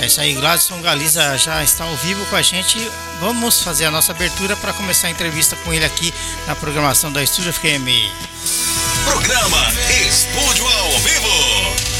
É 0.00 0.06
isso 0.06 0.20
aí, 0.20 0.34
Gladson 0.34 0.80
Galiza 0.82 1.38
já 1.38 1.64
está 1.64 1.84
ao 1.84 1.96
vivo 1.96 2.24
com 2.26 2.36
a 2.36 2.42
gente. 2.42 2.78
Vamos 3.20 3.62
fazer 3.62 3.86
a 3.86 3.90
nossa 3.90 4.12
abertura 4.12 4.56
para 4.56 4.72
começar 4.72 5.06
a 5.06 5.10
entrevista 5.10 5.56
com 5.56 5.72
ele 5.72 5.84
aqui 5.84 6.12
na 6.46 6.54
programação 6.54 7.10
da 7.10 7.22
Estúdio 7.22 7.52
FM. 7.52 7.88
Programa 9.04 9.72
Estúdio 10.06 10.66
ao 10.66 10.98
Vivo. 11.00 11.94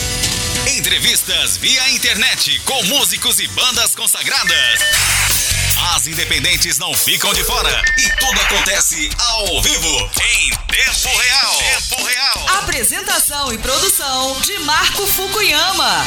Entrevistas 0.76 1.56
via 1.56 1.90
internet 1.90 2.60
com 2.64 2.82
músicos 2.84 3.38
e 3.38 3.46
bandas 3.48 3.94
consagradas. 3.94 5.13
As 5.94 6.08
independentes 6.08 6.76
não 6.76 6.92
ficam 6.92 7.32
de 7.32 7.44
fora 7.44 7.80
e 7.96 8.08
tudo 8.18 8.40
acontece 8.40 9.08
ao 9.16 9.62
vivo, 9.62 10.10
em 10.20 10.50
tempo 10.66 11.18
real. 11.18 11.56
Tempo 11.56 12.04
real. 12.04 12.48
Apresentação 12.58 13.52
e 13.52 13.58
produção 13.58 14.40
de 14.40 14.58
Marco 14.58 15.06
Fukuyama. 15.06 16.04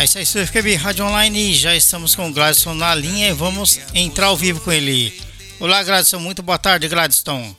É 0.00 0.04
isso 0.04 0.16
aí, 0.16 0.46
FQB 0.46 0.76
Rádio 0.76 1.04
Online. 1.04 1.54
Já 1.54 1.76
estamos 1.76 2.14
com 2.14 2.26
o 2.26 2.32
Gladson 2.32 2.72
na 2.72 2.94
linha 2.94 3.28
e 3.28 3.32
vamos 3.34 3.78
entrar 3.94 4.28
ao 4.28 4.36
vivo 4.36 4.58
com 4.60 4.72
ele. 4.72 5.12
Olá, 5.60 5.82
Gladson. 5.82 6.18
Muito 6.18 6.42
boa 6.42 6.56
tarde, 6.58 6.88
Gladson. 6.88 7.54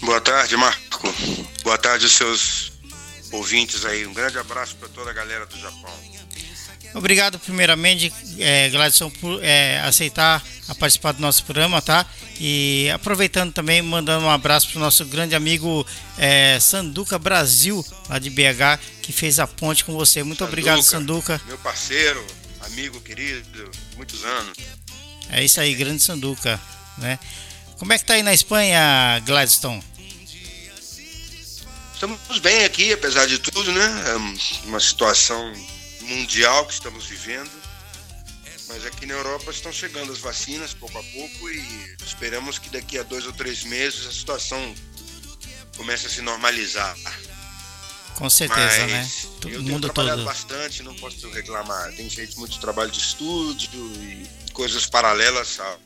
Boa 0.00 0.20
tarde, 0.20 0.56
Marco. 0.56 1.12
Boa 1.64 1.76
tarde, 1.76 2.08
seus 2.08 2.70
ouvintes 3.32 3.84
aí. 3.84 4.06
Um 4.06 4.14
grande 4.14 4.38
abraço 4.38 4.76
para 4.76 4.88
toda 4.90 5.10
a 5.10 5.12
galera 5.12 5.44
do 5.44 5.58
Japão. 5.58 5.92
Obrigado, 6.94 7.38
primeiramente, 7.38 8.12
é, 8.38 8.68
Gladson, 8.68 9.10
por 9.10 9.42
é, 9.44 9.80
aceitar 9.80 10.42
a 10.68 10.74
participar 10.74 11.12
do 11.12 11.20
nosso 11.20 11.44
programa, 11.44 11.80
tá? 11.80 12.04
E 12.40 12.90
aproveitando 12.92 13.52
também, 13.52 13.80
mandando 13.80 14.24
um 14.24 14.30
abraço 14.30 14.68
para 14.68 14.78
o 14.78 14.80
nosso 14.80 15.04
grande 15.04 15.34
amigo 15.34 15.86
é, 16.18 16.58
Sanduca 16.58 17.18
Brasil, 17.18 17.84
lá 18.08 18.18
de 18.18 18.28
BH, 18.28 18.80
que 19.02 19.12
fez 19.12 19.38
a 19.38 19.46
ponte 19.46 19.84
com 19.84 19.92
você. 19.92 20.22
Muito 20.22 20.38
Sanduca, 20.38 20.50
obrigado, 20.50 20.82
Sanduca. 20.82 21.40
Meu 21.46 21.58
parceiro, 21.58 22.24
amigo 22.62 23.00
querido, 23.00 23.70
muitos 23.96 24.24
anos. 24.24 24.58
É 25.30 25.44
isso 25.44 25.60
aí, 25.60 25.74
grande 25.74 26.02
Sanduca, 26.02 26.60
né? 26.98 27.18
Como 27.78 27.92
é 27.92 27.98
que 27.98 28.04
tá 28.04 28.14
aí 28.14 28.22
na 28.22 28.34
Espanha, 28.34 29.20
Gladstone? 29.24 29.82
Estamos 31.94 32.38
bem 32.40 32.64
aqui, 32.64 32.92
apesar 32.92 33.26
de 33.26 33.38
tudo, 33.38 33.70
né? 33.72 34.04
É 34.08 34.66
uma 34.66 34.80
situação 34.80 35.52
mundial 36.10 36.66
que 36.66 36.72
estamos 36.74 37.06
vivendo. 37.06 37.50
Mas 38.68 38.86
aqui 38.86 39.04
na 39.04 39.14
Europa 39.14 39.50
estão 39.50 39.72
chegando 39.72 40.12
as 40.12 40.18
vacinas 40.18 40.72
pouco 40.72 40.96
a 40.96 41.02
pouco 41.02 41.50
e 41.50 41.96
esperamos 42.04 42.58
que 42.58 42.68
daqui 42.68 42.98
a 42.98 43.02
dois 43.02 43.26
ou 43.26 43.32
três 43.32 43.64
meses 43.64 44.06
a 44.06 44.12
situação 44.12 44.74
comece 45.76 46.06
a 46.06 46.10
se 46.10 46.20
normalizar. 46.22 46.96
Com 48.14 48.28
certeza, 48.30 48.60
Mas 48.60 48.88
né? 48.90 49.10
eu 49.24 49.30
Todo 49.30 49.50
tenho 49.50 49.62
mundo 49.62 49.88
trabalhado 49.88 50.22
todo. 50.22 50.26
bastante, 50.26 50.82
não 50.82 50.94
posso 50.94 51.28
reclamar. 51.30 51.92
Tenho 51.94 52.10
feito 52.10 52.38
muito 52.38 52.60
trabalho 52.60 52.90
de 52.90 52.98
estúdio 53.00 53.70
e 53.96 54.28
coisas 54.52 54.86
paralelas 54.86 55.58
ao 55.58 55.80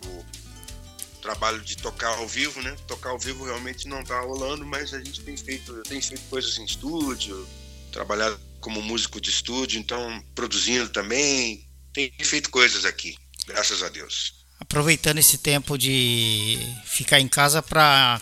trabalho 1.22 1.60
de 1.62 1.76
tocar 1.76 2.08
ao 2.18 2.28
vivo, 2.28 2.60
né? 2.60 2.76
Tocar 2.86 3.10
ao 3.10 3.18
vivo 3.18 3.44
realmente 3.44 3.88
não 3.88 4.00
está 4.00 4.20
rolando, 4.20 4.66
mas 4.66 4.92
a 4.92 4.98
gente 4.98 5.22
tem 5.22 5.36
feito, 5.36 5.72
eu 5.72 5.82
tenho 5.84 6.02
feito 6.02 6.22
coisas 6.28 6.58
em 6.58 6.64
estúdio, 6.64 7.48
trabalhado 7.92 8.38
como 8.64 8.80
músico 8.80 9.20
de 9.20 9.28
estúdio, 9.28 9.78
então 9.78 10.24
produzindo 10.34 10.88
também, 10.88 11.68
tem 11.92 12.10
feito 12.22 12.48
coisas 12.48 12.86
aqui, 12.86 13.14
graças 13.46 13.82
a 13.82 13.90
Deus. 13.90 14.46
Aproveitando 14.58 15.18
esse 15.18 15.36
tempo 15.36 15.76
de 15.76 16.58
ficar 16.86 17.20
em 17.20 17.28
casa 17.28 17.60
para 17.60 18.18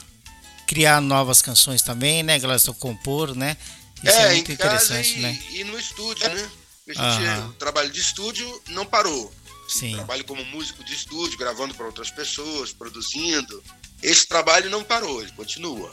criar 0.66 1.00
novas 1.00 1.40
canções 1.40 1.80
também, 1.80 2.24
né, 2.24 2.40
Gladstone? 2.40 2.76
Compor, 2.76 3.36
né? 3.36 3.56
Isso 4.02 4.16
é, 4.16 4.32
muito 4.32 4.50
em 4.50 4.56
casa 4.56 4.84
interessante, 4.84 5.18
e, 5.18 5.22
né? 5.22 5.42
e 5.52 5.64
no 5.64 5.78
estúdio, 5.78 6.28
né? 6.28 6.50
Gente. 6.88 7.48
O 7.48 7.52
trabalho 7.52 7.92
de 7.92 8.00
estúdio 8.00 8.62
não 8.70 8.84
parou. 8.84 9.32
Sim. 9.68 9.94
Trabalho 9.94 10.24
como 10.24 10.44
músico 10.46 10.82
de 10.82 10.92
estúdio, 10.92 11.38
gravando 11.38 11.72
para 11.72 11.86
outras 11.86 12.10
pessoas, 12.10 12.72
produzindo. 12.72 13.62
Esse 14.02 14.26
trabalho 14.26 14.68
não 14.68 14.82
parou, 14.82 15.22
ele 15.22 15.30
continua. 15.32 15.92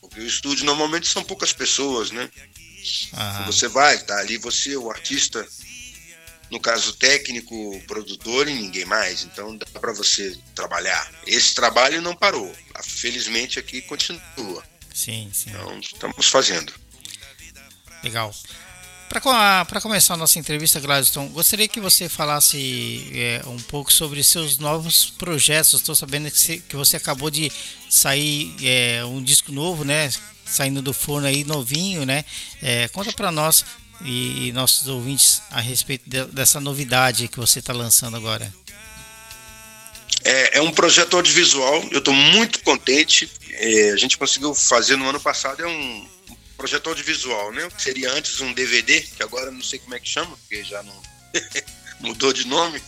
Porque 0.00 0.20
o 0.20 0.26
estúdio 0.26 0.64
normalmente 0.64 1.08
são 1.08 1.24
poucas 1.24 1.52
pessoas, 1.52 2.12
né? 2.12 2.30
Aham. 3.12 3.46
Você 3.46 3.68
vai, 3.68 3.98
tá 3.98 4.18
ali 4.18 4.36
você, 4.36 4.76
o 4.76 4.90
artista, 4.90 5.46
no 6.50 6.60
caso 6.60 6.92
técnico, 6.94 7.82
produtor 7.86 8.48
e 8.48 8.54
ninguém 8.54 8.84
mais. 8.84 9.24
Então 9.24 9.56
dá 9.56 9.66
para 9.80 9.92
você 9.92 10.36
trabalhar. 10.54 11.10
Esse 11.26 11.54
trabalho 11.54 12.00
não 12.00 12.14
parou. 12.14 12.54
Felizmente 12.82 13.58
aqui 13.58 13.82
continua. 13.82 14.62
Sim, 14.94 15.30
sim. 15.32 15.50
Então 15.50 15.78
estamos 15.78 16.26
fazendo. 16.28 16.72
Legal. 18.02 18.34
Para 19.08 19.80
começar 19.80 20.14
a 20.14 20.16
nossa 20.18 20.38
entrevista, 20.38 20.78
Gladstone, 20.78 21.30
gostaria 21.30 21.66
que 21.66 21.80
você 21.80 22.10
falasse 22.10 23.10
é, 23.14 23.42
um 23.46 23.56
pouco 23.56 23.90
sobre 23.90 24.22
seus 24.22 24.58
novos 24.58 25.06
projetos. 25.10 25.72
Estou 25.72 25.94
sabendo 25.94 26.30
que 26.30 26.38
você, 26.38 26.58
que 26.58 26.76
você 26.76 26.98
acabou 26.98 27.30
de 27.30 27.50
sair 27.88 28.54
é, 28.62 29.02
um 29.06 29.22
disco 29.22 29.50
novo, 29.50 29.82
né? 29.82 30.10
Saindo 30.50 30.80
do 30.82 30.92
forno 30.92 31.26
aí 31.26 31.44
novinho, 31.44 32.04
né? 32.06 32.24
É, 32.62 32.88
conta 32.88 33.12
para 33.12 33.30
nós 33.30 33.64
e, 34.04 34.50
nossos 34.52 34.88
ouvintes 34.88 35.42
a 35.50 35.60
respeito 35.60 36.08
de- 36.08 36.24
dessa 36.26 36.60
novidade 36.60 37.28
que 37.28 37.38
você 37.38 37.58
está 37.58 37.72
lançando 37.72 38.16
agora. 38.16 38.52
É, 40.24 40.58
é 40.58 40.62
um 40.62 40.70
projeto 40.70 41.16
audiovisual, 41.16 41.86
eu 41.90 41.98
estou 41.98 42.14
muito 42.14 42.60
contente. 42.62 43.30
É, 43.52 43.90
a 43.92 43.96
gente 43.96 44.18
conseguiu 44.18 44.54
fazer 44.54 44.96
no 44.96 45.08
ano 45.08 45.20
passado, 45.20 45.62
é 45.62 45.66
um 45.66 46.08
projeto 46.56 46.88
audiovisual, 46.88 47.52
né? 47.52 47.68
Seria 47.78 48.12
antes 48.12 48.40
um 48.40 48.52
DVD, 48.52 49.00
que 49.00 49.22
agora 49.22 49.50
não 49.50 49.62
sei 49.62 49.78
como 49.78 49.94
é 49.94 50.00
que 50.00 50.08
chama, 50.08 50.36
porque 50.36 50.64
já 50.64 50.82
não 50.82 51.02
mudou 52.00 52.32
de 52.32 52.46
nome. 52.46 52.82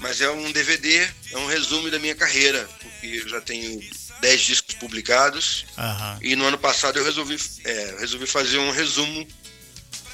Mas 0.00 0.20
é 0.20 0.30
um 0.30 0.52
DVD, 0.52 1.08
é 1.32 1.38
um 1.38 1.46
resumo 1.46 1.90
da 1.90 1.98
minha 1.98 2.14
carreira, 2.14 2.68
porque 2.80 3.06
eu 3.06 3.28
já 3.28 3.40
tenho 3.40 3.80
10 4.20 4.40
discos 4.42 4.74
publicados 4.74 5.64
Aham. 5.76 6.18
e 6.22 6.34
no 6.36 6.44
ano 6.44 6.58
passado 6.58 6.98
eu 6.98 7.04
resolvi, 7.04 7.36
é, 7.64 7.96
resolvi 8.00 8.26
fazer 8.26 8.58
um 8.58 8.70
resumo 8.70 9.26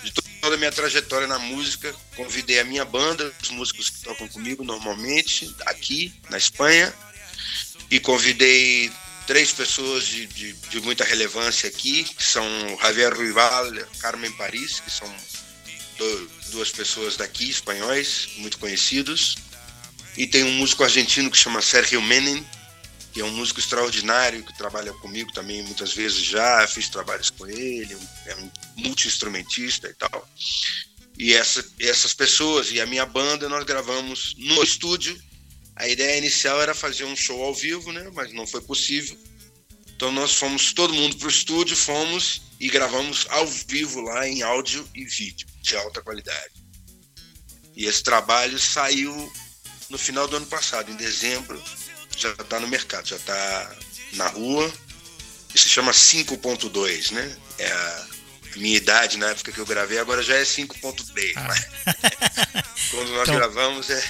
de 0.02 0.10
to- 0.12 0.22
toda 0.40 0.56
a 0.56 0.58
minha 0.58 0.70
trajetória 0.72 1.26
na 1.26 1.38
música. 1.38 1.94
Convidei 2.16 2.60
a 2.60 2.64
minha 2.64 2.84
banda, 2.84 3.32
os 3.42 3.48
músicos 3.50 3.88
que 3.90 4.00
tocam 4.02 4.28
comigo 4.28 4.62
normalmente, 4.64 5.54
aqui 5.66 6.12
na 6.28 6.36
Espanha, 6.36 6.92
e 7.90 7.98
convidei 7.98 8.90
três 9.26 9.52
pessoas 9.52 10.06
de, 10.06 10.26
de, 10.26 10.52
de 10.52 10.80
muita 10.80 11.02
relevância 11.04 11.66
aqui, 11.68 12.04
que 12.04 12.22
são 12.22 12.44
Javier 12.82 13.14
Ruibal, 13.14 13.66
Carmen 14.00 14.30
Paris, 14.32 14.80
que 14.80 14.90
são 14.90 15.08
do- 15.96 16.30
duas 16.50 16.70
pessoas 16.70 17.16
daqui, 17.16 17.48
espanhóis, 17.48 18.28
muito 18.36 18.58
conhecidos. 18.58 19.36
E 20.16 20.26
tem 20.26 20.44
um 20.44 20.52
músico 20.52 20.84
argentino 20.84 21.30
que 21.30 21.38
chama 21.38 21.60
Sergio 21.62 22.00
Menem, 22.02 22.46
que 23.14 23.20
é 23.20 23.24
um 23.24 23.30
músico 23.30 23.60
extraordinário, 23.60 24.42
que 24.42 24.58
trabalha 24.58 24.92
comigo 24.94 25.32
também 25.32 25.62
muitas 25.62 25.94
vezes 25.94 26.18
já, 26.18 26.66
fiz 26.66 26.88
trabalhos 26.88 27.30
com 27.30 27.46
ele, 27.46 27.96
é 28.26 28.34
um 28.34 28.50
multi-instrumentista 28.78 29.88
e 29.88 29.94
tal. 29.94 30.28
E 31.16 31.32
essa, 31.32 31.64
essas 31.78 32.12
pessoas 32.12 32.72
e 32.72 32.80
a 32.80 32.86
minha 32.86 33.06
banda 33.06 33.48
nós 33.48 33.62
gravamos 33.62 34.34
no 34.36 34.60
estúdio. 34.64 35.16
A 35.76 35.86
ideia 35.86 36.18
inicial 36.18 36.60
era 36.60 36.74
fazer 36.74 37.04
um 37.04 37.14
show 37.14 37.40
ao 37.40 37.54
vivo, 37.54 37.92
né? 37.92 38.10
mas 38.12 38.32
não 38.32 38.48
foi 38.48 38.60
possível. 38.60 39.16
Então 39.94 40.10
nós 40.10 40.34
fomos 40.34 40.72
todo 40.72 40.92
mundo 40.92 41.16
para 41.16 41.28
o 41.28 41.30
estúdio, 41.30 41.76
fomos 41.76 42.42
e 42.58 42.68
gravamos 42.68 43.26
ao 43.30 43.46
vivo 43.46 44.00
lá 44.00 44.26
em 44.26 44.42
áudio 44.42 44.88
e 44.92 45.04
vídeo 45.04 45.46
de 45.62 45.76
alta 45.76 46.02
qualidade. 46.02 46.64
E 47.76 47.86
esse 47.86 48.02
trabalho 48.02 48.58
saiu 48.58 49.32
no 49.88 49.98
final 49.98 50.26
do 50.26 50.36
ano 50.36 50.46
passado, 50.46 50.90
em 50.90 50.96
dezembro, 50.96 51.62
já 52.16 52.30
está 52.30 52.60
no 52.60 52.68
mercado, 52.68 53.08
já 53.08 53.16
está 53.16 53.76
na 54.14 54.28
rua 54.28 54.72
se 55.58 55.68
chama 55.68 55.92
5.2, 55.92 57.12
né? 57.12 57.36
É 57.58 57.72
a 57.72 58.06
minha 58.56 58.76
idade 58.76 59.16
na 59.16 59.30
época 59.30 59.52
que 59.52 59.58
eu 59.58 59.66
gravei, 59.66 59.98
agora 59.98 60.22
já 60.22 60.36
é 60.36 60.42
5.3. 60.42 61.32
Ah. 61.36 62.64
Quando 62.90 63.10
nós 63.12 63.22
então... 63.22 63.36
gravamos, 63.36 63.90
é, 63.90 64.04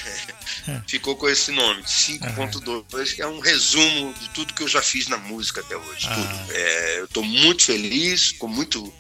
ficou 0.87 1.17
com 1.17 1.29
esse 1.29 1.51
nome, 1.51 1.83
5.2, 1.83 3.15
que 3.15 3.23
é 3.23 3.27
um 3.27 3.41
resumo 3.41 4.13
de 4.15 4.29
tudo 4.31 4.55
que 4.55 4.63
eu 4.63 4.69
já 4.69 4.83
fiz 4.83 5.09
na 5.09 5.17
música 5.17 5.61
até 5.61 5.77
hoje. 5.77 6.07
Ah. 6.09 6.47
É, 6.51 7.01
eu 7.01 7.05
estou 7.05 7.25
muito 7.25 7.65
feliz, 7.65 8.29
ficou 8.29 8.49
muito 8.49 8.93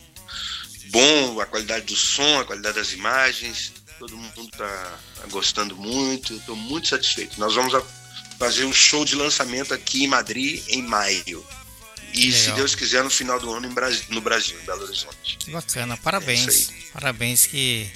bom 0.90 1.40
a 1.40 1.46
qualidade 1.46 1.86
do 1.86 1.96
som, 1.96 2.40
a 2.40 2.44
qualidade 2.44 2.76
das 2.76 2.92
imagens. 2.92 3.72
Todo 3.98 4.16
mundo 4.16 4.48
está 4.52 4.98
tá 5.16 5.26
gostando 5.28 5.76
muito, 5.76 6.34
estou 6.34 6.56
muito 6.56 6.88
satisfeito. 6.88 7.38
Nós 7.38 7.54
vamos 7.54 7.74
fazer 8.38 8.64
um 8.64 8.72
show 8.72 9.04
de 9.04 9.14
lançamento 9.14 9.72
aqui 9.72 10.04
em 10.04 10.06
Madrid 10.06 10.62
em 10.68 10.82
maio. 10.82 11.44
E 12.12 12.30
se 12.32 12.52
Deus 12.52 12.76
quiser, 12.76 13.02
no 13.02 13.10
final 13.10 13.40
do 13.40 13.52
ano 13.52 13.68
no 14.08 14.20
Brasil, 14.20 14.56
em 14.60 14.64
Belo 14.64 14.84
Horizonte. 14.84 15.38
Bacana, 15.48 15.96
parabéns. 15.96 16.70
É 16.70 16.72
parabéns 16.92 17.44
que 17.44 17.90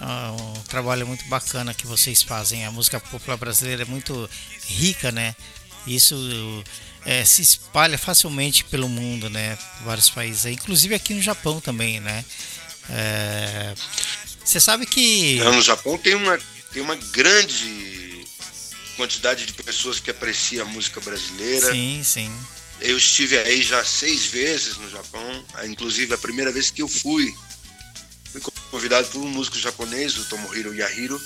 uh, 0.00 0.58
um 0.58 0.62
trabalho 0.62 1.04
muito 1.04 1.24
bacana 1.24 1.74
que 1.74 1.84
vocês 1.84 2.22
fazem. 2.22 2.64
A 2.64 2.70
música 2.70 3.00
popular 3.00 3.36
brasileira 3.36 3.82
é 3.82 3.86
muito 3.86 4.30
rica, 4.68 5.10
né? 5.10 5.34
Isso 5.84 6.16
é, 7.04 7.24
se 7.24 7.42
espalha 7.42 7.98
facilmente 7.98 8.64
pelo 8.64 8.88
mundo, 8.88 9.28
né? 9.28 9.58
Vários 9.84 10.10
países, 10.10 10.46
inclusive 10.46 10.94
aqui 10.94 11.12
no 11.12 11.22
Japão 11.22 11.60
também, 11.60 11.98
né? 11.98 12.24
É, 12.88 13.74
você 14.44 14.60
sabe 14.60 14.86
que. 14.86 15.40
Não, 15.40 15.54
no 15.54 15.62
Japão 15.62 15.98
tem 15.98 16.14
uma, 16.14 16.38
tem 16.72 16.80
uma 16.80 16.94
grande 16.94 18.05
quantidade 18.96 19.46
de 19.46 19.52
pessoas 19.52 20.00
que 20.00 20.10
aprecia 20.10 20.62
a 20.62 20.64
música 20.64 21.00
brasileira. 21.00 21.70
Sim, 21.70 22.02
sim. 22.02 22.32
Eu 22.80 22.96
estive 22.96 23.38
aí 23.38 23.62
já 23.62 23.84
seis 23.84 24.26
vezes 24.26 24.76
no 24.76 24.90
Japão, 24.90 25.44
inclusive 25.64 26.12
a 26.14 26.18
primeira 26.18 26.52
vez 26.52 26.70
que 26.70 26.82
eu 26.82 26.88
fui, 26.88 27.34
fui 28.32 28.40
convidado 28.70 29.08
por 29.08 29.20
um 29.20 29.28
músico 29.28 29.58
japonês, 29.58 30.16
o 30.18 30.24
Tomohiro 30.24 30.74
Yahiro, 30.74 31.20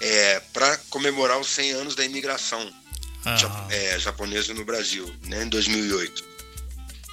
é, 0.00 0.40
para 0.52 0.76
comemorar 0.90 1.38
os 1.38 1.48
100 1.48 1.72
anos 1.72 1.94
da 1.94 2.04
imigração 2.04 2.72
ah. 3.24 3.68
é, 3.70 3.98
japonesa 3.98 4.52
no 4.54 4.64
Brasil, 4.64 5.12
né, 5.24 5.44
em 5.44 5.48
2008. 5.48 6.24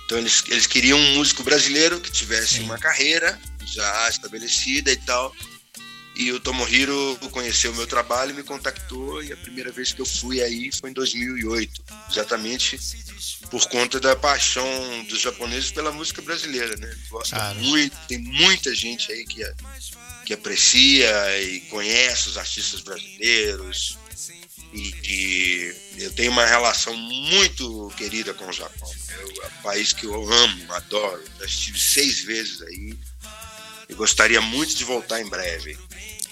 Então 0.05 0.17
eles, 0.17 0.43
eles 0.47 0.65
queriam 0.65 0.99
um 0.99 1.15
músico 1.15 1.43
brasileiro 1.43 1.99
que 1.99 2.11
tivesse 2.11 2.55
Sim. 2.55 2.63
uma 2.63 2.79
carreira 2.79 3.39
já 3.65 4.09
estabelecida 4.09 4.91
e 4.91 4.97
tal. 4.97 5.35
E 6.15 6.31
o 6.31 6.39
Tomohiro 6.39 7.17
conheceu 7.31 7.71
o 7.71 7.75
meu 7.75 7.87
trabalho, 7.87 8.35
me 8.35 8.43
contactou 8.43 9.23
e 9.23 9.31
a 9.31 9.37
primeira 9.37 9.71
vez 9.71 9.93
que 9.93 10.01
eu 10.01 10.05
fui 10.05 10.41
aí 10.41 10.69
foi 10.71 10.89
em 10.89 10.93
2008, 10.93 11.83
exatamente 12.11 12.77
por 13.49 13.65
conta 13.69 13.99
da 13.99 14.15
paixão 14.15 14.65
dos 15.05 15.21
japoneses 15.21 15.71
pela 15.71 15.91
música 15.91 16.21
brasileira, 16.21 16.75
né? 16.77 16.95
Gosta 17.09 17.53
muito, 17.55 17.95
tem 18.07 18.17
muita 18.17 18.73
gente 18.75 19.11
aí 19.11 19.25
que, 19.25 19.43
que 20.25 20.33
aprecia 20.33 21.41
e 21.41 21.61
conhece 21.61 22.29
os 22.29 22.37
artistas 22.37 22.81
brasileiros. 22.81 23.97
E, 24.71 24.93
e 25.03 26.03
eu 26.03 26.11
tenho 26.11 26.31
uma 26.31 26.45
relação 26.45 26.95
muito 26.95 27.91
querida 27.97 28.33
com 28.33 28.47
o 28.47 28.53
Japão. 28.53 28.91
É 29.09 29.47
um 29.47 29.61
país 29.63 29.93
que 29.93 30.05
eu 30.05 30.31
amo, 30.31 30.73
adoro. 30.73 31.23
Já 31.39 31.45
estive 31.45 31.79
seis 31.79 32.19
vezes 32.21 32.61
aí. 32.61 32.95
E 33.89 33.93
gostaria 33.95 34.39
muito 34.39 34.75
de 34.75 34.85
voltar 34.85 35.19
em 35.19 35.27
breve. 35.27 35.77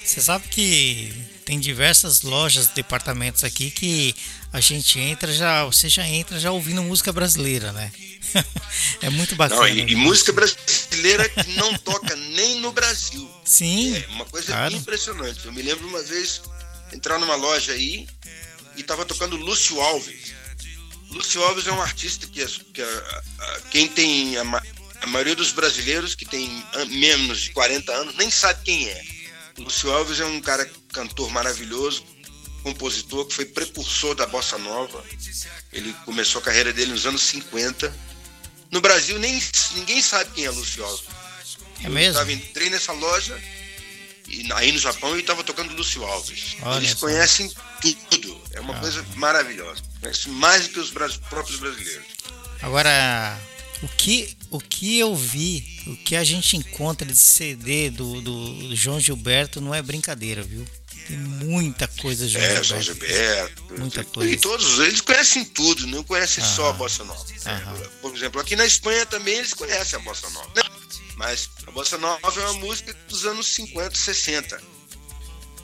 Você 0.05 0.21
sabe 0.21 0.47
que 0.47 1.11
tem 1.43 1.59
diversas 1.59 2.21
lojas, 2.21 2.67
departamentos 2.67 3.43
aqui 3.43 3.69
que 3.71 4.15
a 4.53 4.61
gente 4.61 4.99
entra 4.99 5.33
já, 5.33 5.65
você 5.65 5.89
já 5.89 6.07
entra 6.07 6.39
já 6.39 6.51
ouvindo 6.51 6.81
música 6.81 7.11
brasileira, 7.11 7.73
né? 7.73 7.91
é 9.01 9.09
muito 9.09 9.35
bacana. 9.35 9.61
Não, 9.61 9.67
e, 9.67 9.91
e, 9.91 9.95
música 9.95 10.31
brasileira 10.31 11.27
que 11.27 11.55
não 11.55 11.73
toca 11.79 12.15
nem 12.15 12.59
no 12.61 12.71
Brasil. 12.71 13.29
Sim. 13.43 13.95
É 13.95 14.07
uma 14.09 14.25
coisa 14.25 14.47
claro. 14.47 14.75
impressionante. 14.75 15.45
Eu 15.45 15.51
me 15.51 15.61
lembro 15.61 15.87
uma 15.87 16.01
vez 16.03 16.41
entrar 16.93 17.19
numa 17.19 17.35
loja 17.35 17.73
aí 17.73 18.07
e 18.75 18.83
tava 18.83 19.05
tocando 19.05 19.35
Lúcio 19.35 19.81
Alves. 19.81 20.33
Lúcio 21.11 21.41
Alves 21.43 21.67
é 21.67 21.71
um 21.71 21.81
artista 21.81 22.27
que, 22.27 22.45
quem 23.71 23.87
tem 23.87 24.37
a, 24.37 24.63
a 25.07 25.09
maioria 25.09 25.35
dos 25.35 25.53
brasileiros 25.53 26.15
que 26.15 26.25
tem 26.25 26.63
menos 26.89 27.39
de 27.39 27.51
40 27.51 27.91
anos 27.93 28.15
nem 28.15 28.29
sabe 28.29 28.61
quem 28.63 28.89
é. 28.89 29.03
Lúcio 29.57 29.89
Alves 29.91 30.19
é 30.19 30.25
um 30.25 30.41
cara 30.41 30.69
cantor 30.93 31.31
maravilhoso, 31.31 32.03
compositor 32.61 33.25
que 33.25 33.33
foi 33.33 33.45
precursor 33.45 34.13
da 34.13 34.27
bossa 34.27 34.57
nova. 34.57 35.03
Ele 35.71 35.93
começou 36.05 36.41
a 36.41 36.43
carreira 36.43 36.73
dele 36.73 36.91
nos 36.91 37.05
anos 37.05 37.21
50. 37.21 37.95
No 38.69 38.81
Brasil 38.81 39.17
nem 39.17 39.41
ninguém 39.75 40.01
sabe 40.01 40.29
quem 40.31 40.45
é 40.45 40.51
Lúcio 40.51 40.83
Alves. 40.83 41.05
É 41.83 41.89
mesmo? 41.89 42.19
Eu 42.19 42.19
tava, 42.19 42.33
entrei 42.33 42.69
nessa 42.69 42.91
loja 42.91 43.41
e 44.27 44.45
aí 44.53 44.73
no 44.73 44.79
Japão 44.79 45.11
ele 45.11 45.21
estava 45.21 45.41
tocando 45.41 45.73
Lúcio 45.73 46.03
Alves. 46.03 46.57
Olha 46.61 46.79
Eles 46.79 46.93
conhecem 46.95 47.49
tudo. 48.09 48.41
É 48.51 48.59
uma 48.59 48.75
ah. 48.75 48.79
coisa 48.79 49.05
maravilhosa. 49.15 49.81
Conhecem 50.01 50.33
mais 50.33 50.67
do 50.67 50.73
que 50.73 50.79
os 50.79 50.91
próprios 51.29 51.59
brasileiros. 51.59 52.05
Agora, 52.61 53.39
o 53.83 53.87
que, 53.87 54.35
o 54.49 54.59
que 54.59 54.97
eu 54.97 55.15
vi, 55.15 55.83
o 55.87 55.95
que 55.97 56.15
a 56.15 56.23
gente 56.23 56.57
encontra 56.57 57.07
de 57.07 57.17
CD 57.17 57.89
do, 57.89 58.21
do 58.21 58.75
João 58.75 58.99
Gilberto 58.99 59.61
não 59.61 59.73
é 59.73 59.81
brincadeira, 59.81 60.41
viu? 60.41 60.65
Tem 61.07 61.17
muita 61.17 61.87
coisa 61.87 62.27
João 62.27 62.43
é, 62.43 62.47
Gilberto. 62.47 62.67
João 62.67 62.81
Gilberto. 62.81 63.79
Muita 63.79 64.03
coisa. 64.03 64.33
E 64.33 64.37
todos 64.37 64.79
eles 64.79 65.01
conhecem 65.01 65.45
tudo, 65.45 65.85
não 65.87 66.03
conhecem 66.03 66.43
Aham. 66.43 66.55
só 66.55 66.69
a 66.69 66.73
Bossa 66.73 67.03
Nova. 67.03 67.25
Por 68.01 68.15
exemplo, 68.15 68.41
aqui 68.41 68.55
na 68.55 68.65
Espanha 68.65 69.05
também 69.05 69.35
eles 69.35 69.53
conhecem 69.53 69.99
a 69.99 70.01
Bossa 70.01 70.29
Nova. 70.31 70.51
Mas 71.15 71.49
a 71.65 71.71
Bossa 71.71 71.97
Nova 71.97 72.19
é 72.41 72.43
uma 72.45 72.53
música 72.53 72.95
dos 73.07 73.25
anos 73.25 73.47
50, 73.47 73.95
60. 73.95 74.61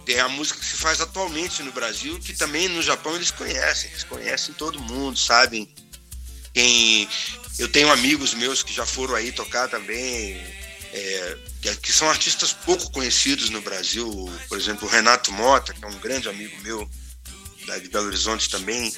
Tem 0.06 0.20
a 0.20 0.28
música 0.30 0.60
que 0.60 0.66
se 0.66 0.76
faz 0.76 1.02
atualmente 1.02 1.64
no 1.64 1.72
Brasil, 1.72 2.20
que 2.20 2.34
também 2.34 2.68
no 2.68 2.82
Japão 2.82 3.16
eles 3.16 3.32
conhecem. 3.32 3.90
Eles 3.92 4.04
conhecem 4.04 4.54
todo 4.54 4.80
mundo, 4.80 5.18
sabem 5.18 5.70
quem 6.54 7.08
eu 7.60 7.68
tenho 7.68 7.92
amigos 7.92 8.34
meus 8.34 8.64
que 8.64 8.74
já 8.74 8.86
foram 8.86 9.16
aí 9.16 9.32
tocar 9.32 9.68
também, 9.68 10.36
é, 10.92 11.38
que, 11.82 11.92
são 11.92 12.10
artistas 12.10 12.54
pouco 12.54 12.92
conhecidos 12.92 13.50
no 13.50 13.62
Brasil. 13.62 14.32
Por 14.48 14.58
exemplo, 14.58 14.88
o 14.88 14.92
Renato 14.92 15.32
Mota, 15.32 15.74
que 15.74 15.84
é 15.84 15.88
um 15.88 16.00
grande 16.00 16.30
amigo 16.30 16.56
meu, 16.62 16.90
de 17.82 17.90
Belo 17.90 18.08
Horizonte 18.08 18.50
também, 18.50 18.94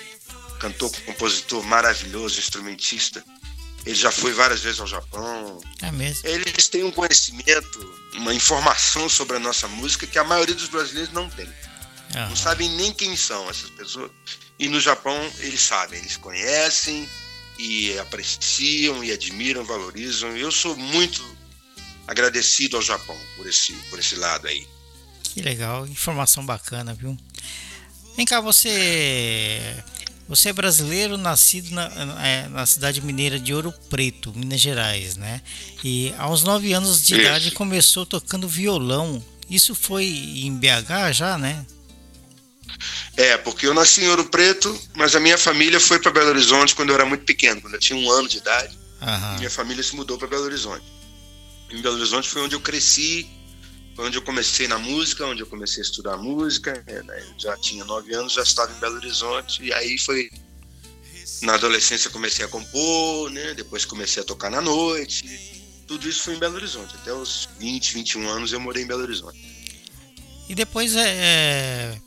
cantor, 0.60 0.92
compositor 1.06 1.64
maravilhoso, 1.64 2.40
instrumentista. 2.40 3.24
Ele 3.86 3.96
já 3.96 4.12
foi 4.12 4.34
várias 4.34 4.62
vezes 4.62 4.80
ao 4.80 4.88
Japão. 4.88 5.62
É 5.82 5.92
mesmo. 5.92 6.28
Eles 6.28 6.68
têm 6.68 6.84
um 6.84 6.92
conhecimento, 6.92 7.94
uma 8.16 8.34
informação 8.34 9.08
sobre 9.08 9.38
a 9.38 9.40
nossa 9.40 9.68
música 9.68 10.08
que 10.08 10.18
a 10.18 10.24
maioria 10.24 10.56
dos 10.56 10.70
brasileiros 10.70 11.14
não 11.14 11.30
tem. 11.30 11.46
Uhum. 11.46 12.30
Não 12.30 12.36
sabem 12.36 12.70
nem 12.70 12.92
quem 12.92 13.16
são 13.16 13.48
essas 13.50 13.70
pessoas. 13.70 14.12
E 14.58 14.68
no 14.68 14.80
Japão 14.80 15.32
eles 15.40 15.62
sabem, 15.62 16.00
eles 16.00 16.18
conhecem, 16.18 17.08
e 17.58 17.98
apreciam 18.00 19.04
e 19.04 19.12
admiram, 19.12 19.64
valorizam. 19.64 20.36
Eu 20.36 20.52
sou 20.52 20.76
muito 20.76 21.24
agradecido 22.08 22.76
ao 22.78 22.82
Japão 22.82 23.18
por 23.36 23.48
esse, 23.48 23.74
por 23.90 24.00
esse 24.00 24.16
lado 24.16 24.48
aí. 24.48 24.68
Que 25.24 25.42
legal, 25.42 25.86
informação 25.88 26.46
bacana, 26.46 26.94
viu? 26.94 27.18
Vem 28.16 28.26
cá, 28.26 28.40
você 28.40 29.84
você 30.28 30.50
é 30.50 30.54
brasileiro, 30.54 31.18
nascido 31.18 31.72
na, 31.72 31.86
é, 32.26 32.48
na 32.48 32.66
cidade 32.66 33.02
mineira 33.02 33.40
de 33.40 33.54
Ouro 33.54 33.72
Preto, 33.90 34.34
Minas 34.36 34.60
Gerais, 34.60 35.16
né? 35.16 35.42
E 35.84 36.14
aos 36.18 36.44
nove 36.44 36.74
anos 36.74 37.04
de 37.04 37.14
Isso. 37.14 37.22
idade 37.22 37.52
começou 37.52 38.06
tocando 38.06 38.48
violão. 38.48 39.24
Isso 39.48 39.76
foi 39.76 40.06
em 40.06 40.56
BH 40.56 41.12
já, 41.14 41.38
né? 41.38 41.64
É, 43.18 43.38
porque 43.38 43.66
eu 43.66 43.74
nasci 43.74 44.04
em 44.04 44.10
Ouro 44.10 44.26
Preto, 44.26 44.78
mas 44.94 45.16
a 45.16 45.20
minha 45.20 45.38
família 45.38 45.80
foi 45.80 46.00
para 46.00 46.12
Belo 46.12 46.30
Horizonte 46.30 46.76
quando 46.76 46.90
eu 46.90 46.96
era 46.96 47.06
muito 47.06 47.24
pequeno, 47.24 47.62
quando 47.62 47.76
eu 47.76 47.80
tinha 47.80 47.98
um 47.98 48.12
ano 48.12 48.28
de 48.28 48.38
idade. 48.38 48.78
Uhum. 49.02 49.38
Minha 49.38 49.50
família 49.50 49.84
se 49.84 49.96
mudou 49.96 50.18
para 50.18 50.28
Belo 50.28 50.44
Horizonte. 50.44 50.84
Em 51.70 51.82
Belo 51.82 51.96
Horizonte 51.96 52.28
foi 52.28 52.42
onde 52.42 52.56
eu 52.56 52.60
cresci, 52.60 53.30
foi 53.96 54.08
onde 54.08 54.18
eu 54.18 54.22
comecei 54.22 54.68
na 54.68 54.78
música, 54.78 55.26
onde 55.26 55.42
eu 55.42 55.48
comecei 55.48 55.82
a 55.82 55.86
estudar 55.86 56.18
música. 56.18 56.84
É, 56.88 57.02
né? 57.04 57.24
Já 57.38 57.56
tinha 57.58 57.86
nove 57.86 58.14
anos, 58.14 58.34
já 58.34 58.44
estava 58.44 58.72
em 58.72 58.80
Belo 58.80 58.96
Horizonte, 58.96 59.64
e 59.64 59.74
aí 59.74 59.98
foi. 59.98 60.30
Na 61.42 61.56
adolescência 61.56 62.10
comecei 62.10 62.46
a 62.46 62.48
compor, 62.48 63.30
né? 63.30 63.54
depois 63.54 63.84
comecei 63.84 64.22
a 64.22 64.26
tocar 64.26 64.50
na 64.50 64.62
noite. 64.62 65.84
Tudo 65.88 66.08
isso 66.08 66.24
foi 66.24 66.36
em 66.36 66.40
Belo 66.40 66.56
Horizonte. 66.56 66.96
Até 66.96 67.14
os 67.14 67.50
20, 67.60 67.94
21 67.94 68.30
anos 68.30 68.54
eu 68.54 68.60
morei 68.60 68.84
em 68.84 68.88
Belo 68.88 69.04
Horizonte. 69.04 69.38
E 70.48 70.56
depois 70.56 70.96
é, 70.96 71.08
é 71.08 72.02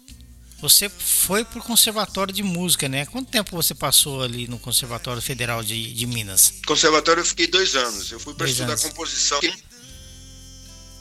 você 0.61 0.89
foi 0.89 1.45
para 1.45 1.59
o 1.59 1.63
Conservatório 1.63 2.35
de 2.35 2.43
Música, 2.43 2.89
né? 2.89 3.07
Quanto 3.07 3.31
tempo 3.31 3.55
você 3.55 3.75
passou 3.75 4.23
ali 4.23 4.49
no 4.49 4.59
Conservatório 4.59 5.23
Federal 5.23 5.63
de, 5.63 5.93
de 5.93 6.07
Minas? 6.07 6.55
Conservatório 6.67 7.21
eu 7.21 7.25
fiquei 7.25 7.47
dois 7.47 7.77
anos. 7.77 8.11
Eu 8.11 8.19
fui 8.19 8.35
para 8.35 8.49
estudar 8.49 8.73
anos. 8.73 8.83
composição. 8.83 9.41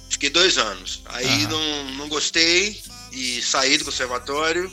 Fiquei 0.10 0.30
dois 0.30 0.58
anos. 0.58 1.02
Aí 1.06 1.48
não, 1.48 1.92
não 1.94 2.08
gostei 2.08 2.80
e 3.12 3.42
saí 3.42 3.78
do 3.78 3.86
conservatório 3.86 4.72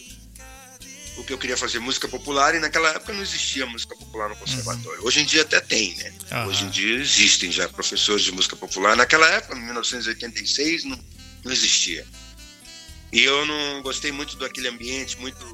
porque 1.15 1.33
eu 1.33 1.39
queria 1.39 1.57
fazer 1.57 1.79
música 1.79 2.09
popular 2.09 2.55
e 2.55 2.59
naquela 2.59 2.89
época 2.89 3.13
não 3.13 3.23
existia 3.23 3.65
música 3.67 3.95
popular 3.97 4.29
no 4.29 4.37
conservatório. 4.37 5.01
Uhum. 5.01 5.07
Hoje 5.07 5.21
em 5.21 5.25
dia 5.25 5.43
até 5.43 5.61
tem, 5.61 5.95
né? 5.97 6.13
Uhum. 6.31 6.47
Hoje 6.47 6.65
em 6.65 6.71
dia 6.71 6.97
existem 6.97 7.53
já 7.53 7.69
professores 7.69 8.25
de 8.25 8.33
música 8.33 8.57
popular. 8.57 8.97
Naquela 8.97 9.29
época, 9.29 9.57
em 9.57 9.63
1986, 9.63 10.85
não, 10.85 10.99
não 11.45 11.53
existia. 11.53 12.05
E 13.13 13.23
eu 13.23 13.47
não 13.47 13.83
gostei 13.83 14.11
muito 14.11 14.37
daquele 14.37 14.69
ambiente 14.69 15.19
muito 15.19 15.45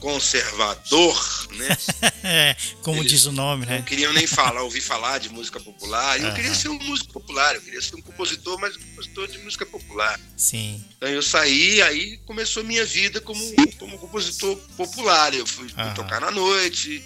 conservador, 0.00 1.48
né? 1.52 1.76
é, 2.22 2.56
como 2.82 3.00
Eles 3.00 3.10
diz 3.10 3.24
o 3.26 3.32
nome, 3.32 3.66
né? 3.66 3.78
Não 3.78 3.84
queriam 3.84 4.12
nem 4.12 4.26
falar, 4.26 4.62
ouvir 4.62 4.80
falar 4.80 5.18
de 5.18 5.28
música 5.28 5.58
popular. 5.60 6.20
Eu 6.20 6.32
queria 6.34 6.54
ser 6.54 6.68
um 6.68 6.78
músico 6.78 7.12
popular, 7.12 7.54
eu 7.54 7.60
queria 7.60 7.80
ser 7.80 7.96
um 7.96 8.02
compositor, 8.02 8.58
mas 8.60 8.76
um 8.76 8.80
compositor 8.80 9.28
de 9.28 9.38
música 9.38 9.66
popular. 9.66 10.18
Sim. 10.36 10.84
Então 10.96 11.08
eu 11.08 11.22
saí, 11.22 11.82
aí 11.82 12.18
começou 12.18 12.64
minha 12.64 12.84
vida 12.84 13.20
como, 13.20 13.40
como 13.78 13.98
compositor 13.98 14.56
popular. 14.76 15.34
Eu 15.34 15.46
fui, 15.46 15.68
fui 15.68 15.94
tocar 15.94 16.20
na 16.20 16.30
noite, 16.30 17.02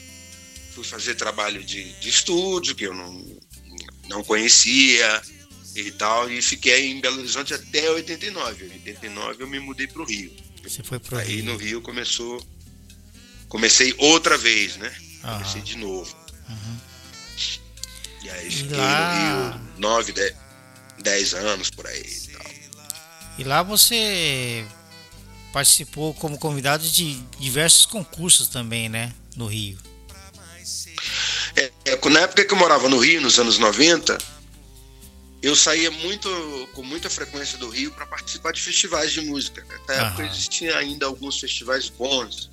fui 0.75 0.85
fazer 0.85 1.15
trabalho 1.15 1.63
de, 1.63 1.93
de 1.99 2.09
estúdio, 2.09 2.75
que 2.75 2.85
eu 2.85 2.95
não, 2.95 3.41
não 4.09 4.25
conhecia 4.25 5.23
e 5.75 5.91
tal, 5.93 6.31
e 6.31 6.43
fiquei 6.43 6.91
em 6.91 7.01
Belo 7.01 7.19
Horizonte 7.19 7.55
até 7.55 7.91
89. 7.91 8.67
Em 8.67 8.73
89 8.73 9.43
eu 9.43 9.49
me 9.49 9.59
mudei 9.59 9.87
para 9.87 10.03
o 10.03 10.05
Rio. 10.05 10.33
Você 10.63 10.83
foi 10.83 11.01
Aí 11.19 11.37
Rio. 11.37 11.45
no 11.45 11.57
Rio 11.57 11.83
começou. 11.83 12.45
Comecei 13.49 13.95
outra 13.99 14.39
vez, 14.39 14.77
né? 14.77 14.95
Uhum. 15.25 15.33
Comecei 15.33 15.63
de 15.63 15.77
novo. 15.77 16.17
Uhum. 16.49 16.79
E 18.23 18.31
aí 18.31 18.51
fiquei 18.51 18.77
lá... 18.77 19.51
no 19.51 19.53
Rio 19.53 19.73
nove, 19.79 20.13
dez, 20.13 20.35
dez 21.01 21.35
anos 21.35 21.71
por 21.71 21.87
aí 21.87 22.01
e 22.01 22.29
tal. 22.33 22.47
E 23.39 23.45
lá 23.45 23.63
você 23.63 24.65
participou 25.53 26.15
como 26.15 26.39
convidado 26.39 26.89
de 26.89 27.15
diversos 27.39 27.87
concursos 27.87 28.49
também, 28.49 28.89
né? 28.89 29.13
No 29.37 29.47
Rio. 29.47 29.79
É, 31.57 31.71
é, 31.85 32.09
na 32.09 32.21
época 32.21 32.45
que 32.45 32.55
eu 32.55 32.59
morava 32.59 32.89
no 32.89 32.99
Rio, 32.99 33.21
nos 33.21 33.39
anos 33.39 33.59
90, 33.59 34.19
eu 35.43 35.57
saía 35.57 35.91
muito 35.91 36.29
com 36.73 36.83
muita 36.83 37.11
frequência 37.11 37.59
do 37.59 37.69
Rio 37.69 37.91
para 37.91 38.07
participar 38.07 38.53
de 38.53 38.63
festivais 38.63 39.13
de 39.13 39.23
música. 39.23 39.67
Nessa 39.69 39.93
época 39.93 40.27
existia 40.27 40.79
ainda 40.79 41.07
alguns 41.07 41.41
festivais 41.41 41.89
bons. 41.89 42.51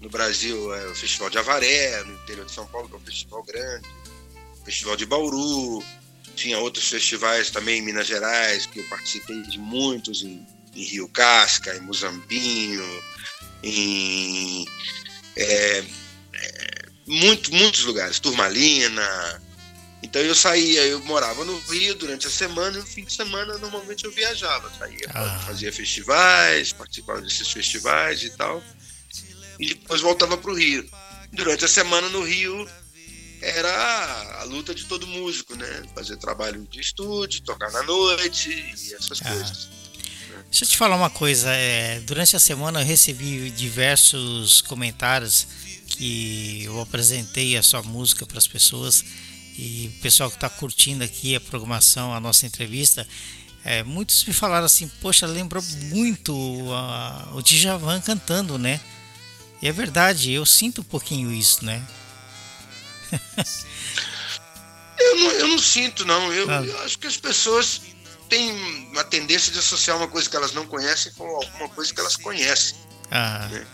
No 0.00 0.10
Brasil, 0.10 0.74
é 0.74 0.86
o 0.88 0.94
Festival 0.94 1.30
de 1.30 1.38
Avaré, 1.38 2.02
no 2.04 2.14
interior 2.14 2.44
de 2.46 2.52
São 2.52 2.66
Paulo, 2.66 2.88
que 2.88 2.94
é 2.94 2.98
um 2.98 3.00
festival 3.00 3.42
grande, 3.42 3.88
o 4.60 4.64
Festival 4.64 4.96
de 4.96 5.06
Bauru, 5.06 5.82
tinha 6.36 6.58
outros 6.58 6.88
festivais 6.88 7.50
também 7.50 7.80
em 7.80 7.82
Minas 7.82 8.06
Gerais, 8.06 8.66
que 8.66 8.78
eu 8.78 8.84
participei 8.84 9.42
de 9.42 9.58
muitos, 9.58 10.22
em, 10.22 10.46
em 10.74 10.84
Rio 10.84 11.08
Casca, 11.08 11.74
em 11.74 11.80
Muzambinho, 11.80 13.02
em 13.62 14.64
é, 15.36 15.84
é, 16.32 16.82
muito, 17.06 17.52
muitos 17.52 17.84
lugares, 17.84 18.20
Turmalina, 18.20 19.42
então 20.02 20.22
eu 20.22 20.34
saía, 20.34 20.82
eu 20.82 21.00
morava 21.04 21.44
no 21.44 21.58
Rio 21.60 21.94
durante 21.96 22.26
a 22.26 22.30
semana 22.30 22.76
e 22.76 22.80
no 22.80 22.86
fim 22.86 23.04
de 23.04 23.12
semana 23.12 23.58
normalmente 23.58 24.04
eu 24.04 24.12
viajava, 24.12 24.70
saía, 24.78 25.10
ah. 25.12 25.42
fazia 25.46 25.72
festivais, 25.72 26.72
participava 26.72 27.20
desses 27.20 27.48
festivais 27.48 28.22
e 28.22 28.30
tal. 28.30 28.62
E 29.58 29.66
depois 29.66 30.00
voltava 30.00 30.36
para 30.36 30.50
o 30.50 30.54
Rio. 30.54 30.88
Durante 31.32 31.64
a 31.64 31.68
semana 31.68 32.08
no 32.10 32.22
Rio 32.22 32.68
era 33.42 34.40
a 34.40 34.44
luta 34.44 34.72
de 34.72 34.84
todo 34.84 35.06
músico, 35.06 35.56
né? 35.56 35.82
Fazer 35.94 36.16
trabalho 36.16 36.66
de 36.70 36.80
estúdio, 36.80 37.42
tocar 37.42 37.70
na 37.72 37.82
noite 37.82 38.50
e 38.50 38.94
essas 38.94 39.20
ah. 39.22 39.30
coisas. 39.30 39.68
Deixa 40.48 40.64
eu 40.64 40.68
te 40.68 40.76
falar 40.76 40.96
uma 40.96 41.10
coisa. 41.10 41.50
É, 41.50 42.00
durante 42.00 42.36
a 42.36 42.40
semana 42.40 42.80
eu 42.80 42.86
recebi 42.86 43.50
diversos 43.50 44.62
comentários 44.62 45.46
que 45.88 46.62
eu 46.64 46.80
apresentei 46.80 47.56
a 47.56 47.62
sua 47.62 47.82
música 47.82 48.24
para 48.24 48.38
as 48.38 48.46
pessoas 48.46 49.04
e 49.58 49.92
o 49.92 50.00
pessoal 50.00 50.30
que 50.30 50.36
está 50.36 50.48
curtindo 50.48 51.02
aqui 51.02 51.34
a 51.34 51.40
programação, 51.40 52.14
a 52.14 52.20
nossa 52.20 52.46
entrevista, 52.46 53.06
é, 53.64 53.82
muitos 53.82 54.24
me 54.24 54.32
falaram 54.32 54.66
assim, 54.66 54.86
poxa, 55.00 55.26
lembrou 55.26 55.62
muito 55.90 56.32
a, 56.72 57.30
o 57.34 57.42
Djavan 57.42 58.00
cantando, 58.00 58.56
né? 58.56 58.80
E 59.60 59.66
é 59.66 59.72
verdade, 59.72 60.30
eu 60.32 60.46
sinto 60.46 60.82
um 60.82 60.84
pouquinho 60.84 61.32
isso, 61.32 61.64
né? 61.64 61.84
eu, 64.96 65.16
não, 65.16 65.30
eu 65.32 65.48
não 65.48 65.58
sinto, 65.58 66.04
não. 66.04 66.32
Eu, 66.32 66.48
ah. 66.48 66.62
eu, 66.64 66.78
acho 66.84 66.96
que 66.96 67.08
as 67.08 67.16
pessoas 67.16 67.80
têm 68.28 68.52
uma 68.92 69.02
tendência 69.02 69.52
de 69.52 69.58
associar 69.58 69.96
uma 69.96 70.06
coisa 70.06 70.30
que 70.30 70.36
elas 70.36 70.52
não 70.52 70.66
conhecem 70.68 71.10
com 71.14 71.26
alguma 71.26 71.68
coisa 71.70 71.92
que 71.92 71.98
elas 71.98 72.14
conhecem. 72.14 72.76
Ah. 73.10 73.48
Né? 73.50 73.66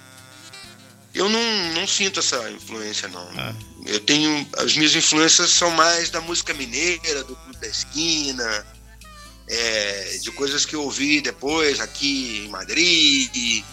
Eu 1.14 1.28
não, 1.28 1.72
não 1.74 1.86
sinto 1.86 2.18
essa 2.18 2.50
influência, 2.50 3.08
não. 3.08 3.28
Ah. 3.36 3.54
Eu 3.86 4.00
tenho. 4.00 4.46
As 4.58 4.76
minhas 4.76 4.94
influências 4.96 5.50
são 5.50 5.70
mais 5.70 6.10
da 6.10 6.20
música 6.20 6.52
mineira, 6.52 7.22
do 7.22 7.36
Clube 7.36 7.60
da 7.60 7.68
Esquina, 7.68 8.66
é, 9.48 10.18
de 10.20 10.32
coisas 10.32 10.66
que 10.66 10.74
eu 10.74 10.82
ouvi 10.82 11.20
depois 11.20 11.80
aqui 11.80 12.44
em 12.44 12.48
Madrid. 12.48 13.64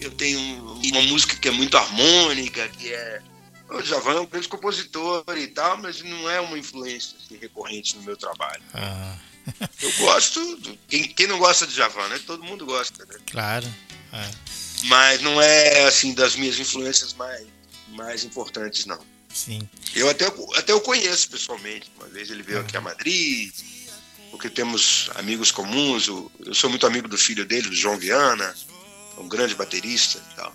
Eu 0.00 0.10
tenho 0.12 0.40
uma 0.40 1.02
música 1.02 1.36
que 1.36 1.48
é 1.48 1.50
muito 1.50 1.76
harmônica, 1.76 2.66
que 2.70 2.92
é. 2.92 3.20
O 3.68 3.82
Javan 3.82 4.14
é 4.14 4.20
um 4.20 4.26
grande 4.26 4.48
compositor 4.48 5.24
e 5.36 5.46
tal, 5.46 5.78
mas 5.78 6.02
não 6.02 6.28
é 6.28 6.40
uma 6.40 6.58
influência 6.58 7.16
assim, 7.18 7.38
recorrente 7.38 7.96
no 7.96 8.02
meu 8.02 8.16
trabalho. 8.16 8.62
Ah. 8.74 9.16
eu 9.80 9.92
gosto. 9.98 10.76
Quem, 10.88 11.04
quem 11.04 11.26
não 11.26 11.38
gosta 11.38 11.66
de 11.66 11.74
Javan, 11.74 12.08
né? 12.08 12.20
Todo 12.26 12.44
mundo 12.44 12.64
gosta, 12.64 13.04
né? 13.04 13.16
Claro. 13.30 13.66
É. 14.12 14.61
Mas 14.84 15.20
não 15.20 15.40
é 15.40 15.84
assim 15.84 16.14
das 16.14 16.36
minhas 16.36 16.58
influências 16.58 17.14
mais, 17.14 17.46
mais 17.88 18.24
importantes, 18.24 18.86
não. 18.86 18.98
Sim. 19.32 19.68
Eu 19.94 20.08
até, 20.10 20.26
até 20.56 20.74
o 20.74 20.80
conheço 20.80 21.30
pessoalmente. 21.30 21.90
Uma 21.96 22.08
vez 22.08 22.30
ele 22.30 22.42
veio 22.42 22.60
aqui 22.60 22.76
a 22.76 22.80
Madrid, 22.80 23.52
porque 24.30 24.50
temos 24.50 25.10
amigos 25.14 25.50
comuns. 25.50 26.08
Eu, 26.08 26.30
eu 26.44 26.54
sou 26.54 26.68
muito 26.68 26.86
amigo 26.86 27.08
do 27.08 27.16
filho 27.16 27.44
dele, 27.44 27.68
do 27.68 27.76
João 27.76 27.98
Viana, 27.98 28.54
um 29.18 29.28
grande 29.28 29.54
baterista 29.54 30.18
e 30.18 30.36
tal. 30.36 30.54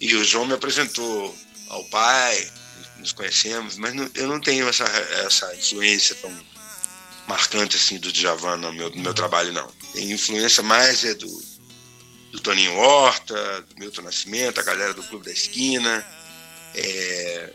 E 0.00 0.14
o 0.14 0.24
João 0.24 0.46
me 0.46 0.54
apresentou 0.54 1.36
ao 1.68 1.84
pai, 1.84 2.50
nos 2.98 3.12
conhecemos, 3.12 3.76
mas 3.76 3.94
não, 3.94 4.08
eu 4.14 4.28
não 4.28 4.40
tenho 4.40 4.68
essa, 4.68 4.84
essa 4.84 5.54
influência 5.56 6.14
tão 6.16 6.32
marcante 7.26 7.76
assim 7.76 7.98
do 7.98 8.12
Djavan 8.12 8.56
no 8.56 8.72
meu, 8.72 8.90
no 8.90 9.02
meu 9.02 9.14
trabalho, 9.14 9.52
não. 9.52 9.68
Tem 9.92 10.10
influência 10.12 10.62
mais 10.62 11.04
é 11.04 11.14
do, 11.14 11.42
do 12.32 12.40
Toninho 12.40 12.74
Horta, 12.76 13.62
do 13.62 13.78
Milton 13.78 14.02
Nascimento, 14.02 14.60
a 14.60 14.62
galera 14.62 14.94
do 14.94 15.02
Clube 15.02 15.24
da 15.24 15.32
Esquina, 15.32 16.04
é, 16.74 17.50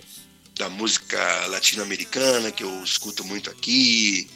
da 0.56 0.70
música 0.70 1.48
latino-americana, 1.48 2.52
que 2.52 2.64
eu 2.64 2.84
escuto 2.84 3.24
muito 3.24 3.50
aqui, 3.50 4.30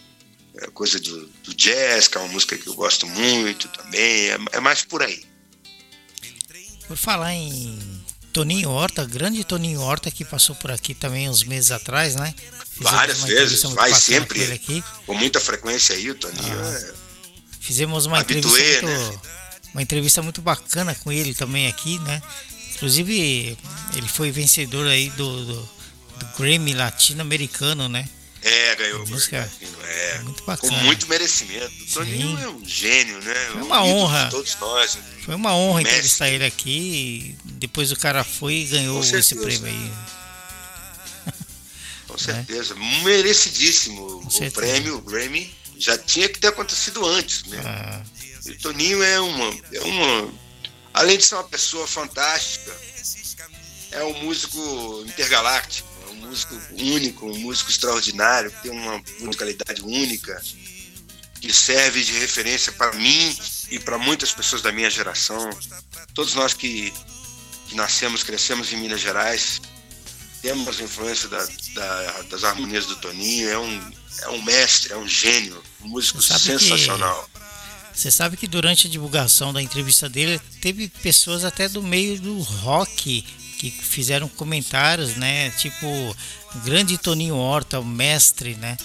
é, 0.56 0.68
coisa 0.68 1.00
do, 1.00 1.28
do, 1.44 1.54
jazz, 1.54 2.08
que 2.08 2.18
é 2.18 2.22
uma 2.22 2.32
música 2.32 2.58
que 2.58 2.68
eu 2.68 2.74
gosto 2.74 3.08
muito 3.08 3.68
também, 3.70 4.30
é, 4.30 4.38
é 4.54 4.60
mais 4.60 4.84
por 4.84 5.04
aí. 5.04 5.24
Por 6.88 6.98
falar 6.98 7.34
em 7.34 7.80
Toninho 8.32 8.70
Horta, 8.70 9.06
grande 9.06 9.44
Toninho 9.44 9.82
Horta 9.82 10.10
que 10.10 10.24
passou 10.24 10.56
por 10.56 10.72
aqui 10.72 10.94
também 10.94 11.30
uns 11.30 11.44
meses 11.44 11.72
atrás, 11.72 12.16
né? 12.16 12.34
Fizemos 12.72 12.92
Várias 12.92 13.24
vezes, 13.24 13.64
vai 13.64 13.94
sempre, 13.94 14.52
aqui. 14.52 14.84
com 15.06 15.16
muita 15.16 15.40
frequência 15.40 15.96
aí, 15.96 16.10
o 16.12 16.16
Toninho 16.16 16.60
ah. 16.60 16.74
é... 16.74 17.08
Fizemos 17.60 18.06
uma 18.06 18.20
Habitué, 18.20 18.40
entrevista 18.40 18.88
muito, 18.88 19.12
né? 19.12 19.20
Uma 19.74 19.82
entrevista 19.82 20.22
muito 20.22 20.42
bacana 20.42 20.96
com 20.96 21.12
ele 21.12 21.34
também 21.34 21.68
aqui, 21.68 22.00
né? 22.00 22.22
Inclusive, 22.76 23.58
ele 23.96 24.08
foi 24.08 24.32
vencedor 24.32 24.88
aí 24.88 25.10
do, 25.12 25.46
do, 25.46 25.62
do 26.20 26.26
Grammy 26.38 26.74
latino-americano, 26.74 27.90
né? 27.90 28.08
É, 28.42 28.76
ganhou 28.76 29.04
o 29.04 29.10
música 29.10 29.50
é, 29.84 30.20
muito 30.20 30.44
bacana. 30.44 30.78
Com 30.78 30.86
muito 30.86 31.08
merecimento. 31.08 31.74
O 31.84 31.94
Toninho 31.94 32.40
é 32.40 32.48
um 32.48 32.64
gênio, 32.64 33.20
né? 33.22 33.34
Foi 33.52 33.62
uma 33.64 33.84
honra. 33.84 34.30
todos 34.30 34.56
nós. 34.60 34.96
Né? 34.96 35.02
Foi 35.26 35.36
uma 35.36 35.56
honra 35.56 35.82
Mestre. 35.82 35.92
entrevistar 35.96 36.30
ele 36.30 36.46
aqui. 36.46 37.36
Depois 37.44 37.92
o 37.92 37.96
cara 37.96 38.24
foi 38.24 38.54
e 38.56 38.66
ganhou 38.66 39.04
esse 39.04 39.36
prêmio 39.36 39.66
aí. 39.66 39.92
Com 42.08 42.14
né? 42.14 42.20
certeza. 42.20 42.74
É. 42.74 43.04
Merecidíssimo. 43.04 44.22
Com 44.22 44.28
o 44.28 44.32
certeza. 44.32 44.54
prêmio, 44.54 44.98
o 44.98 45.02
Grammy, 45.02 45.54
já 45.78 45.98
tinha 45.98 46.30
que 46.30 46.40
ter 46.40 46.48
acontecido 46.48 47.06
antes, 47.06 47.44
né? 47.46 47.62
Ah. 47.66 48.02
E 48.48 48.52
o 48.52 48.60
Toninho 48.60 49.04
é 49.04 49.20
uma, 49.20 49.58
é 49.74 49.82
uma. 49.82 50.34
Além 50.94 51.18
de 51.18 51.26
ser 51.26 51.36
uma 51.36 51.44
pessoa 51.44 51.86
fantástica, 51.86 52.76
é 53.92 54.04
um 54.04 54.24
músico 54.24 55.04
intergaláctico, 55.06 55.88
é 56.08 56.12
um 56.12 56.16
músico 56.16 56.60
único, 56.80 57.26
um 57.28 57.38
músico 57.40 57.70
extraordinário, 57.70 58.52
que 58.52 58.64
tem 58.64 58.72
uma 58.72 59.04
musicalidade 59.20 59.82
única, 59.82 60.42
que 61.40 61.54
serve 61.54 62.04
de 62.04 62.14
referência 62.14 62.72
para 62.72 62.94
mim 62.94 63.38
e 63.70 63.80
para 63.80 63.98
muitas 63.98 64.32
pessoas 64.32 64.62
da 64.62 64.72
minha 64.72 64.90
geração. 64.90 65.50
Todos 66.14 66.34
nós 66.34 66.54
que, 66.54 66.92
que 67.68 67.76
nascemos, 67.76 68.24
crescemos 68.24 68.72
em 68.72 68.78
Minas 68.78 69.02
Gerais, 69.02 69.62
temos 70.42 70.80
a 70.80 70.84
influência 70.84 71.28
da, 71.30 71.46
da, 71.74 72.22
das 72.24 72.44
harmonias 72.44 72.86
do 72.86 72.96
Toninho, 72.98 73.50
é 73.50 73.58
um, 73.60 73.92
é 74.22 74.30
um 74.30 74.42
mestre, 74.42 74.94
é 74.94 74.98
um 74.98 75.08
gênio, 75.08 75.62
um 75.82 75.90
músico 75.90 76.22
sensacional. 76.22 77.30
Você 77.98 78.12
sabe 78.12 78.38
que 78.38 78.48
durante 78.48 78.86
a 78.86 78.90
divulgação 78.92 79.52
da 79.52 79.60
entrevista 79.60 80.08
dele, 80.08 80.40
teve 80.62 80.88
pessoas 80.88 81.44
até 81.44 81.68
do 81.68 81.82
meio 81.82 82.22
do 82.22 82.38
rock 82.38 83.26
que 83.58 83.72
fizeram 83.72 84.30
comentários, 84.30 85.16
né? 85.16 85.50
Tipo, 85.58 86.16
grande 86.64 86.96
Toninho 87.00 87.36
Horta, 87.36 87.80
o 87.80 87.86
mestre, 87.86 88.54
né? 88.54 88.78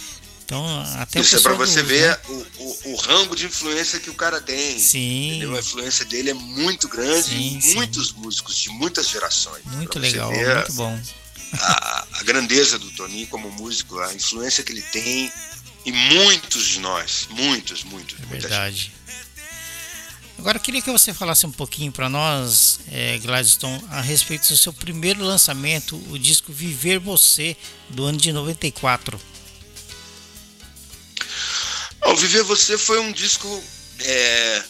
Então, 0.43 0.65
até 0.99 1.21
Isso 1.21 1.37
é 1.37 1.41
para 1.41 1.53
você 1.53 1.83
do, 1.83 1.89
ver 1.89 2.09
né? 2.09 2.19
o, 2.27 2.33
o, 2.33 2.93
o, 2.93 2.97
rango 2.97 3.37
de 3.37 3.45
influência 3.45 4.01
que 4.01 4.09
o 4.09 4.15
cara 4.15 4.41
tem. 4.41 4.79
Sim. 4.79 5.29
Entendeu? 5.37 5.57
A 5.57 5.61
influência 5.61 6.07
dele 6.07 6.31
é 6.31 6.35
muito 6.35 6.89
grande 6.89 7.29
sim, 7.29 7.59
em 7.63 7.75
muitos 7.75 8.09
sim. 8.09 8.15
músicos 8.17 8.57
de 8.57 8.71
muitas 8.71 9.11
gerações. 9.11 9.63
Muito 9.67 9.99
legal, 9.99 10.33
muito 10.33 10.73
bom. 10.73 10.99
A, 11.53 12.07
a 12.13 12.23
grandeza 12.23 12.79
do 12.79 12.91
Toninho 12.93 13.27
como 13.27 13.51
músico, 13.51 13.99
a 13.99 14.15
influência 14.15 14.65
que 14.65 14.73
ele 14.73 14.83
tem 14.83 15.31
em 15.85 15.93
muitos 15.93 16.67
de 16.67 16.81
nós. 16.81 17.27
Muitos, 17.31 17.85
muitos. 17.85 18.19
É 18.21 18.27
verdade. 18.27 18.93
Agora 20.39 20.59
eu 20.59 20.63
queria 20.63 20.83
que 20.83 20.91
você 20.91 21.15
falasse 21.15 21.47
um 21.47 21.53
pouquinho 21.53 21.93
para 21.93 22.09
nós, 22.09 22.81
é, 22.91 23.17
Gladstone, 23.19 23.81
a 23.91 24.01
respeito 24.01 24.49
do 24.49 24.57
seu 24.57 24.73
primeiro 24.73 25.23
lançamento, 25.23 25.97
o 26.11 26.19
disco 26.19 26.53
Viver 26.53 26.99
Você, 26.99 27.57
do 27.89 28.05
ano 28.05 28.19
de 28.19 28.33
94. 28.33 29.21
O 32.07 32.17
Viver 32.17 32.43
Você 32.43 32.77
foi 32.77 32.99
um 32.99 33.13
disco 33.13 33.63
é, 34.01 34.65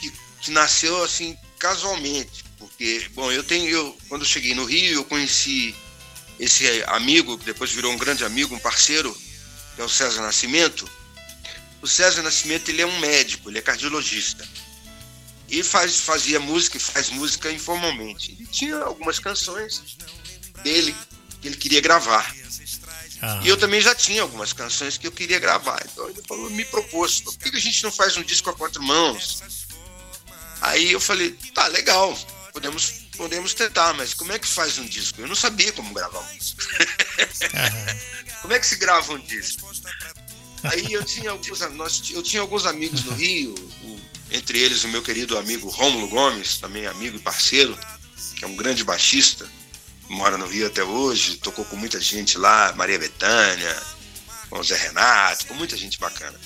que, 0.00 0.12
que, 0.40 0.50
nasceu 0.50 1.04
assim 1.04 1.36
casualmente, 1.56 2.44
porque 2.58 3.08
bom, 3.14 3.30
eu 3.30 3.44
tenho 3.44 3.68
eu, 3.68 3.96
quando 4.08 4.22
eu 4.22 4.28
cheguei 4.28 4.54
no 4.56 4.64
Rio 4.64 4.94
eu 4.94 5.04
conheci 5.04 5.72
esse 6.38 6.82
amigo 6.88 7.38
que 7.38 7.44
depois 7.44 7.70
virou 7.70 7.92
um 7.92 7.96
grande 7.96 8.24
amigo, 8.24 8.54
um 8.54 8.58
parceiro, 8.58 9.16
que 9.76 9.80
é 9.82 9.84
o 9.84 9.88
César 9.88 10.22
Nascimento. 10.22 10.90
O 11.80 11.86
César 11.86 12.22
Nascimento 12.22 12.70
ele 12.70 12.82
é 12.82 12.86
um 12.86 12.98
médico, 12.98 13.48
ele 13.48 13.58
é 13.58 13.62
cardiologista 13.62 14.44
e 15.48 15.62
faz, 15.62 16.00
fazia 16.00 16.40
música 16.40 16.76
e 16.76 16.80
faz 16.80 17.10
música 17.10 17.52
informalmente. 17.52 18.32
Ele 18.32 18.46
tinha 18.46 18.76
algumas 18.78 19.18
canções 19.18 19.96
dele 20.62 20.94
que 21.40 21.48
ele 21.48 21.56
queria 21.56 21.80
gravar. 21.80 22.34
Ah. 23.22 23.40
E 23.42 23.48
eu 23.48 23.56
também 23.56 23.80
já 23.80 23.94
tinha 23.94 24.22
algumas 24.22 24.52
canções 24.52 24.98
que 24.98 25.06
eu 25.06 25.12
queria 25.12 25.38
gravar. 25.38 25.80
Então 25.90 26.08
ele 26.08 26.20
falou, 26.26 26.50
me 26.50 26.64
propôs, 26.64 27.20
por 27.20 27.36
que 27.38 27.56
a 27.56 27.60
gente 27.60 27.82
não 27.82 27.92
faz 27.92 28.16
um 28.16 28.22
disco 28.22 28.50
a 28.50 28.54
quatro 28.54 28.82
mãos? 28.82 29.42
Aí 30.60 30.92
eu 30.92 31.00
falei, 31.00 31.32
tá, 31.54 31.66
legal, 31.68 32.18
podemos, 32.52 33.05
podemos 33.16 33.54
tentar, 33.54 33.94
mas 33.94 34.14
como 34.14 34.32
é 34.32 34.38
que 34.38 34.46
faz 34.46 34.78
um 34.78 34.86
disco? 34.86 35.20
Eu 35.20 35.26
não 35.26 35.34
sabia 35.34 35.72
como 35.72 35.92
gravar 35.92 36.20
um 36.20 36.36
disco. 36.36 36.60
como 38.42 38.52
é 38.52 38.58
que 38.58 38.66
se 38.66 38.76
grava 38.76 39.12
um 39.12 39.18
disco? 39.18 39.70
Aí 40.64 40.92
eu 40.92 41.04
tinha 41.04 41.30
alguns, 41.30 41.60
nós, 41.74 42.02
eu 42.10 42.22
tinha 42.22 42.42
alguns 42.42 42.66
amigos 42.66 43.04
no 43.04 43.12
Rio, 43.12 43.54
o 43.82 44.00
entre 44.30 44.58
eles 44.58 44.84
o 44.84 44.88
meu 44.88 45.02
querido 45.02 45.38
amigo 45.38 45.68
Rômulo 45.68 46.08
Gomes, 46.08 46.58
também 46.58 46.86
amigo 46.86 47.16
e 47.16 47.20
parceiro, 47.20 47.78
que 48.36 48.44
é 48.44 48.48
um 48.48 48.56
grande 48.56 48.82
baixista, 48.82 49.48
mora 50.08 50.36
no 50.36 50.46
Rio 50.46 50.66
até 50.66 50.82
hoje, 50.82 51.36
tocou 51.36 51.64
com 51.64 51.76
muita 51.76 52.00
gente 52.00 52.36
lá, 52.36 52.72
Maria 52.74 52.98
Bethânia, 52.98 53.82
com 54.50 54.58
o 54.58 54.64
Zé 54.64 54.76
Renato, 54.76 55.46
com 55.46 55.54
muita 55.54 55.76
gente 55.76 55.98
bacana. 55.98 56.38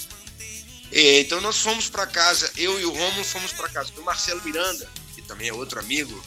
E, 0.92 1.20
então 1.20 1.40
nós 1.40 1.58
fomos 1.58 1.88
para 1.88 2.06
casa, 2.06 2.50
eu 2.56 2.78
e 2.80 2.84
o 2.84 2.92
Rômulo 2.92 3.24
fomos 3.24 3.52
para 3.52 3.68
casa 3.68 3.90
do 3.92 4.02
Marcelo 4.02 4.42
Miranda, 4.42 4.88
que 5.14 5.22
também 5.22 5.48
é 5.48 5.52
outro 5.52 5.80
amigo, 5.80 6.22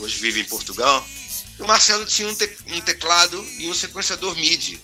hoje 0.00 0.18
vive 0.18 0.40
em 0.40 0.44
Portugal. 0.44 1.06
O 1.58 1.66
Marcelo 1.66 2.06
tinha 2.06 2.28
um, 2.28 2.34
te, 2.34 2.50
um 2.68 2.80
teclado 2.80 3.44
e 3.58 3.68
um 3.68 3.74
sequenciador 3.74 4.34
MIDI. 4.34 4.80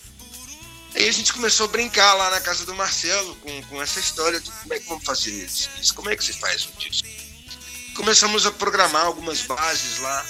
Aí 0.94 1.08
a 1.08 1.12
gente 1.12 1.32
começou 1.32 1.64
a 1.64 1.68
brincar 1.68 2.14
lá 2.14 2.30
na 2.30 2.40
casa 2.40 2.64
do 2.64 2.74
Marcelo 2.74 3.34
com, 3.36 3.62
com 3.64 3.82
essa 3.82 4.00
história 4.00 4.40
de 4.40 4.50
como 4.50 4.74
é 4.74 4.78
que 4.78 4.88
vamos 4.88 5.04
fazer 5.04 5.30
isso, 5.30 5.94
como 5.94 6.08
é 6.10 6.16
que 6.16 6.24
se 6.24 6.32
faz 6.32 6.66
um 6.66 6.78
disco. 6.78 7.08
Começamos 7.94 8.46
a 8.46 8.52
programar 8.52 9.04
algumas 9.04 9.42
bases 9.42 9.98
lá 9.98 10.26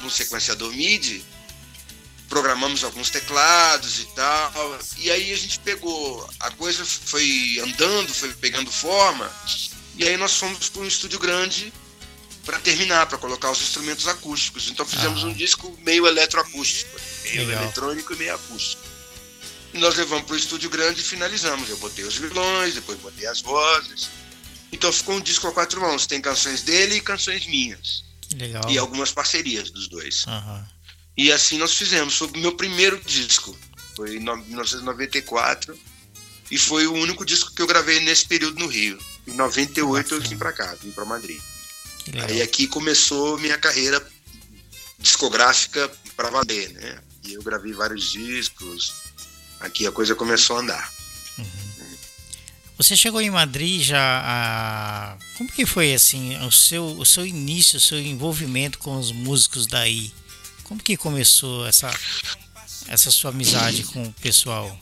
no 0.00 0.10
sequenciador 0.10 0.72
MIDI, 0.72 1.24
programamos 2.28 2.82
alguns 2.82 3.10
teclados 3.10 4.00
e 4.00 4.06
tal, 4.14 4.78
e 4.98 5.10
aí 5.10 5.32
a 5.32 5.36
gente 5.36 5.58
pegou, 5.60 6.28
a 6.40 6.50
coisa 6.52 6.84
foi 6.84 7.60
andando, 7.62 8.12
foi 8.12 8.32
pegando 8.34 8.70
forma, 8.70 9.30
e 9.96 10.04
aí 10.04 10.16
nós 10.16 10.34
fomos 10.34 10.68
para 10.68 10.82
um 10.82 10.86
estúdio 10.86 11.18
grande 11.18 11.72
para 12.44 12.58
terminar, 12.58 13.06
para 13.06 13.18
colocar 13.18 13.50
os 13.50 13.60
instrumentos 13.60 14.06
acústicos. 14.08 14.68
Então 14.70 14.84
fizemos 14.84 15.22
ah. 15.22 15.26
um 15.26 15.32
disco 15.32 15.76
meio 15.82 16.06
eletroacústico, 16.06 17.00
meio 17.24 17.46
Legal. 17.46 17.62
eletrônico 17.62 18.12
e 18.12 18.16
meio 18.16 18.34
acústico. 18.34 18.82
E 19.72 19.78
nós 19.78 19.96
levamos 19.96 20.26
para 20.26 20.34
o 20.34 20.36
estúdio 20.36 20.68
grande 20.68 21.00
e 21.00 21.04
finalizamos. 21.04 21.68
Eu 21.68 21.78
botei 21.78 22.04
os 22.04 22.16
vilões, 22.16 22.74
depois 22.74 22.98
botei 22.98 23.26
as 23.26 23.40
vozes. 23.40 24.10
Então 24.70 24.92
ficou 24.92 25.16
um 25.16 25.20
disco 25.20 25.46
a 25.48 25.52
quatro 25.52 25.80
mãos. 25.80 26.06
Tem 26.06 26.20
canções 26.20 26.62
dele 26.62 26.96
e 26.96 27.00
canções 27.00 27.46
minhas. 27.46 28.04
Legal. 28.34 28.70
E 28.70 28.76
algumas 28.76 29.12
parcerias 29.12 29.70
dos 29.70 29.88
dois. 29.88 30.26
Uhum. 30.26 30.64
E 31.16 31.32
assim 31.32 31.58
nós 31.58 31.74
fizemos. 31.74 32.16
Foi 32.16 32.28
o 32.28 32.38
meu 32.38 32.52
primeiro 32.52 33.00
disco. 33.04 33.56
Foi 33.96 34.16
em 34.16 34.20
1994. 34.20 35.78
E 36.50 36.58
foi 36.58 36.86
o 36.86 36.92
único 36.92 37.24
disco 37.24 37.54
que 37.54 37.62
eu 37.62 37.66
gravei 37.66 38.00
nesse 38.00 38.26
período 38.26 38.58
no 38.58 38.66
Rio. 38.66 38.98
Em 39.26 39.32
98 39.32 40.14
eu 40.14 40.20
vim 40.20 40.36
para 40.36 40.52
cá, 40.52 40.76
vim 40.82 40.90
para 40.90 41.04
Madrid. 41.04 41.40
Aí 42.24 42.42
aqui 42.42 42.66
começou 42.66 43.38
minha 43.38 43.56
carreira 43.58 44.04
discográfica 44.98 45.90
para 46.16 46.30
valer, 46.30 46.70
né? 46.70 46.98
E 47.24 47.34
eu 47.34 47.42
gravei 47.42 47.72
vários 47.72 48.10
discos, 48.10 48.94
aqui 49.60 49.86
a 49.86 49.92
coisa 49.92 50.14
começou 50.14 50.56
a 50.56 50.60
andar. 50.60 50.92
Uhum. 51.38 51.96
Você 52.78 52.96
chegou 52.96 53.20
em 53.20 53.30
Madrid 53.30 53.82
já 53.82 54.22
a... 54.24 55.16
Como 55.36 55.50
que 55.50 55.64
foi 55.64 55.94
assim 55.94 56.36
o 56.44 56.50
seu, 56.50 56.84
o 56.84 57.06
seu 57.06 57.24
início, 57.24 57.76
o 57.76 57.80
seu 57.80 58.00
envolvimento 58.00 58.78
com 58.78 58.98
os 58.98 59.12
músicos 59.12 59.66
daí? 59.66 60.12
Como 60.64 60.82
que 60.82 60.96
começou 60.96 61.66
essa, 61.66 61.92
essa 62.88 63.10
sua 63.10 63.30
amizade 63.30 63.84
com 63.84 64.02
o 64.02 64.12
pessoal? 64.14 64.78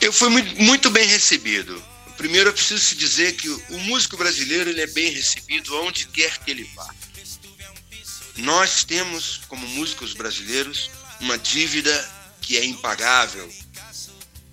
Eu 0.00 0.12
fui 0.12 0.28
muito 0.30 0.90
bem 0.90 1.06
recebido. 1.06 1.80
Primeiro 2.18 2.50
eu 2.50 2.52
preciso 2.52 2.84
se 2.84 2.96
dizer 2.96 3.36
que 3.36 3.48
o 3.48 3.78
músico 3.84 4.16
brasileiro 4.16 4.68
ele 4.68 4.80
é 4.80 4.86
bem 4.88 5.10
recebido 5.12 5.74
onde 5.82 6.06
quer 6.08 6.36
que 6.38 6.50
ele 6.50 6.64
vá. 6.74 6.92
Nós 8.38 8.82
temos, 8.82 9.40
como 9.48 9.66
músicos 9.68 10.14
brasileiros, 10.14 10.90
uma 11.20 11.38
dívida 11.38 11.92
que 12.40 12.58
é 12.58 12.64
impagável 12.64 13.48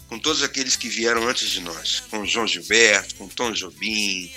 com 0.07 0.19
todos 0.19 0.43
aqueles 0.43 0.75
que 0.75 0.87
vieram 0.87 1.27
antes 1.27 1.49
de 1.49 1.59
nós, 1.61 2.01
com 2.11 2.25
João 2.25 2.47
Gilberto, 2.47 3.15
com 3.15 3.27
Tom 3.27 3.51
Jobim, 3.51 4.31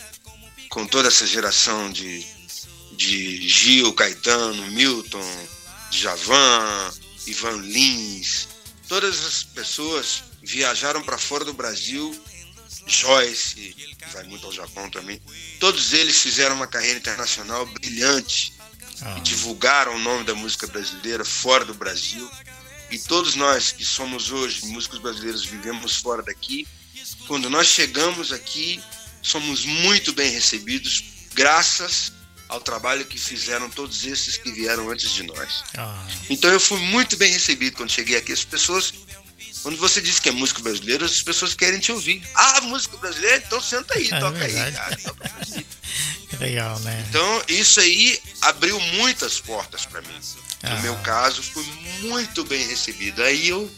com 0.70 0.86
toda 0.86 1.08
essa 1.08 1.26
geração 1.26 1.92
de, 1.92 2.24
de 2.92 3.46
Gil, 3.46 3.92
Caetano, 3.92 4.66
Milton, 4.72 5.48
Javan, 5.90 6.92
Ivan 7.26 7.56
Lins, 7.58 8.48
todas 8.88 9.24
as 9.24 9.44
pessoas 9.44 10.24
viajaram 10.42 11.02
para 11.02 11.18
fora 11.18 11.44
do 11.44 11.52
Brasil, 11.52 12.18
Joyce, 12.88 13.74
que 13.74 14.08
vai 14.12 14.24
muito 14.24 14.46
ao 14.46 14.52
Japão 14.52 14.88
também, 14.90 15.20
todos 15.60 15.92
eles 15.92 16.18
fizeram 16.18 16.56
uma 16.56 16.66
carreira 16.66 16.98
internacional 16.98 17.66
brilhante 17.66 18.52
ah. 19.02 19.16
e 19.18 19.20
divulgaram 19.20 19.94
o 19.94 19.98
nome 19.98 20.24
da 20.24 20.34
música 20.34 20.66
brasileira 20.66 21.24
fora 21.24 21.64
do 21.64 21.74
Brasil 21.74 22.28
e 22.90 22.98
todos 22.98 23.34
nós 23.34 23.70
que 23.70 23.84
somos 23.84 24.30
hoje 24.30 24.66
músicos 24.66 24.98
brasileiros 24.98 25.44
vivemos 25.44 25.96
fora 25.96 26.22
daqui, 26.22 26.66
quando 27.26 27.50
nós 27.50 27.66
chegamos 27.66 28.32
aqui, 28.32 28.82
somos 29.22 29.64
muito 29.64 30.12
bem 30.12 30.30
recebidos, 30.30 31.04
graças 31.34 32.12
ao 32.48 32.60
trabalho 32.60 33.04
que 33.04 33.18
fizeram 33.18 33.68
todos 33.68 34.06
esses 34.06 34.38
que 34.38 34.50
vieram 34.50 34.88
antes 34.90 35.10
de 35.12 35.22
nós. 35.24 35.64
Ah. 35.76 36.06
Então 36.30 36.50
eu 36.50 36.58
fui 36.58 36.80
muito 36.80 37.16
bem 37.16 37.30
recebido 37.30 37.76
quando 37.76 37.92
cheguei 37.92 38.16
aqui. 38.16 38.32
As 38.32 38.44
pessoas, 38.44 38.94
quando 39.62 39.76
você 39.76 40.00
diz 40.00 40.18
que 40.18 40.28
é 40.28 40.32
música 40.32 40.62
brasileira, 40.62 41.04
as 41.04 41.22
pessoas 41.22 41.54
querem 41.54 41.80
te 41.80 41.92
ouvir. 41.92 42.22
Ah, 42.34 42.60
música 42.62 42.96
brasileira? 42.96 43.42
Então 43.46 43.60
senta 43.60 43.94
aí, 43.94 44.08
é 44.10 44.20
toca 44.20 44.38
verdade. 44.38 44.60
aí, 44.60 44.72
cara. 44.72 44.96
Toca 44.96 45.30
Legal, 46.40 46.78
né? 46.80 47.04
Então 47.08 47.42
isso 47.48 47.80
aí 47.80 48.20
abriu 48.42 48.78
muitas 48.78 49.40
portas 49.40 49.84
para 49.86 50.00
mim. 50.02 50.20
No 50.62 50.70
ah. 50.70 50.80
meu 50.80 50.96
caso, 50.98 51.42
fui 51.42 51.64
muito 52.02 52.44
bem 52.44 52.66
recebido. 52.66 53.22
Aí 53.22 53.48
eu 53.48 53.70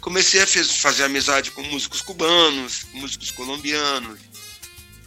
comecei 0.00 0.42
a 0.42 0.46
fazer 0.46 1.04
amizade 1.04 1.50
com 1.50 1.62
músicos 1.62 2.00
cubanos, 2.00 2.86
músicos 2.92 3.30
colombianos, 3.30 4.18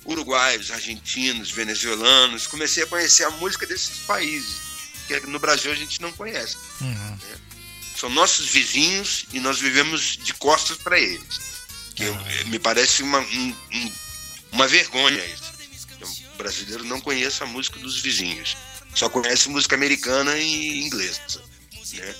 uruguaios, 0.05 0.69
argentinos, 0.71 1.51
venezuelanos. 1.51 2.47
Comecei 2.47 2.83
a 2.83 2.87
conhecer 2.87 3.23
a 3.23 3.31
música 3.31 3.65
desses 3.65 3.99
países, 3.99 4.57
que 5.07 5.19
no 5.21 5.39
Brasil 5.39 5.71
a 5.71 5.75
gente 5.75 6.01
não 6.01 6.11
conhece. 6.11 6.57
Uhum. 6.81 6.89
Né? 6.89 7.17
São 8.01 8.09
nossos 8.09 8.47
vizinhos 8.47 9.25
e 9.31 9.39
nós 9.39 9.59
vivemos 9.59 10.17
de 10.17 10.33
costas 10.33 10.77
para 10.77 10.99
eles. 10.99 11.39
Que 11.95 12.03
eu, 12.03 12.13
ah. 12.13 12.43
me 12.47 12.59
parece 12.59 13.03
uma, 13.03 13.19
um, 13.19 13.55
uma 14.51 14.67
vergonha 14.67 15.23
isso. 15.23 15.51
O 16.33 16.37
brasileiro 16.37 16.83
não 16.83 16.99
conhece 16.99 17.43
a 17.43 17.45
música 17.45 17.79
dos 17.79 17.99
vizinhos 17.99 18.57
só 18.93 19.09
conhece 19.09 19.49
música 19.49 19.75
americana 19.75 20.37
e 20.37 20.83
inglesa. 20.83 21.19
Né? 21.93 22.15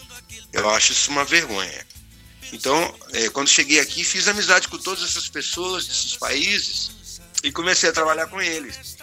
Eu 0.54 0.70
acho 0.70 0.92
isso 0.92 1.12
uma 1.12 1.26
vergonha. 1.26 1.86
Então, 2.52 2.96
é, 3.14 3.30
quando 3.30 3.48
cheguei 3.48 3.80
aqui, 3.80 4.04
fiz 4.04 4.28
amizade 4.28 4.68
com 4.68 4.78
todas 4.78 5.04
essas 5.04 5.30
pessoas 5.30 5.86
desses 5.86 6.18
países 6.18 6.92
e 7.44 7.52
comecei 7.52 7.90
a 7.90 7.94
trabalhar 7.94 8.28
com 8.28 8.42
eles. 8.42 8.98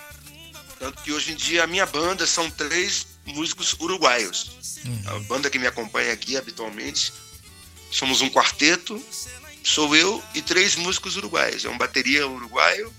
Tanto 0.79 1.03
que 1.03 1.13
hoje 1.13 1.33
em 1.33 1.37
dia 1.37 1.65
a 1.65 1.67
minha 1.67 1.87
banda 1.87 2.27
são 2.27 2.51
três 2.51 3.07
músicos 3.29 3.75
uruguaios. 3.79 4.79
Uhum. 4.85 5.03
A 5.07 5.19
banda 5.21 5.51
que 5.51 5.59
me 5.59 5.67
acompanha 5.67 6.13
aqui 6.13 6.37
habitualmente 6.37 7.13
somos 7.91 8.21
um 8.21 8.29
quarteto, 8.29 9.03
sou 9.63 9.95
eu 9.95 10.23
e 10.35 10.43
três 10.43 10.77
músicos 10.77 11.17
uruguaios. 11.17 11.65
É 11.65 11.69
um 11.69 11.79
bateria 11.79 12.27
uruguaio, 12.27 12.93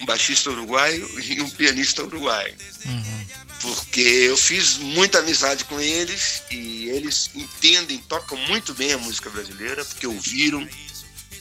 um 0.00 0.06
baixista 0.06 0.50
uruguaio 0.50 1.08
e 1.20 1.40
um 1.40 1.50
pianista 1.50 2.02
uruguaio. 2.02 2.54
Uhum. 2.84 3.26
Porque 3.60 4.00
eu 4.00 4.36
fiz 4.36 4.78
muita 4.78 5.20
amizade 5.20 5.64
com 5.64 5.80
eles 5.80 6.42
e 6.50 6.88
eles 6.88 7.30
entendem, 7.34 7.98
tocam 7.98 8.36
muito 8.48 8.74
bem 8.74 8.92
a 8.92 8.98
música 8.98 9.30
brasileira, 9.30 9.84
porque 9.84 10.06
ouviram. 10.06 10.66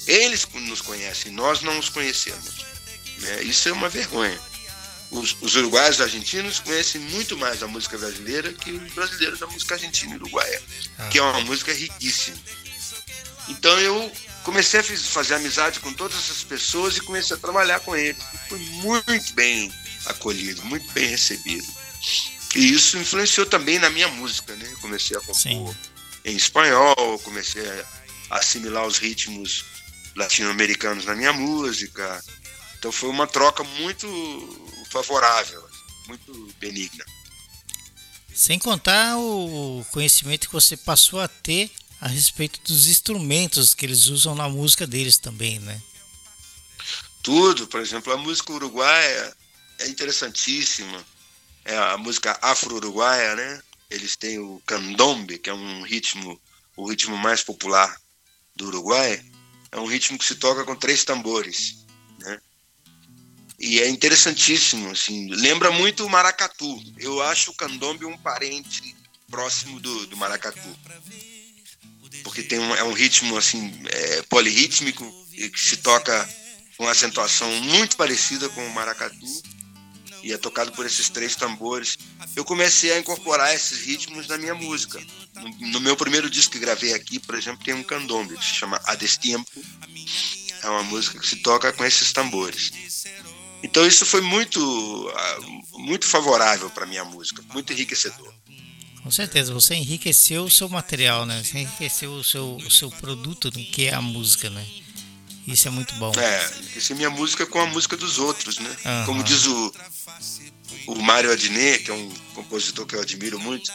Eles 0.07 0.47
nos 0.51 0.81
conhecem, 0.81 1.31
nós 1.31 1.61
não 1.61 1.77
os 1.77 1.89
conhecemos. 1.89 2.65
Né? 3.19 3.43
Isso 3.43 3.69
é 3.69 3.71
uma 3.71 3.87
vergonha. 3.87 4.39
Os, 5.11 5.35
os 5.41 5.55
uruguaios 5.55 5.99
e 5.99 6.03
argentinos 6.03 6.59
conhecem 6.59 7.01
muito 7.01 7.37
mais 7.37 7.61
a 7.61 7.67
música 7.67 7.97
brasileira 7.97 8.53
que 8.53 8.71
os 8.71 8.93
brasileiros 8.93 9.39
da 9.39 9.47
música 9.47 9.75
argentina 9.75 10.13
e 10.13 10.15
uruguaia, 10.15 10.61
ah. 10.97 11.09
que 11.09 11.19
é 11.19 11.21
uma 11.21 11.41
música 11.41 11.73
riquíssima. 11.73 12.37
Então 13.49 13.77
eu 13.79 14.11
comecei 14.43 14.79
a 14.79 14.83
fazer 14.83 15.35
amizade 15.35 15.79
com 15.81 15.91
todas 15.93 16.17
essas 16.17 16.43
pessoas 16.43 16.95
e 16.97 17.01
comecei 17.01 17.35
a 17.35 17.39
trabalhar 17.39 17.79
com 17.81 17.95
eles. 17.95 18.23
Fui 18.47 18.59
muito 18.59 19.33
bem 19.33 19.71
acolhido, 20.05 20.63
muito 20.63 20.89
bem 20.93 21.07
recebido. 21.07 21.67
E 22.55 22.73
isso 22.73 22.97
influenciou 22.97 23.45
também 23.45 23.79
na 23.79 23.89
minha 23.89 24.07
música, 24.07 24.55
né? 24.55 24.73
Comecei 24.81 25.15
a 25.15 25.19
compor 25.19 25.35
Sim. 25.35 25.75
em 26.25 26.35
espanhol, 26.35 27.19
comecei 27.19 27.63
a 28.29 28.37
assimilar 28.37 28.85
os 28.85 28.97
ritmos 28.97 29.65
latino-americanos 30.15 31.05
na 31.05 31.15
minha 31.15 31.33
música. 31.33 32.23
Então 32.81 32.91
foi 32.91 33.09
uma 33.09 33.27
troca 33.27 33.63
muito 33.63 34.07
favorável, 34.89 35.63
muito 36.07 36.33
benigna. 36.59 37.05
Sem 38.33 38.57
contar 38.57 39.19
o 39.19 39.85
conhecimento 39.91 40.47
que 40.47 40.53
você 40.53 40.75
passou 40.75 41.21
a 41.21 41.27
ter 41.27 41.69
a 42.01 42.07
respeito 42.07 42.59
dos 42.63 42.87
instrumentos 42.87 43.75
que 43.75 43.85
eles 43.85 44.07
usam 44.07 44.33
na 44.33 44.49
música 44.49 44.87
deles 44.87 45.19
também, 45.19 45.59
né? 45.59 45.79
Tudo, 47.21 47.67
por 47.67 47.79
exemplo, 47.79 48.11
a 48.13 48.17
música 48.17 48.51
uruguaia 48.51 49.37
é 49.77 49.87
interessantíssima. 49.87 51.05
É 51.63 51.77
a 51.77 51.99
música 51.99 52.35
afro-uruguaia, 52.41 53.35
né? 53.35 53.61
Eles 53.91 54.15
têm 54.15 54.39
o 54.39 54.59
candombe, 54.65 55.37
que 55.37 55.51
é 55.51 55.53
um 55.53 55.83
ritmo, 55.83 56.41
o 56.75 56.89
ritmo 56.89 57.15
mais 57.15 57.43
popular 57.43 57.95
do 58.55 58.65
Uruguai. 58.69 59.23
É 59.71 59.79
um 59.79 59.85
ritmo 59.85 60.17
que 60.17 60.25
se 60.25 60.33
toca 60.33 60.65
com 60.65 60.75
três 60.75 61.03
tambores? 61.03 61.80
E 63.61 63.79
é 63.79 63.87
interessantíssimo, 63.87 64.89
assim, 64.89 65.29
lembra 65.29 65.71
muito 65.71 66.05
o 66.05 66.09
maracatu. 66.09 66.81
Eu 66.97 67.21
acho 67.21 67.51
o 67.51 67.53
candombe 67.53 68.05
um 68.05 68.17
parente 68.17 68.95
próximo 69.29 69.79
do, 69.79 70.07
do 70.07 70.17
maracatu 70.17 70.69
porque 72.23 72.43
tem 72.43 72.59
um, 72.59 72.75
é 72.75 72.83
um 72.83 72.93
ritmo 72.93 73.37
assim 73.37 73.71
é, 73.89 74.23
e 75.33 75.49
que 75.49 75.59
se 75.59 75.77
toca 75.77 76.29
com 76.77 76.87
acentuação 76.87 77.49
muito 77.61 77.95
parecida 77.95 78.49
com 78.49 78.65
o 78.65 78.73
maracatu 78.73 79.25
e 80.23 80.31
é 80.31 80.37
tocado 80.37 80.71
por 80.73 80.85
esses 80.85 81.09
três 81.09 81.35
tambores. 81.35 81.97
Eu 82.35 82.45
comecei 82.45 82.91
a 82.91 82.99
incorporar 82.99 83.55
esses 83.55 83.79
ritmos 83.79 84.27
na 84.27 84.37
minha 84.37 84.53
música. 84.53 85.01
No, 85.33 85.69
no 85.69 85.79
meu 85.79 85.95
primeiro 85.95 86.29
disco 86.29 86.53
que 86.53 86.59
gravei 86.59 86.93
aqui, 86.93 87.17
por 87.17 87.33
exemplo, 87.33 87.63
tem 87.63 87.73
um 87.73 87.81
candombe 87.81 88.37
que 88.37 88.45
se 88.45 88.53
chama 88.53 88.79
A 88.85 88.93
Destempo. 88.93 89.49
É 90.61 90.69
uma 90.69 90.83
música 90.83 91.19
que 91.19 91.25
se 91.25 91.37
toca 91.37 91.73
com 91.73 91.83
esses 91.83 92.13
tambores. 92.13 92.71
Então 93.63 93.85
isso 93.85 94.05
foi 94.05 94.21
muito 94.21 95.13
ah, 95.15 95.39
muito 95.79 96.07
favorável 96.07 96.69
para 96.69 96.85
minha 96.85 97.03
música, 97.05 97.43
muito 97.53 97.73
enriquecedor. 97.73 98.33
Com 99.03 99.09
certeza, 99.09 99.53
você 99.53 99.73
enriqueceu 99.75 100.43
o 100.43 100.51
seu 100.51 100.69
material, 100.69 101.25
né? 101.25 101.43
Você 101.43 101.59
enriqueceu 101.59 102.13
o 102.13 102.23
seu, 102.23 102.55
o 102.57 102.69
seu 102.69 102.89
produto, 102.91 103.51
que 103.51 103.87
é 103.87 103.93
a 103.93 104.01
música, 104.01 104.49
né? 104.49 104.65
Isso 105.47 105.67
é 105.67 105.71
muito 105.71 105.95
bom. 105.95 106.11
É, 106.15 106.57
enriqueci 106.59 106.93
minha 106.93 107.09
música 107.09 107.45
com 107.47 107.59
a 107.59 107.65
música 107.65 107.97
dos 107.97 108.19
outros, 108.19 108.59
né? 108.59 108.69
Uhum. 108.85 109.05
Como 109.05 109.23
diz 109.23 109.47
o, 109.47 109.73
o 110.87 110.95
Mário 111.01 111.31
Adnet, 111.31 111.83
que 111.83 111.89
é 111.89 111.93
um 111.93 112.09
compositor 112.35 112.85
que 112.85 112.95
eu 112.95 113.01
admiro 113.01 113.39
muito, 113.39 113.71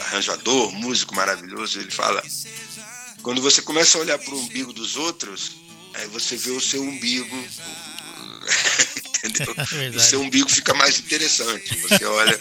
arranjador, 0.00 0.70
músico 0.72 1.14
maravilhoso, 1.14 1.80
ele 1.80 1.90
fala: 1.90 2.22
quando 3.22 3.40
você 3.40 3.62
começa 3.62 3.96
a 3.96 4.02
olhar 4.02 4.18
para 4.18 4.34
o 4.34 4.38
umbigo 4.38 4.72
dos 4.72 4.96
outros, 4.96 5.56
aí 5.94 6.06
você 6.08 6.36
vê 6.36 6.50
o 6.50 6.60
seu 6.60 6.82
umbigo 6.82 7.36
entendeu? 9.26 9.54
É 9.76 9.96
o 9.96 10.00
seu 10.00 10.20
umbigo 10.20 10.48
fica 10.48 10.74
mais 10.74 10.98
interessante. 10.98 11.76
Você 11.78 12.04
olha 12.04 12.38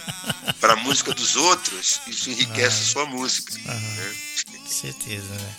para 0.60 0.74
a 0.74 0.76
música 0.78 1.14
dos 1.14 1.36
outros, 1.36 2.00
isso 2.08 2.30
enriquece 2.30 2.82
a 2.82 2.86
sua 2.86 3.06
música. 3.06 3.54
Né? 3.58 4.16
Certeza, 4.68 5.28
né? 5.28 5.56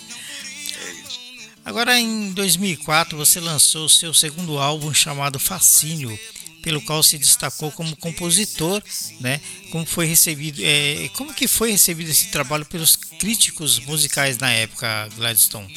É 0.84 0.92
isso. 0.92 1.20
Agora, 1.64 1.98
em 1.98 2.32
2004, 2.32 3.16
você 3.16 3.40
lançou 3.40 3.86
o 3.86 3.90
seu 3.90 4.14
segundo 4.14 4.58
álbum 4.58 4.92
chamado 4.94 5.38
Fascínio, 5.38 6.18
pelo 6.62 6.80
qual 6.82 7.02
se 7.02 7.16
destacou 7.18 7.70
como 7.70 7.96
compositor, 7.96 8.82
né? 9.20 9.40
Como 9.70 9.86
foi 9.86 10.06
recebido, 10.06 10.60
é, 10.62 11.08
como 11.14 11.32
que 11.32 11.46
foi 11.46 11.70
recebido 11.70 12.10
esse 12.10 12.28
trabalho 12.28 12.64
pelos 12.66 12.96
críticos 12.96 13.78
musicais 13.80 14.38
na 14.38 14.50
época, 14.50 15.08
Gladstone? 15.16 15.72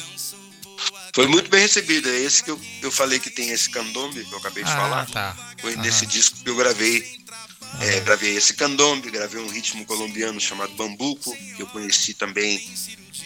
Foi 1.14 1.26
muito 1.26 1.50
bem 1.50 1.60
recebido. 1.60 2.08
É 2.08 2.20
esse 2.20 2.42
que 2.42 2.50
eu, 2.50 2.60
eu 2.82 2.90
falei 2.90 3.18
que 3.18 3.30
tem 3.30 3.50
esse 3.50 3.68
candombe 3.70 4.24
que 4.24 4.32
eu 4.32 4.38
acabei 4.38 4.64
de 4.64 4.70
ah, 4.70 4.76
falar. 4.76 5.06
Tá. 5.06 5.36
Foi 5.60 5.74
uhum. 5.74 5.82
nesse 5.82 6.06
disco 6.06 6.38
que 6.42 6.48
eu 6.48 6.56
gravei. 6.56 7.00
Uhum. 7.00 7.82
É, 7.82 8.00
gravei 8.00 8.36
esse 8.36 8.54
candombe, 8.54 9.10
gravei 9.10 9.40
um 9.40 9.48
ritmo 9.48 9.84
colombiano 9.84 10.40
chamado 10.40 10.74
Bambuco, 10.74 11.36
que 11.56 11.62
eu 11.62 11.66
conheci 11.68 12.14
também 12.14 12.60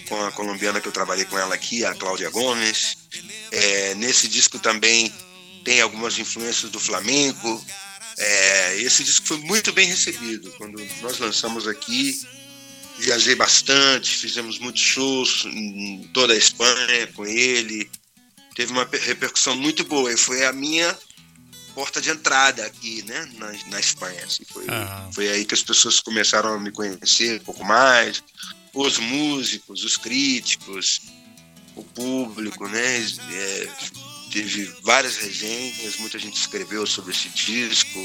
com 0.09 0.23
a 0.23 0.33
colombiana 0.33 0.81
que 0.81 0.89
eu 0.89 0.93
trabalhei 0.93 1.25
com 1.25 1.39
ela 1.39 1.55
aqui, 1.55 1.85
a 1.85 1.95
Cláudia 1.95 2.31
Gomes. 2.31 2.97
É, 3.51 3.95
nesse 3.95 4.29
disco 4.29 4.59
também 4.59 5.13
tem 5.65 5.81
algumas 5.81 6.19
influências 6.19 6.71
do 6.71 6.79
flamenco. 6.79 7.65
É, 8.17 8.77
esse 8.81 9.03
disco 9.03 9.27
foi 9.27 9.39
muito 9.39 9.73
bem 9.73 9.89
recebido. 9.89 10.53
Quando 10.53 10.81
nós 11.01 11.19
lançamos 11.19 11.67
aqui, 11.67 12.21
viajei 12.99 13.35
bastante, 13.35 14.17
fizemos 14.17 14.59
muitos 14.59 14.83
shows 14.83 15.45
em 15.47 16.09
toda 16.13 16.33
a 16.33 16.37
Espanha 16.37 17.07
com 17.15 17.27
ele. 17.27 17.91
Teve 18.55 18.73
uma 18.73 18.85
repercussão 18.85 19.57
muito 19.57 19.85
boa 19.85 20.13
e 20.13 20.17
foi 20.17 20.45
a 20.45 20.53
minha 20.53 20.97
porta 21.75 22.01
de 22.01 22.09
entrada 22.09 22.65
aqui, 22.65 23.03
né, 23.03 23.29
na, 23.37 23.53
na 23.69 23.81
Espanha. 23.81 24.25
Assim, 24.25 24.45
foi, 24.45 24.67
foi 25.13 25.29
aí 25.29 25.45
que 25.45 25.55
as 25.55 25.63
pessoas 25.63 26.01
começaram 26.01 26.55
a 26.55 26.61
me 26.61 26.71
conhecer 26.71 27.41
um 27.41 27.45
pouco 27.45 27.65
mais, 27.65 28.23
os 28.73 28.99
músicos, 28.99 29.85
os 29.85 29.97
críticos, 29.97 31.01
o 31.75 31.83
público, 31.83 32.69
né? 32.69 32.97
É, 33.33 33.69
teve 34.33 34.65
várias 34.83 35.17
resenhas, 35.17 35.97
muita 35.99 36.19
gente 36.19 36.37
escreveu 36.37 36.87
sobre 36.87 37.13
esse 37.13 37.29
disco. 37.31 37.99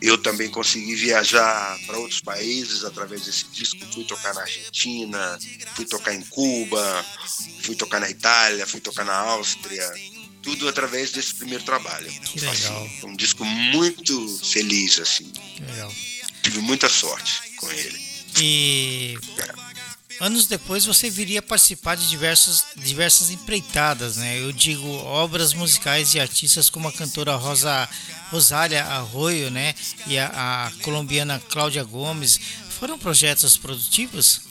Eu 0.00 0.16
também 0.16 0.48
consegui 0.48 0.94
viajar 0.94 1.78
para 1.86 1.98
outros 1.98 2.20
países 2.20 2.84
através 2.84 3.24
desse 3.24 3.44
disco. 3.46 3.84
Fui 3.92 4.04
tocar 4.04 4.32
na 4.34 4.42
Argentina, 4.42 5.38
fui 5.74 5.84
tocar 5.84 6.14
em 6.14 6.22
Cuba, 6.22 7.04
fui 7.62 7.74
tocar 7.74 8.00
na 8.00 8.08
Itália, 8.08 8.66
fui 8.66 8.80
tocar 8.80 9.04
na 9.04 9.14
Áustria. 9.14 9.84
Tudo 10.40 10.68
através 10.68 11.10
desse 11.10 11.34
primeiro 11.34 11.64
trabalho. 11.64 12.10
Que 12.22 12.40
legal. 12.40 12.84
Assim, 12.84 13.06
um 13.06 13.16
disco 13.16 13.44
muito 13.44 14.38
feliz, 14.44 15.00
assim. 15.00 15.32
Legal. 15.60 15.92
Tive 16.42 16.60
muita 16.60 16.88
sorte 16.88 17.54
com 17.56 17.70
ele. 17.72 18.00
E 18.40 19.18
anos 20.20 20.46
depois 20.46 20.84
você 20.84 21.08
viria 21.08 21.40
participar 21.40 21.96
de 21.96 22.08
diversas, 22.08 22.64
diversas 22.76 23.30
empreitadas, 23.30 24.16
né? 24.16 24.40
Eu 24.40 24.52
digo 24.52 24.86
obras 24.88 25.52
musicais 25.54 26.10
de 26.10 26.20
artistas 26.20 26.68
como 26.68 26.88
a 26.88 26.92
cantora 26.92 27.34
Rosa 27.36 27.88
Rosália 28.30 28.84
Arroio, 28.84 29.50
né? 29.50 29.74
E 30.06 30.18
a, 30.18 30.66
a 30.66 30.82
colombiana 30.82 31.42
Cláudia 31.48 31.84
Gomes. 31.84 32.38
Foram 32.78 32.98
projetos 32.98 33.56
produtivos? 33.56 34.42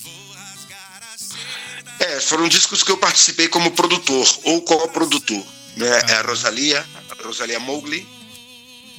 É, 1.99 2.19
foram 2.19 2.47
discos 2.47 2.83
que 2.83 2.91
eu 2.91 2.97
participei 2.97 3.47
como 3.47 3.71
produtor 3.71 4.27
ou 4.43 4.61
co-produtor. 4.61 5.43
Né? 5.75 5.89
Ah. 6.03 6.11
É 6.11 6.13
a 6.15 6.21
Rosalia, 6.21 6.85
a 7.09 7.23
Rosalia 7.23 7.59
Mowgli, 7.59 8.07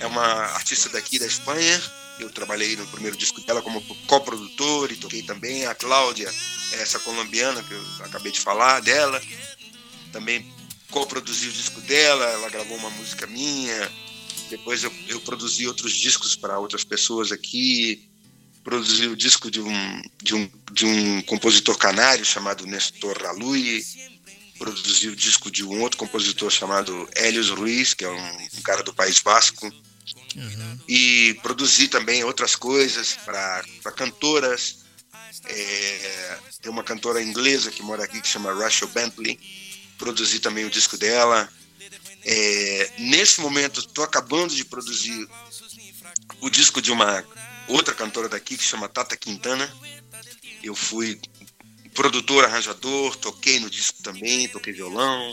é 0.00 0.07
uma 0.07 0.22
artista 0.22 0.88
daqui 0.88 1.18
da 1.18 1.26
Espanha. 1.26 1.83
Eu 2.18 2.31
trabalhei 2.31 2.76
no 2.76 2.87
primeiro 2.88 3.16
disco 3.16 3.40
dela 3.42 3.62
como 3.62 3.81
co-produtor 4.07 4.90
e 4.90 4.96
toquei 4.96 5.22
também. 5.22 5.66
A 5.66 5.74
Cláudia, 5.74 6.28
essa 6.72 6.98
colombiana 6.98 7.62
que 7.62 7.72
eu 7.72 7.85
acabei 8.00 8.33
de 8.33 8.40
falar 8.40 8.81
dela, 8.81 9.20
também 10.12 10.44
co-produzi 10.90 11.48
o 11.48 11.52
disco 11.52 11.81
dela. 11.83 12.24
Ela 12.24 12.48
gravou 12.50 12.76
uma 12.76 12.90
música 12.90 13.26
minha. 13.26 13.90
Depois 14.50 14.83
eu, 14.83 14.92
eu 15.09 15.20
produzi 15.20 15.66
outros 15.66 15.92
discos 15.92 16.35
para 16.35 16.59
outras 16.59 16.83
pessoas 16.83 17.31
aqui. 17.31 18.09
Produzi 18.64 19.07
o 19.07 19.16
disco 19.16 19.50
de 19.50 19.61
um, 19.61 20.02
de 20.22 20.35
um, 20.35 20.50
de 20.72 20.87
um 20.87 21.22
compositor 21.22 21.78
canário 21.78 22.24
chamado 22.24 22.66
Nestor 22.66 23.16
Ralui. 23.22 23.85
produzi 24.59 25.09
o 25.09 25.16
disco 25.16 25.50
de 25.50 25.64
um 25.64 25.81
outro 25.81 25.98
compositor 25.98 26.50
chamado 26.50 27.09
Helios 27.14 27.50
Ruiz, 27.50 27.94
que 27.94 28.04
é 28.04 28.11
um, 28.11 28.37
um 28.59 28.62
cara 28.62 28.83
do 28.83 28.92
País 28.92 29.20
Basco. 29.20 29.72
Uhum. 30.37 30.79
E 30.88 31.38
produzi 31.42 31.88
também 31.88 32.25
outras 32.25 32.55
coisas 32.55 33.14
para 33.14 33.92
cantoras. 33.97 34.85
É, 35.44 36.38
tem 36.61 36.71
uma 36.71 36.85
cantora 36.85 37.23
inglesa 37.23 37.71
que 37.71 37.83
mora 37.83 38.05
aqui 38.05 38.21
que 38.21 38.29
chama 38.29 38.53
Rachel 38.53 38.88
Bentley. 38.88 39.38
Produzi 39.97 40.40
também 40.40 40.64
o 40.64 40.71
disco 40.71 40.97
dela. 40.97 41.49
É, 42.25 42.92
nesse 42.99 43.40
momento, 43.40 43.81
estou 43.81 44.05
acabando 44.05 44.55
de 44.55 44.64
produzir 44.64 45.29
o 46.40 46.51
disco 46.51 46.81
de 46.81 46.92
uma 46.92 47.25
outra 47.68 47.94
cantora 47.94 48.29
daqui 48.29 48.57
que 48.57 48.64
chama 48.64 48.88
Tata 48.88 49.16
Quintana. 49.16 49.73
Eu 50.62 50.75
fui 50.75 51.21
produtor, 51.94 52.44
arranjador, 52.44 53.16
toquei 53.16 53.59
no 53.61 53.71
disco 53.71 54.03
também, 54.03 54.49
toquei 54.49 54.73
violão. 54.73 55.33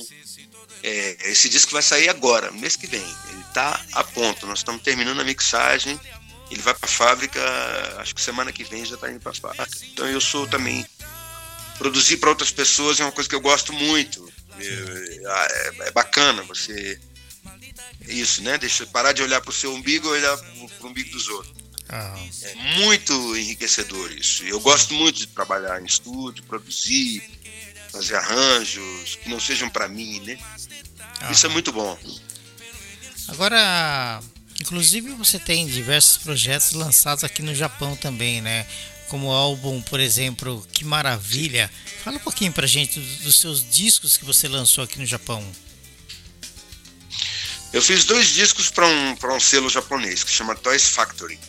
É, 0.87 1.31
esse 1.31 1.49
disco 1.49 1.71
vai 1.71 1.81
sair 1.81 2.09
agora, 2.09 2.51
mês 2.51 2.75
que 2.75 2.85
vem. 2.85 3.01
Ele 3.29 3.41
está 3.41 3.83
a 3.93 4.03
ponto. 4.03 4.45
Nós 4.45 4.59
estamos 4.59 4.83
terminando 4.83 5.19
a 5.19 5.23
mixagem. 5.23 5.99
Ele 6.51 6.61
vai 6.61 6.75
para 6.75 6.87
a 6.87 6.91
fábrica, 6.91 7.41
acho 7.97 8.13
que 8.13 8.21
semana 8.21 8.51
que 8.51 8.63
vem 8.63 8.85
já 8.85 8.93
está 8.93 9.09
indo 9.09 9.19
para 9.19 9.31
a 9.31 9.35
fábrica. 9.35 9.67
Então 9.91 10.07
eu 10.07 10.21
sou 10.21 10.45
também 10.45 10.85
produzir 11.79 12.17
para 12.17 12.29
outras 12.29 12.51
pessoas 12.51 12.99
é 12.99 13.03
uma 13.03 13.11
coisa 13.11 13.27
que 13.27 13.35
eu 13.35 13.41
gosto 13.41 13.73
muito. 13.73 14.31
É, 14.59 15.87
é, 15.87 15.91
bacana 15.91 16.43
você 16.43 16.99
isso, 18.07 18.43
né? 18.43 18.59
Deixa 18.59 18.85
parar 18.85 19.11
de 19.11 19.23
olhar 19.23 19.41
para 19.41 19.49
o 19.49 19.53
seu 19.53 19.73
umbigo 19.73 20.07
e 20.07 20.11
olhar 20.11 20.37
para 20.37 20.87
o 20.87 20.89
umbigo 20.89 21.09
dos 21.09 21.27
outros. 21.27 21.55
Ah. 21.89 22.15
É 22.43 22.55
muito 22.79 23.35
enriquecedor 23.35 24.11
isso. 24.11 24.43
Eu 24.43 24.59
gosto 24.59 24.93
muito 24.93 25.17
de 25.17 25.27
trabalhar 25.27 25.81
em 25.81 25.85
estúdio, 25.85 26.43
produzir, 26.43 27.23
fazer 27.95 28.15
arranjos 28.15 29.17
que 29.23 29.29
não 29.29 29.39
sejam 29.39 29.69
para 29.69 29.87
mim, 29.87 30.19
né? 30.19 30.37
Ah. 31.21 31.31
Isso 31.31 31.45
é 31.45 31.49
muito 31.49 31.71
bom. 31.71 31.97
Agora, 33.29 34.21
inclusive 34.59 35.11
você 35.11 35.39
tem 35.39 35.65
diversos 35.65 36.17
projetos 36.17 36.73
lançados 36.73 37.23
aqui 37.23 37.41
no 37.41 37.55
Japão 37.55 37.95
também, 37.95 38.41
né? 38.41 38.67
Como 39.07 39.27
o 39.27 39.31
álbum, 39.31 39.81
por 39.81 39.99
exemplo, 39.99 40.65
Que 40.73 40.83
Maravilha. 40.83 41.71
Fala 42.03 42.17
um 42.17 42.19
pouquinho 42.19 42.51
pra 42.51 42.67
gente 42.67 42.99
dos 42.99 43.39
seus 43.39 43.69
discos 43.69 44.17
que 44.17 44.25
você 44.25 44.47
lançou 44.47 44.83
aqui 44.83 44.99
no 44.99 45.05
Japão. 45.05 45.45
Eu 47.71 47.81
fiz 47.81 48.03
dois 48.03 48.27
discos 48.27 48.69
para 48.69 48.87
um, 48.87 49.15
um 49.35 49.39
selo 49.39 49.69
japonês 49.69 50.23
que 50.23 50.31
chama 50.31 50.55
Toys 50.55 50.89
Factory. 50.89 51.39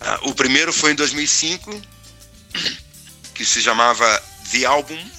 Ah, 0.00 0.18
o 0.22 0.34
primeiro 0.34 0.72
foi 0.72 0.92
em 0.92 0.94
2005, 0.94 1.80
que 3.34 3.44
se 3.44 3.62
chamava 3.62 4.29
The 4.50 4.64
Album. 4.64 5.10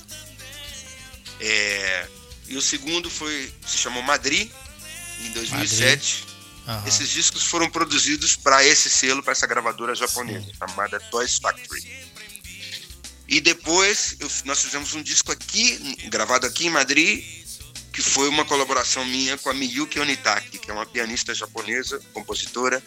É, 1.39 2.08
e 2.48 2.58
o 2.58 2.62
segundo 2.62 3.10
foi 3.10 3.52
se 3.65 3.78
chamou 3.78 4.04
Madrid, 4.04 4.50
em 5.26 5.32
2007. 5.32 6.26
Uhum. 6.67 6.88
Esses 6.88 7.10
discos 7.10 7.44
foram 7.44 7.70
produzidos 7.70 8.36
para 8.36 8.63
esse 8.63 8.89
selo, 8.89 9.24
para 9.24 9.32
essa 9.32 9.48
gravadora 9.48 9.96
japonesa, 9.96 10.46
Sim. 10.46 10.54
chamada 10.58 11.00
Toys 11.12 11.38
Factory. 11.38 12.12
E 13.28 13.39
depois 13.39 14.17
eu, 14.20 14.30
nós 14.46 14.62
fizemos 14.62 14.94
um 14.94 15.02
disco 15.02 15.32
aqui, 15.32 15.78
gravado 16.10 16.46
aqui 16.46 16.67
em 16.67 16.70
Madrid, 16.70 17.24
que 17.91 18.01
foi 18.01 18.30
uma 18.30 18.45
colaboração 18.45 19.04
minha 19.06 19.38
com 19.38 19.49
a 19.49 19.54
Miyuki 19.54 19.99
Onitaki, 19.99 20.60
que 20.60 20.71
é 20.71 20.73
uma 20.73 20.86
pianista 20.86 21.34
japonesa, 21.34 22.01
compositora, 22.13 22.82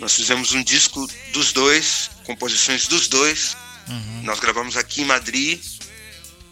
nós 0.00 0.14
fizemos 0.14 0.52
um 0.52 0.62
disco 0.62 1.06
dos 1.32 1.52
dois, 1.52 2.10
composições 2.24 2.86
dos 2.86 3.06
dois. 3.06 3.56
Uhum. 3.86 4.22
Nós 4.22 4.40
gravamos 4.40 4.76
aqui 4.76 5.02
em 5.02 5.04
Madrid 5.04 5.62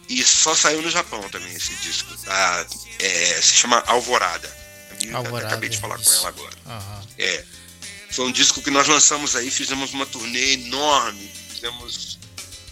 e 0.07 0.23
só 0.23 0.53
saiu 0.53 0.81
no 0.81 0.89
Japão 0.89 1.27
também 1.29 1.51
esse 1.53 1.73
disco. 1.75 2.15
Tá? 2.17 2.65
É, 2.99 3.41
se 3.41 3.55
chama 3.55 3.83
Alvorada. 3.87 4.55
Alvorada 5.13 5.47
acabei 5.47 5.69
de 5.69 5.79
falar 5.79 5.99
isso. 5.99 6.11
com 6.11 6.17
ela 6.17 6.27
agora. 6.29 6.55
Uhum. 6.65 7.07
É. 7.17 7.45
Foi 8.11 8.25
um 8.25 8.31
disco 8.31 8.61
que 8.61 8.71
nós 8.71 8.87
lançamos 8.87 9.35
aí, 9.35 9.51
fizemos 9.51 9.93
uma 9.93 10.05
turnê 10.05 10.53
enorme, 10.53 11.31
fizemos 11.49 12.19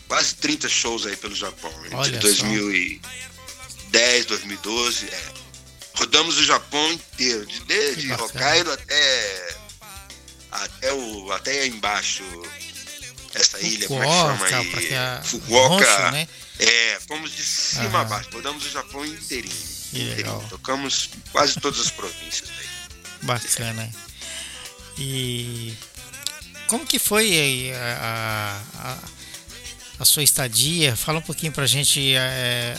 quase 0.07 0.36
30 0.36 0.67
shows 0.67 1.05
aí 1.05 1.15
pelo 1.15 1.36
Japão, 1.36 1.71
entre 1.86 1.97
2010, 3.91 4.26
2012. 4.26 5.06
É. 5.08 5.34
Rodamos 5.95 6.38
o 6.38 6.43
Japão 6.43 6.93
inteiro, 6.93 7.47
desde 7.65 8.12
Hokkaido 8.13 8.71
até 8.71 9.58
até, 10.52 10.93
o, 10.93 11.32
até 11.32 11.67
embaixo, 11.67 12.23
essa 13.34 13.60
ilha, 13.60 13.88
como 13.88 14.04
é 14.04 14.06
que 14.06 14.13
chama 14.13 14.45
aí? 14.45 14.93
É 14.93 15.21
Fukuoka. 15.23 16.12
né? 16.12 16.28
É, 16.60 17.00
fomos 17.08 17.36
de 17.36 17.43
cima 17.43 18.02
a 18.02 18.04
baixo, 18.04 18.30
rodamos 18.32 18.65
o 18.65 18.69
Japão 18.69 19.06
inteirinho. 19.06 19.54
inteirinho. 19.93 20.45
Tocamos 20.50 21.10
quase 21.32 21.60
todas 21.60 21.80
as 21.80 21.91
províncias. 21.91 22.50
Bacana. 23.21 23.89
E 24.97 25.76
como 26.67 26.86
que 26.86 26.97
foi 26.97 27.71
a, 27.73 28.62
a, 28.76 28.97
a, 30.00 30.06
sua 30.06 30.23
estadia? 30.23 30.95
Fala 30.95 31.19
um 31.19 31.23
pouquinho 31.23 31.52
pra 31.52 31.67
gente. 31.67 32.15
É, 32.15 32.76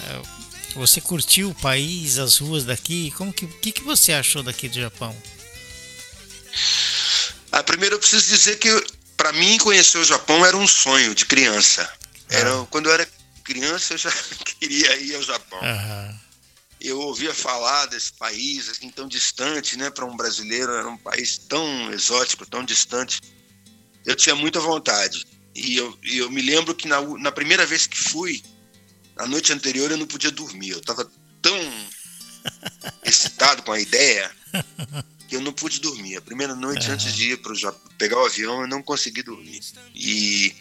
você 0.74 1.00
curtiu 1.00 1.50
o 1.50 1.54
país, 1.54 2.18
as 2.18 2.38
ruas 2.38 2.64
daqui? 2.64 3.11
Como 3.12 3.33
que, 3.33 3.46
que, 3.46 3.72
que 3.72 3.83
você 3.83 4.12
achou 4.12 4.42
daqui 4.42 4.68
do 4.68 4.81
Japão? 4.81 5.16
Ah, 7.50 7.62
primeiro 7.62 7.96
eu 7.96 7.98
preciso 7.98 8.26
dizer 8.28 8.59
que 8.59 8.68
para 9.16 9.33
mim 9.33 9.59
conhecer 9.59 9.98
o 9.98 10.04
Japão 10.04 10.44
era 10.44 10.57
um 10.57 10.66
sonho 10.66 11.14
de 11.14 11.26
criança. 11.26 11.90
Era 12.28 12.61
ah. 12.61 12.66
quando 12.70 12.87
eu 12.87 12.92
era 12.92 13.09
criança 13.42 13.94
eu 13.94 13.98
já 13.98 14.12
queria 14.61 14.96
ir 14.96 15.14
ao 15.14 15.22
Japão. 15.22 15.61
Uhum. 15.61 16.18
Eu 16.81 17.00
ouvia 17.00 17.35
falar 17.35 17.87
desse 17.87 18.12
país 18.12 18.68
assim 18.68 18.88
tão 18.90 19.09
distante, 19.09 19.76
né, 19.76 19.90
para 19.90 20.04
um 20.04 20.16
brasileiro 20.16 20.72
era 20.72 20.88
um 20.88 20.98
país 20.98 21.38
tão 21.38 21.92
exótico, 21.92 22.46
tão 22.46 22.64
distante. 22.64 23.20
Eu 24.07 24.14
tinha 24.14 24.35
muita 24.35 24.61
vontade. 24.61 25.26
E 25.54 25.76
eu, 25.76 25.98
eu 26.04 26.31
me 26.31 26.40
lembro 26.40 26.74
que 26.74 26.87
na, 26.87 27.00
na 27.00 27.33
primeira 27.33 27.66
vez 27.66 27.87
que 27.87 27.98
fui, 27.98 28.40
na 29.18 29.26
noite 29.26 29.52
anterior 29.52 29.90
eu 29.90 29.98
não 29.98 30.07
podia 30.07 30.31
dormir. 30.31 30.70
Eu 30.70 30.78
estava 30.78 31.11
tão 31.42 31.59
excitado 33.04 33.62
com 33.62 33.72
a 33.72 33.81
ideia 33.81 34.31
que 35.28 35.37
eu 35.37 35.40
não 35.40 35.52
pude 35.52 35.81
dormir. 35.81 36.16
A 36.16 36.22
primeira 36.22 36.54
noite, 36.54 36.90
antes 36.90 37.12
de 37.12 37.33
ir 37.33 37.42
para 37.42 37.72
pegar 37.98 38.18
o 38.18 38.26
avião, 38.26 38.62
eu 38.62 38.68
não 38.68 38.81
consegui 38.81 39.22
dormir. 39.22 39.61
E, 39.94 40.54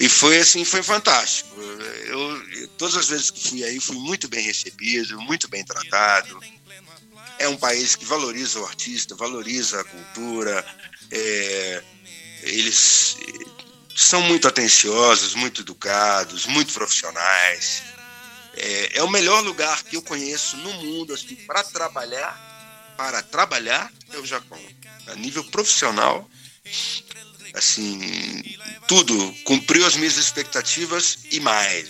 e 0.00 0.08
foi 0.08 0.38
assim, 0.38 0.64
foi 0.64 0.82
fantástico. 0.82 1.54
Eu, 1.60 2.68
todas 2.78 2.96
as 2.96 3.08
vezes 3.08 3.30
que 3.30 3.48
fui 3.48 3.62
aí, 3.62 3.78
fui 3.78 3.96
muito 3.96 4.26
bem 4.26 4.42
recebido, 4.42 5.20
muito 5.20 5.46
bem 5.46 5.62
tratado. 5.62 6.40
É 7.38 7.46
um 7.46 7.56
país 7.56 7.94
que 7.94 8.06
valoriza 8.06 8.58
o 8.58 8.64
artista, 8.64 9.14
valoriza 9.14 9.80
a 9.80 9.84
cultura. 9.84 10.64
É, 11.10 11.82
eles 12.42 13.16
são 13.96 14.20
muito 14.22 14.46
atenciosos, 14.46 15.34
muito 15.34 15.62
educados, 15.62 16.46
muito 16.46 16.72
profissionais. 16.72 17.82
É, 18.54 18.98
é, 18.98 19.02
o 19.02 19.10
melhor 19.10 19.42
lugar 19.42 19.82
que 19.82 19.96
eu 19.96 20.02
conheço 20.02 20.56
no 20.58 20.72
mundo 20.74 21.14
assim, 21.14 21.34
para 21.34 21.64
trabalhar 21.64 22.46
para 22.96 23.22
trabalhar 23.22 23.92
é 24.12 24.18
o 24.18 24.26
Japão. 24.26 24.58
A 25.08 25.14
nível 25.14 25.44
profissional, 25.44 26.28
assim, 27.54 28.42
tudo 28.88 29.34
cumpriu 29.44 29.86
as 29.86 29.96
minhas 29.96 30.16
expectativas 30.16 31.18
e 31.30 31.38
mais. 31.38 31.88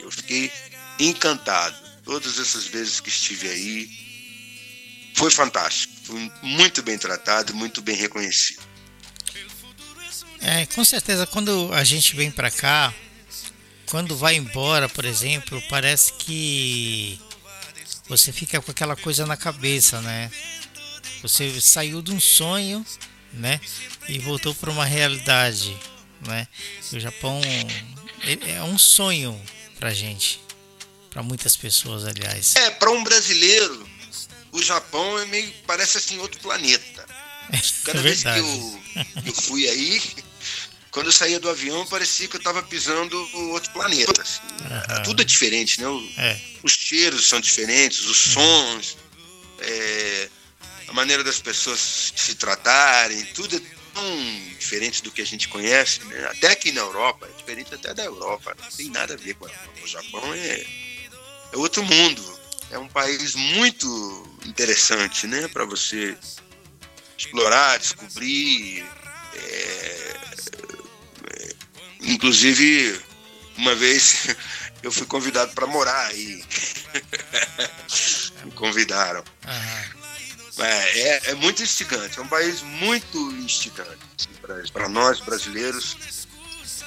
Eu 0.00 0.10
fiquei 0.10 0.50
encantado. 0.98 1.76
Todas 2.04 2.38
essas 2.38 2.66
vezes 2.66 3.00
que 3.00 3.08
estive 3.08 3.48
aí, 3.48 3.90
foi 5.14 5.30
fantástico. 5.30 5.92
Fui 6.04 6.32
muito 6.42 6.82
bem 6.82 6.98
tratado, 6.98 7.54
muito 7.54 7.82
bem 7.82 7.96
reconhecido. 7.96 8.62
É, 10.44 10.66
com 10.66 10.84
certeza, 10.84 11.26
quando 11.26 11.72
a 11.72 11.82
gente 11.82 12.14
vem 12.14 12.30
para 12.30 12.50
cá, 12.50 12.92
quando 13.86 14.14
vai 14.14 14.34
embora, 14.34 14.88
por 14.88 15.06
exemplo, 15.06 15.62
parece 15.70 16.12
que 16.12 17.18
você 18.06 18.30
fica 18.30 18.60
com 18.60 18.70
aquela 18.70 18.94
coisa 18.94 19.26
na 19.26 19.36
cabeça, 19.36 20.00
né? 20.02 20.30
Você 21.22 21.60
saiu 21.60 22.02
de 22.02 22.12
um 22.12 22.20
sonho, 22.20 22.84
né? 23.32 23.58
E 24.06 24.18
voltou 24.18 24.54
para 24.54 24.70
uma 24.70 24.84
realidade, 24.84 25.74
né? 26.26 26.46
O 26.92 27.00
Japão 27.00 27.40
é 28.46 28.62
um 28.62 28.76
sonho 28.76 29.40
pra 29.78 29.94
gente, 29.94 30.40
para 31.08 31.22
muitas 31.22 31.56
pessoas, 31.56 32.04
aliás. 32.04 32.54
É, 32.56 32.70
para 32.70 32.90
um 32.90 33.02
brasileiro, 33.02 33.88
o 34.52 34.62
Japão 34.62 35.18
é 35.18 35.24
meio 35.24 35.50
parece 35.66 35.96
assim 35.96 36.18
outro 36.18 36.38
planeta. 36.40 37.06
Cada 37.84 37.98
é 37.98 38.02
vez 38.02 38.22
que 38.22 38.28
eu, 38.28 38.82
eu 39.26 39.34
fui 39.34 39.68
aí, 39.68 40.02
quando 40.94 41.06
eu 41.06 41.12
saía 41.12 41.40
do 41.40 41.50
avião, 41.50 41.84
parecia 41.86 42.28
que 42.28 42.36
eu 42.36 42.38
estava 42.38 42.62
pisando 42.62 43.18
outro 43.50 43.72
planeta. 43.72 44.22
Assim. 44.22 44.40
Uhum. 44.42 45.02
Tudo 45.02 45.22
é 45.22 45.24
diferente, 45.24 45.80
né? 45.80 45.88
O, 45.88 46.08
é. 46.16 46.40
Os 46.62 46.70
cheiros 46.70 47.28
são 47.28 47.40
diferentes, 47.40 48.06
os 48.06 48.36
uhum. 48.36 48.42
sons, 48.42 48.96
é, 49.58 50.28
a 50.86 50.92
maneira 50.92 51.24
das 51.24 51.40
pessoas 51.40 52.12
se 52.14 52.36
tratarem, 52.36 53.24
tudo 53.34 53.56
é 53.56 53.60
tão 53.92 54.42
diferente 54.56 55.02
do 55.02 55.10
que 55.10 55.20
a 55.20 55.26
gente 55.26 55.48
conhece. 55.48 55.98
Né? 56.04 56.28
Até 56.30 56.52
aqui 56.52 56.70
na 56.70 56.82
Europa, 56.82 57.26
é 57.26 57.36
diferente 57.38 57.74
até 57.74 57.92
da 57.92 58.04
Europa. 58.04 58.56
Não 58.56 58.70
tem 58.70 58.88
nada 58.88 59.14
a 59.14 59.16
ver 59.16 59.34
com 59.34 59.46
a 59.46 59.48
Europa. 59.48 59.80
O 59.82 59.88
Japão 59.88 60.32
é, 60.32 60.64
é 61.52 61.56
outro 61.56 61.82
mundo. 61.82 62.38
É 62.70 62.78
um 62.78 62.88
país 62.88 63.34
muito 63.34 64.38
interessante, 64.46 65.26
né? 65.26 65.48
Para 65.48 65.64
você 65.64 66.16
explorar, 67.18 67.80
descobrir. 67.80 68.86
Inclusive, 72.14 73.00
uma 73.56 73.74
vez 73.74 74.36
eu 74.82 74.92
fui 74.92 75.06
convidado 75.06 75.52
para 75.52 75.66
morar 75.66 76.06
aí. 76.06 76.44
Me 78.44 78.52
convidaram. 78.52 79.24
É, 80.58 80.98
é, 81.00 81.22
é, 81.30 81.34
muito 81.34 81.62
instigante, 81.62 82.18
é 82.18 82.22
um 82.22 82.28
país 82.28 82.62
muito 82.62 83.18
instigante 83.32 83.98
assim, 84.16 84.68
para 84.72 84.88
nós 84.88 85.18
brasileiros. 85.20 85.96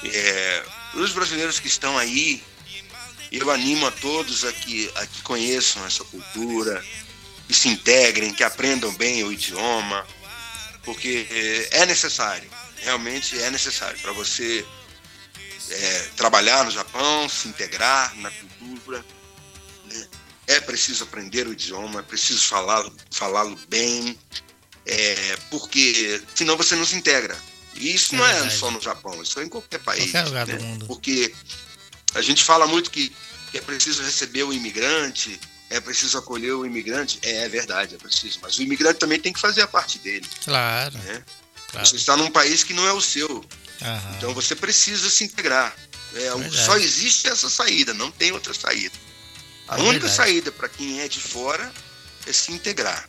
É, 0.03 0.63
os 0.93 1.11
brasileiros 1.11 1.59
que 1.59 1.67
estão 1.67 1.97
aí, 1.97 2.41
eu 3.31 3.51
animo 3.51 3.87
a 3.87 3.91
todos 3.91 4.45
a 4.45 4.53
que, 4.53 4.89
a 4.95 5.05
que 5.05 5.21
conheçam 5.21 5.85
essa 5.85 6.03
cultura, 6.05 6.83
que 7.47 7.53
se 7.53 7.67
integrem, 7.67 8.33
que 8.33 8.43
aprendam 8.43 8.93
bem 8.93 9.23
o 9.23 9.33
idioma, 9.33 10.07
porque 10.83 11.27
é, 11.29 11.79
é 11.81 11.85
necessário, 11.85 12.49
realmente 12.77 13.37
é 13.41 13.51
necessário 13.51 13.99
para 13.99 14.13
você 14.13 14.65
é, 15.69 15.99
trabalhar 16.15 16.65
no 16.65 16.71
Japão, 16.71 17.27
se 17.29 17.47
integrar 17.47 18.15
na 18.17 18.31
cultura. 18.31 19.05
Né? 19.85 20.07
É 20.47 20.59
preciso 20.59 21.03
aprender 21.03 21.47
o 21.47 21.53
idioma, 21.53 21.99
é 21.99 22.03
preciso 22.03 22.47
falá-lo 22.47 22.95
falá 23.11 23.43
bem, 23.67 24.17
é, 24.85 25.37
porque 25.49 26.21
senão 26.33 26.55
você 26.55 26.75
não 26.75 26.85
se 26.85 26.95
integra. 26.95 27.37
E 27.75 27.93
isso 27.93 28.15
é 28.15 28.17
não 28.17 28.25
verdade. 28.25 28.47
é 28.47 28.57
só 28.57 28.71
no 28.71 28.81
Japão, 28.81 29.21
isso 29.21 29.39
é 29.39 29.43
em 29.43 29.49
qualquer 29.49 29.79
país. 29.79 30.11
Qualquer 30.11 30.25
lugar 30.25 30.47
né? 30.47 30.55
do 30.55 30.63
mundo. 30.63 30.87
Porque 30.87 31.33
a 32.15 32.21
gente 32.21 32.43
fala 32.43 32.65
muito 32.65 32.89
que, 32.89 33.13
que 33.51 33.57
é 33.57 33.61
preciso 33.61 34.01
receber 34.01 34.43
o 34.43 34.53
imigrante, 34.53 35.39
é 35.69 35.79
preciso 35.79 36.17
acolher 36.17 36.53
o 36.53 36.65
imigrante. 36.65 37.19
É, 37.21 37.43
é, 37.43 37.49
verdade, 37.49 37.95
é 37.95 37.97
preciso. 37.97 38.39
Mas 38.41 38.57
o 38.57 38.63
imigrante 38.63 38.99
também 38.99 39.19
tem 39.19 39.33
que 39.33 39.39
fazer 39.39 39.61
a 39.61 39.67
parte 39.67 39.99
dele. 39.99 40.25
Claro. 40.43 40.97
Né? 40.97 41.23
claro. 41.71 41.85
Você 41.85 41.95
está 41.97 42.15
num 42.15 42.31
país 42.31 42.63
que 42.63 42.73
não 42.73 42.87
é 42.87 42.93
o 42.93 43.01
seu. 43.01 43.45
Aham. 43.81 44.15
Então 44.17 44.33
você 44.33 44.55
precisa 44.55 45.09
se 45.09 45.23
integrar. 45.23 45.75
É, 46.15 46.49
só 46.49 46.77
existe 46.77 47.27
essa 47.27 47.49
saída, 47.49 47.93
não 47.93 48.09
tem 48.09 48.31
outra 48.31 48.53
saída. 48.53 48.95
A 49.67 49.77
é 49.77 49.81
única 49.81 50.07
verdade. 50.07 50.15
saída 50.15 50.51
para 50.51 50.69
quem 50.69 51.01
é 51.01 51.07
de 51.07 51.19
fora 51.19 51.71
é 52.25 52.31
se 52.33 52.51
integrar. 52.51 53.07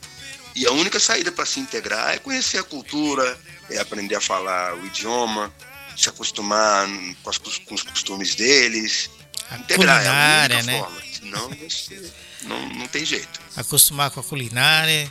E 0.55 0.67
a 0.67 0.73
única 0.73 0.99
saída 0.99 1.31
para 1.31 1.47
se 1.47 1.61
integrar 1.61 2.15
é 2.15 2.19
conhecer 2.19 2.59
a 2.59 2.65
cultura, 2.65 3.39
é 3.71 3.79
aprender 3.79 4.17
a 4.17 4.21
falar 4.21 4.75
o 4.75 4.85
idioma, 4.87 5.53
se 5.97 6.09
acostumar 6.09 6.89
com, 7.23 7.31
as, 7.31 7.39
com 7.39 7.75
os 7.75 7.83
costumes 7.83 8.35
deles. 8.35 9.09
A 9.51 9.59
integrar 9.59 9.99
culinária, 9.99 10.55
é 10.55 10.57
a 10.57 10.61
única 10.61 10.73
né? 10.73 10.79
forma. 10.81 11.03
Senão 11.13 11.49
você, 11.51 12.13
não, 12.43 12.69
não 12.71 12.89
tem 12.89 13.05
jeito. 13.05 13.41
Acostumar 13.57 14.11
com 14.11 14.21
a 14.21 14.25
culinária. 14.25 15.11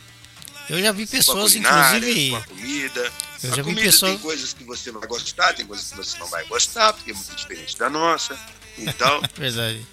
Eu 0.69 0.81
já 0.81 0.91
vi 0.91 1.07
Com 1.07 1.15
a 1.15 1.17
pessoas, 1.17 1.53
culinária, 1.53 1.97
inclusive. 1.97 2.29
com 2.31 2.35
a 2.35 2.43
comida. 2.43 3.13
Eu 3.43 3.53
a 3.53 3.55
já 3.55 3.61
vi 3.63 3.75
comida 3.75 3.99
tem 3.99 4.17
coisas 4.17 4.53
que 4.53 4.63
você 4.63 4.91
vai 4.91 5.07
gostar, 5.07 5.53
tem 5.53 5.65
coisas 5.65 5.91
que 5.91 5.97
você 5.97 6.17
não 6.17 6.27
vai 6.27 6.45
gostar, 6.45 6.93
porque 6.93 7.11
é 7.11 7.13
muito 7.13 7.35
diferente 7.35 7.77
da 7.77 7.89
nossa. 7.89 8.37
Então, 8.77 9.21
Verdade. 9.37 9.85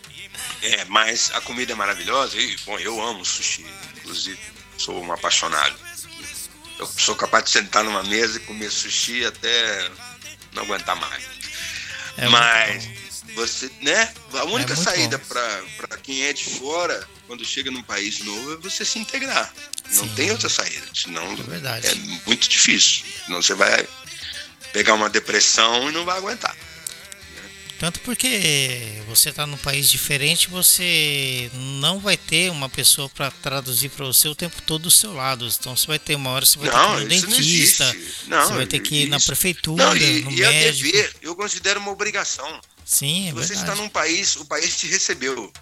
É, 0.63 0.85
mas 0.87 1.31
a 1.35 1.41
comida 1.41 1.73
é 1.73 1.77
maravilhosa 1.77 2.37
e, 2.37 2.57
bom, 2.65 2.79
eu 2.79 3.01
amo 3.03 3.25
sushi, 3.25 3.65
inclusive, 3.97 4.39
sou 4.77 5.03
um 5.03 5.13
apaixonado. 5.13 5.77
Eu 6.79 6.87
sou 6.87 7.15
capaz 7.15 7.45
de 7.45 7.51
sentar 7.51 7.85
numa 7.85 8.03
mesa 8.03 8.39
e 8.39 8.41
comer 8.41 8.71
sushi 8.71 9.25
até 9.25 9.91
não 10.53 10.65
aguentar 10.65 10.97
mais. 10.97 11.25
É 12.17 12.29
mas 12.29 12.89
você, 13.35 13.71
né? 13.81 14.13
A 14.33 14.45
única 14.45 14.75
muito 14.75 14.77
saída 14.77 15.19
para 15.19 15.99
quem 16.03 16.23
é 16.23 16.33
de 16.33 16.45
fora, 16.45 17.07
quando 17.27 17.45
chega 17.45 17.71
num 17.71 17.83
país 17.83 18.21
novo, 18.21 18.55
é 18.55 18.57
você 18.57 18.85
se 18.85 18.99
integrar. 18.99 19.53
Não 19.95 20.05
Sim. 20.05 20.15
tem 20.15 20.31
outra 20.31 20.49
saída, 20.49 20.87
senão 20.95 21.23
É 21.25 21.89
é 21.89 21.95
muito 22.27 22.49
difícil. 22.49 23.05
Senão 23.25 23.43
você 23.43 23.55
vai 23.55 23.87
pegar 24.73 24.95
uma 24.95 25.09
depressão 25.11 25.89
e 25.89 25.93
não 25.93 26.05
vai 26.05 26.19
aguentar. 26.19 26.57
Tanto 27.79 28.01
porque 28.01 29.03
você 29.09 29.31
está 29.31 29.47
num 29.47 29.57
país 29.57 29.91
diferente, 29.91 30.49
você 30.49 31.51
não 31.55 31.99
vai 31.99 32.17
ter 32.17 32.51
uma 32.51 32.69
pessoa 32.69 33.09
para 33.09 33.31
traduzir 33.31 33.89
para 33.91 34.07
você 34.07 34.29
o 34.29 34.35
tempo 34.35 34.63
todo 34.63 34.83
do 34.83 34.91
seu 34.91 35.13
lado. 35.13 35.47
Então 35.47 35.77
você 35.77 35.87
vai 35.87 35.99
ter 35.99 36.15
uma 36.15 36.31
hora 36.31 36.47
você 36.47 36.59
vai 36.59 36.69
Não, 36.71 36.97
ter 37.01 37.09
que 37.09 37.15
ir 37.15 37.21
no 37.23 37.29
não 37.31 37.37
dentista, 37.37 37.85
existe. 37.95 38.29
Não, 38.29 38.47
você 38.47 38.55
vai 38.55 38.67
ter 38.67 38.79
que 38.81 38.95
ir 39.03 39.09
na 39.09 39.19
prefeitura, 39.21 39.85
Não, 39.87 39.97
e, 39.97 40.23
no 40.23 40.31
e 40.31 40.43
é 40.43 40.51
médico. 40.51 40.93
dever, 40.93 41.17
eu 41.21 41.35
considero 41.35 41.81
uma 41.81 41.91
obrigação. 41.91 42.61
Sim, 42.85 43.29
é 43.31 43.33
você 43.33 43.49
verdade. 43.55 43.71
está 43.71 43.75
num 43.83 43.89
país, 43.89 44.37
o 44.37 44.45
país 44.45 44.77
te 44.79 44.87
recebeu, 44.87 45.53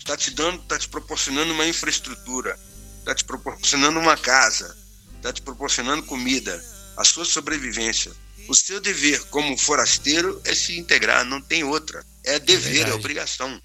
está 0.00 0.16
te 0.16 0.30
dando, 0.30 0.60
está 0.62 0.78
te 0.78 0.88
proporcionando 0.88 1.52
uma 1.52 1.66
infraestrutura, 1.66 2.58
está 2.98 3.14
te 3.14 3.24
proporcionando 3.24 4.00
uma 4.00 4.16
casa, 4.16 4.76
está 5.16 5.32
te 5.32 5.42
proporcionando 5.42 6.02
comida, 6.02 6.62
a 6.96 7.04
sua 7.04 7.24
sobrevivência. 7.24 8.10
O 8.48 8.54
seu 8.54 8.80
dever 8.80 9.22
como 9.26 9.56
forasteiro 9.56 10.40
é 10.44 10.54
se 10.54 10.76
integrar, 10.78 11.24
não 11.24 11.40
tem 11.40 11.62
outra. 11.62 12.04
É 12.24 12.38
dever, 12.38 12.70
é, 12.70 12.72
verdade. 12.72 12.98
obrigação. 12.98 13.62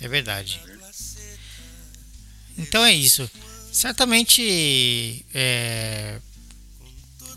É 0.00 0.06
verdade. 0.06 0.60
Então 2.56 2.84
é 2.84 2.92
isso. 2.92 3.28
Certamente 3.72 5.24
é, 5.34 6.20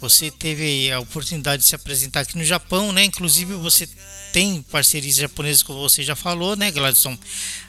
você 0.02 0.32
teve 0.32 0.92
a 0.92 1.00
oportunidade 1.00 1.62
de 1.62 1.70
se 1.70 1.76
apresentar 1.76 2.22
aqui 2.22 2.38
no 2.38 2.44
Japão, 2.44 2.92
né? 2.92 3.04
Inclusive 3.06 3.54
você 3.54 3.88
tem 4.34 4.62
parcerias 4.64 5.16
japonesas, 5.16 5.62
como 5.64 5.80
você 5.80 6.04
já 6.04 6.16
falou, 6.16 6.56
né, 6.56 6.72
Gladson? 6.72 7.18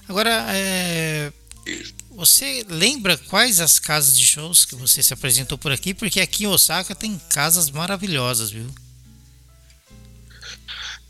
Agora, 0.09 0.47
é, 0.49 1.33
você 2.11 2.64
lembra 2.68 3.16
quais 3.18 3.61
as 3.61 3.79
casas 3.79 4.16
de 4.18 4.25
shows 4.27 4.64
que 4.64 4.75
você 4.75 5.03
se 5.03 5.12
apresentou 5.12 5.59
por 5.59 5.71
aqui? 5.71 5.92
Porque 5.92 6.21
aqui 6.21 6.45
em 6.45 6.47
Osaka 6.49 6.95
tem 6.95 7.21
casas 7.31 7.71
maravilhosas, 7.71 8.51
viu? 8.51 8.66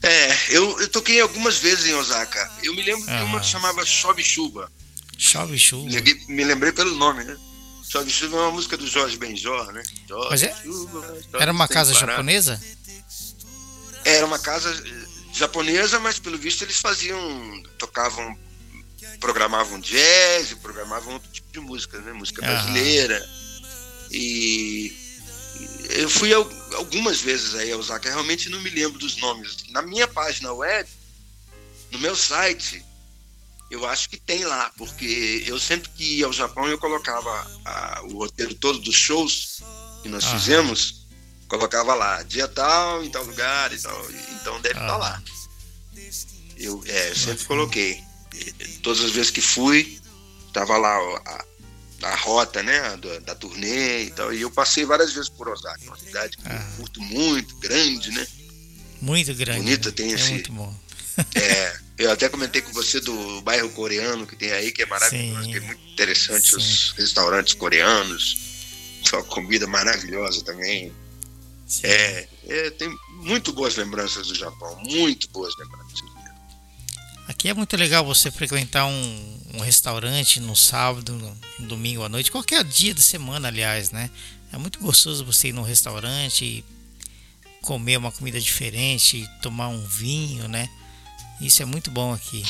É, 0.02 0.56
eu, 0.56 0.80
eu 0.80 0.88
toquei 0.88 1.20
algumas 1.20 1.58
vezes 1.58 1.86
em 1.86 1.94
Osaka. 1.94 2.50
Eu 2.62 2.74
me 2.74 2.82
lembro 2.82 3.06
de 3.06 3.22
uma 3.22 3.38
Ah. 3.38 3.40
que 3.40 3.46
chamava 3.46 3.84
Chove 3.86 4.24
Chuva. 4.24 4.70
Chove 5.16 5.56
chuva. 5.56 5.88
Me 6.28 6.42
lembrei 6.44 6.72
pelo 6.72 6.96
nome, 6.96 7.22
né? 7.22 7.36
Chove 7.92 8.10
Chuva 8.10 8.36
é 8.38 8.40
uma 8.40 8.50
música 8.52 8.76
do 8.78 8.86
Jorge 8.86 9.18
Benjor, 9.18 9.70
né? 9.72 9.82
Chove 10.08 10.28
Mas 10.30 10.42
é- 10.42 10.54
chuva, 10.62 11.18
Era 11.34 11.52
uma 11.52 11.68
casa 11.68 11.92
parar. 11.92 12.06
japonesa? 12.06 12.58
Era 14.04 14.24
uma 14.24 14.38
casa 14.38 14.70
eh, 14.70 15.06
japonesa, 15.34 16.00
mas 16.00 16.18
pelo 16.18 16.38
visto 16.38 16.62
eles 16.64 16.78
faziam, 16.78 17.62
tocavam, 17.78 18.34
programavam 19.20 19.78
jazz, 19.78 20.54
programavam 20.62 21.12
outro 21.14 21.30
tipo 21.30 21.52
de 21.52 21.60
música, 21.60 21.98
né? 22.00 22.12
Música 22.14 22.42
Aham. 22.42 22.52
brasileira. 22.54 23.30
E 24.10 24.96
e 25.60 26.00
eu 26.00 26.08
fui 26.08 26.32
al- 26.32 26.50
algumas 26.76 27.20
vezes 27.20 27.54
aí 27.54 27.70
a 27.70 27.76
Osaka, 27.76 28.08
eu 28.08 28.12
realmente 28.14 28.48
não 28.48 28.60
me 28.62 28.70
lembro 28.70 28.98
dos 28.98 29.18
nomes. 29.18 29.56
Na 29.68 29.82
minha 29.82 30.08
página 30.08 30.50
web, 30.52 30.88
no 31.90 31.98
meu 31.98 32.16
site, 32.16 32.82
eu 33.72 33.86
acho 33.86 34.08
que 34.10 34.18
tem 34.18 34.44
lá, 34.44 34.70
porque 34.76 35.42
eu 35.46 35.58
sempre 35.58 35.88
que 35.90 36.18
ia 36.18 36.26
ao 36.26 36.32
Japão 36.32 36.68
eu 36.68 36.78
colocava 36.78 37.50
a- 37.64 38.02
o 38.04 38.18
roteiro 38.18 38.54
todo 38.54 38.78
dos 38.80 38.94
shows 38.94 39.60
que 40.02 40.08
nós 40.08 40.24
Aham. 40.24 40.38
fizemos, 40.38 41.06
colocava 41.48 41.94
lá, 41.94 42.22
dia 42.22 42.46
tal, 42.48 43.02
em 43.02 43.10
tal 43.10 43.24
lugar 43.24 43.72
e 43.72 43.78
tal. 43.80 44.10
Então 44.40 44.60
deve 44.60 44.74
estar 44.78 44.88
Aham. 44.90 44.98
lá. 44.98 45.22
Eu, 46.56 46.82
é, 46.86 47.10
eu 47.10 47.16
sempre 47.16 47.44
coloquei. 47.46 48.02
Todas 48.82 49.02
as 49.04 49.10
vezes 49.10 49.30
que 49.30 49.40
fui, 49.40 49.98
tava 50.52 50.76
lá 50.76 50.94
a, 51.26 51.44
a 52.08 52.16
rota, 52.16 52.62
né, 52.62 52.96
da, 52.98 53.18
da 53.20 53.34
turnê 53.34 54.04
e 54.04 54.10
tal. 54.10 54.32
E 54.34 54.40
eu 54.42 54.50
passei 54.50 54.84
várias 54.84 55.12
vezes 55.12 55.28
por 55.30 55.48
Osaka, 55.48 55.80
uma 55.84 55.96
cidade 55.98 56.36
que 56.36 56.42
Ah. 56.46 56.54
eu 56.54 56.76
curto 56.76 57.00
muito, 57.02 57.56
grande, 57.56 58.10
né? 58.10 58.26
Muito 59.00 59.34
grande. 59.34 59.60
Bonita, 59.60 59.88
né? 59.88 59.94
tem 59.96 60.12
é 60.12 60.14
esse- 60.14 60.30
muito 60.30 60.52
bom. 60.52 60.74
É, 61.34 61.78
eu 61.98 62.10
até 62.10 62.28
comentei 62.28 62.62
com 62.62 62.72
você 62.72 63.00
do 63.00 63.42
bairro 63.42 63.70
coreano 63.70 64.26
que 64.26 64.36
tem 64.36 64.52
aí, 64.52 64.72
que 64.72 64.82
é 64.82 64.86
maravilhoso, 64.86 65.44
Sim. 65.44 65.50
que 65.50 65.56
é 65.56 65.60
muito 65.60 65.92
interessante 65.92 66.56
os 66.56 66.94
restaurantes 66.96 67.54
coreanos, 67.54 68.36
sua 69.04 69.22
comida 69.22 69.66
maravilhosa 69.66 70.42
também. 70.44 70.92
Sim. 71.66 71.86
É, 71.86 72.28
é, 72.48 72.70
tem 72.70 72.94
muito 73.10 73.52
boas 73.52 73.76
lembranças 73.76 74.28
do 74.28 74.34
Japão, 74.34 74.78
muito 74.84 75.28
boas 75.28 75.54
lembranças. 75.58 76.02
Aqui 77.28 77.48
é 77.48 77.54
muito 77.54 77.76
legal 77.76 78.04
você 78.04 78.30
frequentar 78.30 78.84
um, 78.84 79.40
um 79.54 79.60
restaurante 79.60 80.40
no 80.40 80.56
sábado, 80.56 81.14
no, 81.58 81.68
domingo 81.68 82.02
à 82.02 82.08
noite, 82.08 82.32
qualquer 82.32 82.64
dia 82.64 82.94
da 82.94 83.00
semana, 83.00 83.48
aliás, 83.48 83.90
né? 83.90 84.10
É 84.52 84.58
muito 84.58 84.80
gostoso 84.80 85.24
você 85.24 85.48
ir 85.48 85.52
num 85.52 85.62
restaurante 85.62 86.44
e 86.44 86.64
comer 87.62 87.96
uma 87.96 88.10
comida 88.10 88.40
diferente, 88.40 89.28
tomar 89.40 89.68
um 89.68 89.86
vinho, 89.86 90.48
né? 90.48 90.68
Isso 91.42 91.62
é 91.62 91.64
muito 91.66 91.90
bom 91.90 92.12
aqui, 92.14 92.44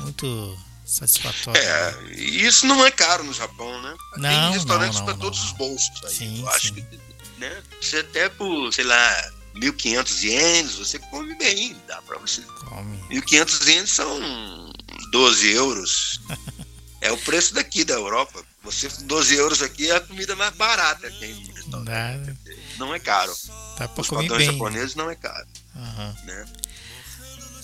muito 0.00 0.58
satisfatório. 0.84 1.60
É, 1.60 1.94
e 2.12 2.46
isso 2.46 2.66
não 2.66 2.84
é 2.84 2.90
caro 2.90 3.22
no 3.24 3.32
Japão, 3.32 3.80
né? 3.82 3.94
Não, 4.16 4.28
tem 4.30 4.52
restaurantes 4.52 5.00
para 5.00 5.14
todos 5.14 5.38
não. 5.38 5.46
os 5.46 5.52
bolsos. 5.52 6.04
Aí. 6.04 6.14
Sim, 6.14 6.40
eu 6.40 6.48
acho 6.48 6.68
sim. 6.68 6.74
que 6.74 7.00
né, 7.38 7.62
você 7.80 7.98
até 7.98 8.28
por, 8.28 8.72
sei 8.72 8.84
lá, 8.84 9.32
1.500 9.56 10.22
ienes, 10.22 10.74
você 10.74 10.98
come 10.98 11.34
bem, 11.36 11.76
dá 11.86 12.00
para 12.02 12.18
você 12.18 12.42
Come. 12.42 12.98
1.500 13.10 13.66
ienes 13.68 13.90
são 13.90 14.72
12 15.12 15.50
euros. 15.52 16.20
É 17.00 17.12
o 17.12 17.16
preço 17.16 17.54
daqui 17.54 17.84
da 17.84 17.94
Europa. 17.94 18.42
Você 18.64 18.88
12 18.88 19.36
euros 19.36 19.62
aqui 19.62 19.88
é 19.88 19.94
a 19.94 20.00
comida 20.00 20.34
mais 20.34 20.52
barata 20.56 21.08
que 21.08 21.20
tem 21.20 21.32
no 21.32 21.54
restaurante. 21.54 22.36
Não 22.76 22.92
é 22.92 22.98
caro. 22.98 23.32
Pra 23.76 23.88
Os 23.96 24.08
comer 24.08 24.22
padrões 24.22 24.46
bem. 24.46 24.52
japoneses 24.52 24.94
não 24.96 25.08
é 25.08 25.14
caro, 25.14 25.46
Aham. 25.76 26.16
né? 26.24 26.46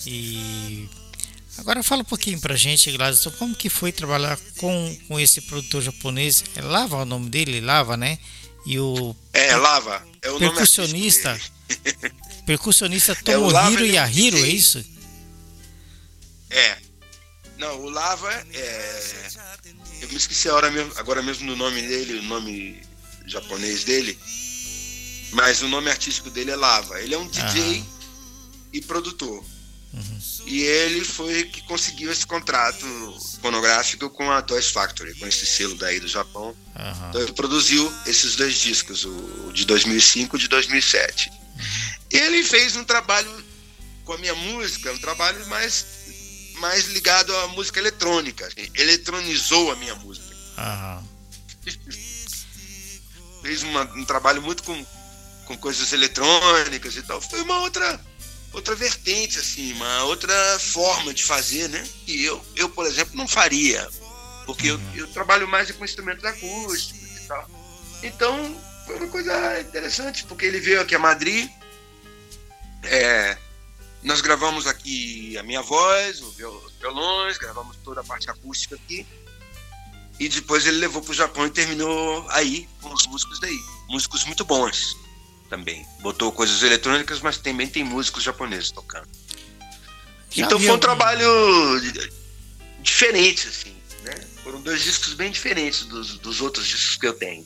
E 0.07 0.89
agora 1.57 1.83
fala 1.83 2.01
um 2.01 2.05
pouquinho 2.05 2.39
pra 2.39 2.55
gente, 2.55 2.91
Gladson, 2.91 3.31
como 3.31 3.55
que 3.55 3.69
foi 3.69 3.91
trabalhar 3.91 4.37
com, 4.57 4.97
com 5.07 5.19
esse 5.19 5.41
produtor 5.41 5.81
japonês? 5.81 6.43
É 6.55 6.61
Lava 6.61 6.97
o 6.97 7.05
nome 7.05 7.29
dele? 7.29 7.61
Lava, 7.61 7.97
né? 7.97 8.17
E 8.65 8.79
o 8.79 9.15
É, 9.33 9.55
Lava. 9.55 10.05
É 10.21 10.31
o 10.31 10.39
percussionista, 10.39 11.39
percussionista 12.45 13.11
É, 13.11 13.15
Tomohiro 13.15 13.85
é 13.85 13.89
Yahiro, 13.89 14.37
é 14.37 14.47
isso? 14.47 14.83
É. 16.49 16.77
Não, 17.57 17.81
o 17.81 17.89
Lava 17.89 18.31
é. 18.53 19.01
Eu 20.01 20.09
me 20.09 20.15
esqueci 20.15 20.49
mesmo, 20.73 20.91
agora 20.97 21.21
mesmo 21.21 21.47
do 21.47 21.55
nome 21.55 21.81
dele, 21.81 22.19
o 22.19 22.23
nome 22.23 22.81
japonês 23.25 23.83
dele. 23.83 24.17
Mas 25.31 25.61
o 25.61 25.67
nome 25.67 25.89
artístico 25.89 26.29
dele 26.29 26.51
é 26.51 26.55
Lava. 26.55 27.01
Ele 27.01 27.13
é 27.13 27.17
um 27.17 27.27
DJ 27.27 27.83
e 28.73 28.81
produtor. 28.81 29.43
E 30.45 30.61
ele 30.63 31.03
foi 31.03 31.43
que 31.45 31.61
conseguiu 31.63 32.11
esse 32.11 32.25
contrato 32.25 32.85
fonográfico 33.41 34.09
com 34.09 34.31
a 34.31 34.41
Toys 34.41 34.69
Factory, 34.69 35.15
com 35.15 35.25
esse 35.27 35.45
selo 35.45 35.75
daí 35.75 35.99
do 35.99 36.07
Japão. 36.07 36.55
Aham. 36.75 37.09
Então 37.09 37.21
ele 37.21 37.33
produziu 37.33 37.91
esses 38.05 38.35
dois 38.35 38.55
discos, 38.55 39.05
o 39.05 39.51
de 39.53 39.65
2005 39.65 40.35
e 40.35 40.39
de 40.39 40.47
2007. 40.47 41.31
E 42.11 42.17
ele 42.17 42.43
fez 42.43 42.75
um 42.75 42.83
trabalho 42.83 43.29
com 44.03 44.13
a 44.13 44.17
minha 44.19 44.35
música, 44.35 44.91
um 44.91 44.97
trabalho 44.99 45.45
mais, 45.47 45.85
mais 46.59 46.85
ligado 46.89 47.35
à 47.37 47.47
música 47.49 47.79
eletrônica. 47.79 48.47
Eletronizou 48.75 49.71
a 49.71 49.75
minha 49.77 49.95
música. 49.95 50.35
Aham. 50.57 51.03
Fez 53.41 53.63
uma- 53.63 53.83
um 53.95 54.05
trabalho 54.05 54.41
muito 54.41 54.63
com, 54.63 54.85
com 55.45 55.57
coisas 55.57 55.91
eletrônicas 55.93 56.95
e 56.95 57.01
tal. 57.03 57.21
Foi 57.21 57.41
uma 57.41 57.59
outra 57.61 57.99
outra 58.55 58.73
vertente, 58.73 59.37
assim, 59.37 59.73
uma 59.73 60.05
outra 60.05 60.33
forma 60.59 61.13
de 61.13 61.23
fazer, 61.23 61.67
né? 61.67 61.85
Que 62.05 62.23
eu, 62.23 62.43
eu 62.55 62.69
por 62.69 62.85
exemplo, 62.85 63.15
não 63.15 63.27
faria. 63.27 63.87
Porque 64.45 64.67
eu, 64.67 64.79
eu 64.95 65.07
trabalho 65.07 65.47
mais 65.47 65.69
com 65.71 65.83
instrumentos 65.83 66.23
acústicos 66.23 67.17
e 67.17 67.27
tal. 67.27 67.49
Então, 68.01 68.61
foi 68.85 68.95
uma 68.97 69.07
coisa 69.07 69.59
interessante, 69.59 70.23
porque 70.23 70.45
ele 70.45 70.59
veio 70.59 70.81
aqui 70.81 70.95
a 70.95 70.99
Madrid. 70.99 71.49
é, 72.83 73.37
nós 74.01 74.21
gravamos 74.21 74.67
aqui 74.67 75.37
a 75.37 75.43
minha 75.43 75.61
voz, 75.61 76.21
os 76.21 76.35
violões, 76.35 77.37
gravamos 77.37 77.75
toda 77.83 78.01
a 78.01 78.03
parte 78.03 78.29
acústica 78.29 78.75
aqui. 78.75 79.05
E 80.17 80.29
depois 80.29 80.65
ele 80.65 80.77
levou 80.77 81.01
para 81.01 81.11
o 81.11 81.15
Japão 81.15 81.45
e 81.45 81.49
terminou 81.49 82.25
aí 82.29 82.69
com 82.81 82.93
os 82.93 83.05
músicos 83.07 83.39
daí. 83.41 83.59
Músicos 83.89 84.23
muito 84.23 84.45
bons 84.45 85.04
também. 85.49 85.85
Botou 86.01 86.31
coisas 86.31 86.61
eletrônicas, 86.63 87.19
mas 87.21 87.37
também 87.37 87.67
tem 87.67 87.83
músicos 87.83 88.23
japoneses 88.23 88.71
tocando. 88.71 89.07
Já 90.31 90.45
então 90.45 90.59
foi 90.59 90.71
um 90.71 90.77
trabalho 90.79 91.79
di- 91.81 92.11
diferente, 92.81 93.47
assim, 93.47 93.73
né? 94.03 94.13
Foram 94.43 94.61
dois 94.61 94.83
discos 94.83 95.13
bem 95.13 95.31
diferentes 95.31 95.85
dos, 95.85 96.17
dos 96.19 96.41
outros 96.41 96.67
discos 96.67 96.97
que 96.97 97.07
eu 97.07 97.13
tenho. 97.13 97.45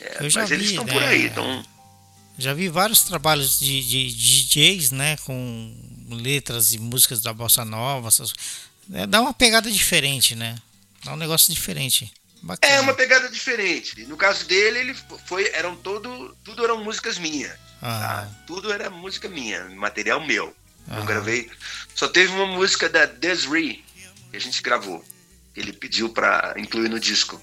É, 0.00 0.18
Eu 0.26 0.30
mas 0.34 0.50
eles 0.50 0.66
vi, 0.66 0.72
estão 0.74 0.84
né? 0.84 0.92
por 0.92 1.02
aí, 1.02 1.26
então. 1.26 1.64
Já 2.36 2.52
vi 2.52 2.68
vários 2.68 3.02
trabalhos 3.02 3.60
de, 3.60 3.80
de 3.86 4.12
DJs, 4.12 4.90
né? 4.90 5.16
Com 5.18 5.72
letras 6.10 6.72
e 6.72 6.78
músicas 6.78 7.22
da 7.22 7.32
bossa 7.32 7.64
nova. 7.64 8.08
Essas... 8.08 8.32
é, 8.92 9.06
dá 9.06 9.20
uma 9.20 9.32
pegada 9.32 9.70
diferente, 9.70 10.34
né? 10.34 10.56
Dá 11.04 11.12
um 11.12 11.16
negócio 11.16 11.54
diferente. 11.54 12.12
Bacana. 12.44 12.74
É 12.74 12.80
uma 12.80 12.92
pegada 12.92 13.28
diferente. 13.30 14.04
No 14.04 14.18
caso 14.18 14.44
dele, 14.46 14.78
ele 14.78 14.94
foi, 15.26 15.48
eram 15.54 15.74
todo, 15.76 16.36
tudo 16.44 16.62
eram 16.62 16.84
músicas 16.84 17.18
minhas. 17.18 17.52
tá? 17.80 17.88
Aham. 17.88 18.36
Tudo 18.46 18.70
era 18.70 18.90
música 18.90 19.28
minha, 19.28 19.64
material 19.70 20.20
meu. 20.26 20.54
Não 20.86 20.98
Aham. 20.98 21.06
gravei. 21.06 21.50
Só 21.94 22.06
teve 22.06 22.32
uma 22.32 22.46
música 22.46 22.86
da 22.86 23.06
Desiree 23.06 23.82
que 24.30 24.36
a 24.36 24.40
gente 24.40 24.62
gravou. 24.62 25.02
Ele 25.56 25.72
pediu 25.72 26.10
para 26.10 26.54
incluir 26.58 26.90
no 26.90 27.00
disco. 27.00 27.40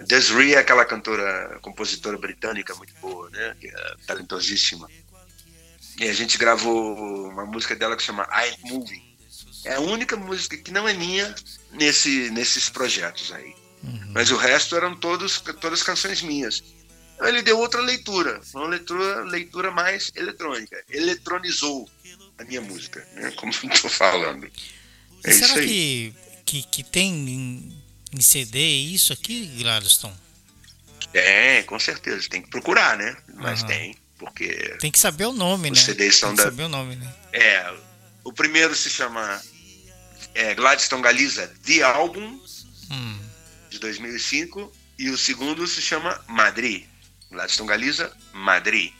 Desiree 0.00 0.54
é 0.54 0.58
aquela 0.58 0.84
cantora, 0.84 1.58
compositora 1.62 2.18
britânica 2.18 2.74
muito 2.74 2.92
boa, 3.00 3.30
né? 3.30 3.56
É 3.62 3.94
talentosíssima. 4.06 4.86
E 5.98 6.06
a 6.06 6.12
gente 6.12 6.36
gravou 6.36 7.30
uma 7.30 7.46
música 7.46 7.74
dela 7.74 7.96
que 7.96 8.02
chama 8.02 8.28
I 8.30 8.54
Moving. 8.70 9.16
É 9.64 9.76
a 9.76 9.80
única 9.80 10.14
música 10.14 10.58
que 10.58 10.70
não 10.70 10.86
é 10.86 10.92
minha 10.92 11.34
nesse, 11.72 12.30
nesses 12.30 12.68
projetos 12.68 13.32
aí. 13.32 13.54
Mas 14.12 14.30
o 14.30 14.36
resto 14.36 14.74
eram 14.76 14.96
todos, 14.96 15.40
todas 15.60 15.82
canções 15.82 16.22
minhas. 16.22 16.62
Então 17.14 17.28
ele 17.28 17.42
deu 17.42 17.58
outra 17.58 17.80
leitura, 17.80 18.40
uma 18.54 18.66
leitura, 18.68 19.22
leitura 19.24 19.70
mais 19.70 20.10
eletrônica. 20.14 20.82
Eletronizou 20.90 21.88
a 22.38 22.44
minha 22.44 22.60
música, 22.60 23.06
né? 23.14 23.30
como 23.36 23.50
estou 23.52 23.90
falando. 23.90 24.50
É 25.24 25.30
será 25.32 25.54
que, 25.54 26.14
que, 26.44 26.62
que 26.64 26.82
tem 26.84 27.10
em, 27.12 27.82
em 28.12 28.20
CD 28.20 28.58
isso 28.58 29.12
aqui, 29.12 29.46
Gladstone? 29.58 30.14
Tem, 31.12 31.62
com 31.64 31.78
certeza. 31.78 32.28
Tem 32.28 32.42
que 32.42 32.50
procurar, 32.50 32.96
né? 32.98 33.16
Mas 33.34 33.60
Aham. 33.60 33.68
tem, 33.68 33.96
porque 34.18 34.48
Tem 34.80 34.90
que 34.90 34.98
saber 34.98 35.24
o 35.26 35.32
nome, 35.32 35.70
Os 35.70 35.78
né? 35.78 35.84
CDs 35.84 36.16
são 36.16 36.30
Tem 36.30 36.36
que 36.36 36.42
da- 36.44 36.50
saber 36.50 36.64
o 36.64 36.68
nome, 36.68 36.96
né? 36.96 37.14
é. 37.32 37.74
O 38.24 38.32
primeiro 38.32 38.74
se 38.74 38.90
chama 38.90 39.40
é, 40.34 40.54
Gladstone 40.54 41.02
Galiza 41.02 41.46
The 41.64 41.82
Album, 41.82 42.40
Hum, 42.90 43.18
de 43.70 43.78
2005, 43.78 44.72
e 44.98 45.10
o 45.10 45.18
segundo 45.18 45.66
se 45.66 45.80
chama 45.82 46.22
Madrid. 46.28 46.84
Gladstone 47.30 47.68
Galiza, 47.68 48.16
Madrid. 48.32 48.92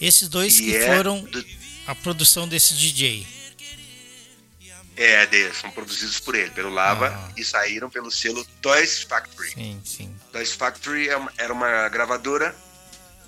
Esses 0.00 0.28
dois 0.28 0.58
E 0.58 0.64
que 0.64 0.76
é 0.76 0.94
foram 0.94 1.22
do- 1.24 1.44
a 1.86 1.94
produção 1.94 2.46
desse 2.48 2.74
DJ. 2.74 3.26
É, 4.96 5.24
de, 5.26 5.50
são 5.54 5.70
produzidos 5.70 6.20
por 6.20 6.34
ele, 6.34 6.50
pelo 6.50 6.68
Lava, 6.68 7.08
Ah. 7.08 7.32
e 7.36 7.42
saíram 7.44 7.88
pelo 7.88 8.10
selo 8.10 8.44
Toys 8.60 9.02
Factory. 9.02 9.50
Sim, 9.52 9.80
sim. 9.84 10.14
Toys 10.30 10.52
Factory 10.52 11.08
é 11.08 11.18
era 11.38 11.52
uma 11.54 11.88
gravadora, 11.88 12.54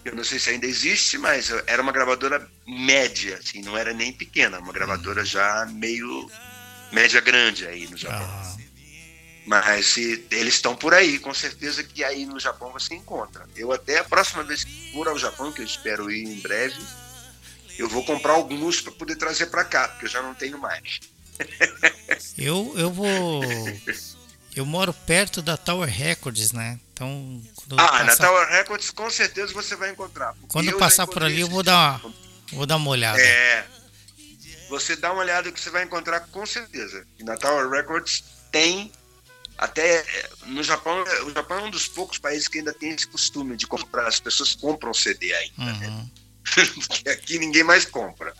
eu 0.05 0.15
não 0.15 0.23
sei 0.23 0.39
se 0.39 0.51
ainda 0.51 0.67
existe, 0.67 1.17
mas 1.17 1.51
era 1.67 1.81
uma 1.81 1.93
gravadora 1.93 2.47
média, 2.67 3.39
assim, 3.39 3.63
não 3.63 3.77
era 3.77 3.95
nem 3.95 4.13
pequena, 4.13 4.59
uma 4.59 4.73
gravadora 4.73 5.25
já 5.25 5.65
meio 5.73 6.31
média 6.93 7.21
grande 7.23 7.67
aí 7.67 7.89
no 7.89 7.97
Japão. 7.97 8.21
Ah, 8.29 8.57
Mas 9.47 9.87
se, 9.87 10.25
eles 10.31 10.55
estão 10.55 10.77
por 10.77 10.95
aí, 10.95 11.19
com 11.19 11.35
certeza 11.35 11.83
que 11.83 12.05
aí 12.05 12.25
no 12.25 12.39
Japão 12.39 12.71
você 12.73 12.95
encontra. 12.95 13.47
Eu 13.57 13.73
até 13.73 13.99
a 13.99 14.05
próxima 14.05 14.45
vez 14.45 14.63
que 14.65 14.93
for 14.93 15.09
ao 15.09 15.19
Japão, 15.19 15.53
que 15.53 15.61
eu 15.61 15.67
espero 15.67 16.11
ir 16.11 16.25
em 16.25 16.41
breve, 16.41 16.81
eu 17.79 17.89
vou 17.89 18.05
comprar 18.05 18.35
alguns 18.35 18.81
para 18.81 18.93
poder 18.93 19.17
trazer 19.17 19.47
para 19.47 19.65
cá, 19.65 19.89
porque 19.89 20.07
eu 20.07 20.11
já 20.11 20.23
não 20.23 20.35
tenho 20.35 20.59
mais. 20.59 21.01
eu, 22.39 22.73
eu 22.77 22.91
vou. 22.93 23.43
Eu 24.55 24.67
moro 24.67 24.93
perto 24.93 25.41
da 25.41 25.57
Tower 25.57 25.89
Records, 25.89 26.53
né? 26.53 26.79
Então, 26.93 27.43
Ah, 27.73 28.01
na 28.01 28.07
passar, 28.07 28.27
Tower 28.27 28.49
Records 28.49 28.91
com 28.91 29.11
certeza 29.11 29.53
você 29.53 29.75
vai 29.75 29.91
encontrar. 29.91 30.35
quando 30.49 30.69
eu 30.69 30.79
passar 30.79 31.07
por 31.07 31.23
ali, 31.25 31.41
eu 31.41 31.49
vou 31.49 31.63
dar 31.63 31.95
discos. 31.95 32.13
uma, 32.15 32.57
vou 32.59 32.67
dar 32.67 32.77
uma 32.77 32.91
olhada. 32.91 33.21
É. 33.21 33.65
Você 34.69 34.95
dá 34.95 35.11
uma 35.13 35.23
olhada 35.23 35.51
que 35.51 35.59
você 35.61 35.71
vai 35.71 35.83
encontrar 35.85 36.21
com 36.21 36.47
certeza. 36.47 37.07
E 37.19 37.25
na 37.25 37.37
Tower 37.37 37.69
Records 37.69 38.23
tem 38.51 38.93
até 39.65 39.99
é, 39.99 40.31
no 40.47 40.63
Japão, 40.63 41.05
é, 41.07 41.23
o 41.23 41.31
Japão 41.33 41.59
é 41.59 41.63
um 41.63 41.71
dos 41.71 41.87
poucos 41.89 42.19
países 42.19 42.49
que 42.49 42.59
ainda 42.59 42.73
tem 42.73 42.91
esse 42.91 43.07
costume 43.07 43.57
de 43.57 43.67
comprar, 43.67 44.07
as 44.09 44.19
pessoas 44.21 44.55
compram 44.55 44.93
CD 44.93 45.33
ainda, 45.35 45.73
né? 45.75 45.87
Uhum. 45.89 46.11
Porque 46.89 47.09
aqui 47.09 47.39
ninguém 47.39 47.63
mais 47.65 47.85
compra. 47.85 48.35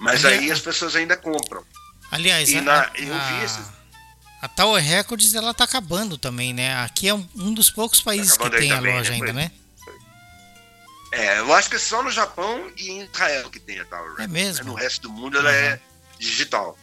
Mas 0.00 0.24
Ali- 0.24 0.34
aí 0.38 0.50
as 0.50 0.60
pessoas 0.60 0.96
ainda 0.96 1.16
compram. 1.16 1.64
Aliás, 2.10 2.50
E 2.50 2.56
a, 2.58 2.62
na- 2.62 2.80
a- 2.82 2.90
eu 2.96 3.14
vi 3.38 3.44
esses- 3.44 3.66
a 4.40 4.48
Tower 4.48 4.82
Records 4.82 5.34
ela 5.34 5.54
tá 5.54 5.64
acabando 5.64 6.18
também, 6.18 6.52
né? 6.52 6.76
Aqui 6.82 7.08
é 7.08 7.14
um, 7.14 7.26
um 7.36 7.52
dos 7.54 7.70
poucos 7.70 8.00
países 8.00 8.32
que 8.36 8.42
acabando 8.42 8.54
aí 8.56 8.60
tem 8.62 8.72
a 8.72 8.76
também, 8.76 8.94
loja 8.94 9.10
né? 9.10 9.16
ainda, 9.16 9.32
né? 9.32 9.50
É, 11.12 11.38
eu 11.38 11.52
acho 11.54 11.70
que 11.70 11.76
é 11.76 11.78
só 11.78 12.02
no 12.02 12.10
Japão 12.10 12.70
e 12.76 12.90
em 12.90 13.02
Israel 13.04 13.48
que 13.50 13.60
tem 13.60 13.78
a 13.78 13.84
Tower 13.84 14.02
Records. 14.10 14.24
É 14.24 14.28
mesmo? 14.28 14.64
No 14.66 14.74
resto 14.74 15.02
do 15.02 15.10
mundo 15.10 15.38
ela 15.38 15.52
é 15.52 15.80
digital. 16.18 16.76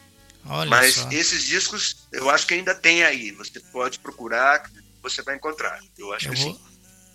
Olha 0.46 0.70
Mas 0.70 0.96
só. 0.96 1.10
esses 1.12 1.44
discos 1.46 2.08
eu 2.12 2.30
acho 2.30 2.48
que 2.48 2.54
ainda 2.54 2.74
tem 2.76 3.04
aí. 3.04 3.32
Você 3.32 3.60
pode 3.60 4.00
procurar, 4.00 4.70
você 5.02 5.22
vai 5.22 5.36
encontrar. 5.36 5.80
Eu 5.98 6.12
acho 6.14 6.28
Eu 6.28 6.34
que 6.34 6.40
vou, 6.42 6.54
sim. 6.54 6.60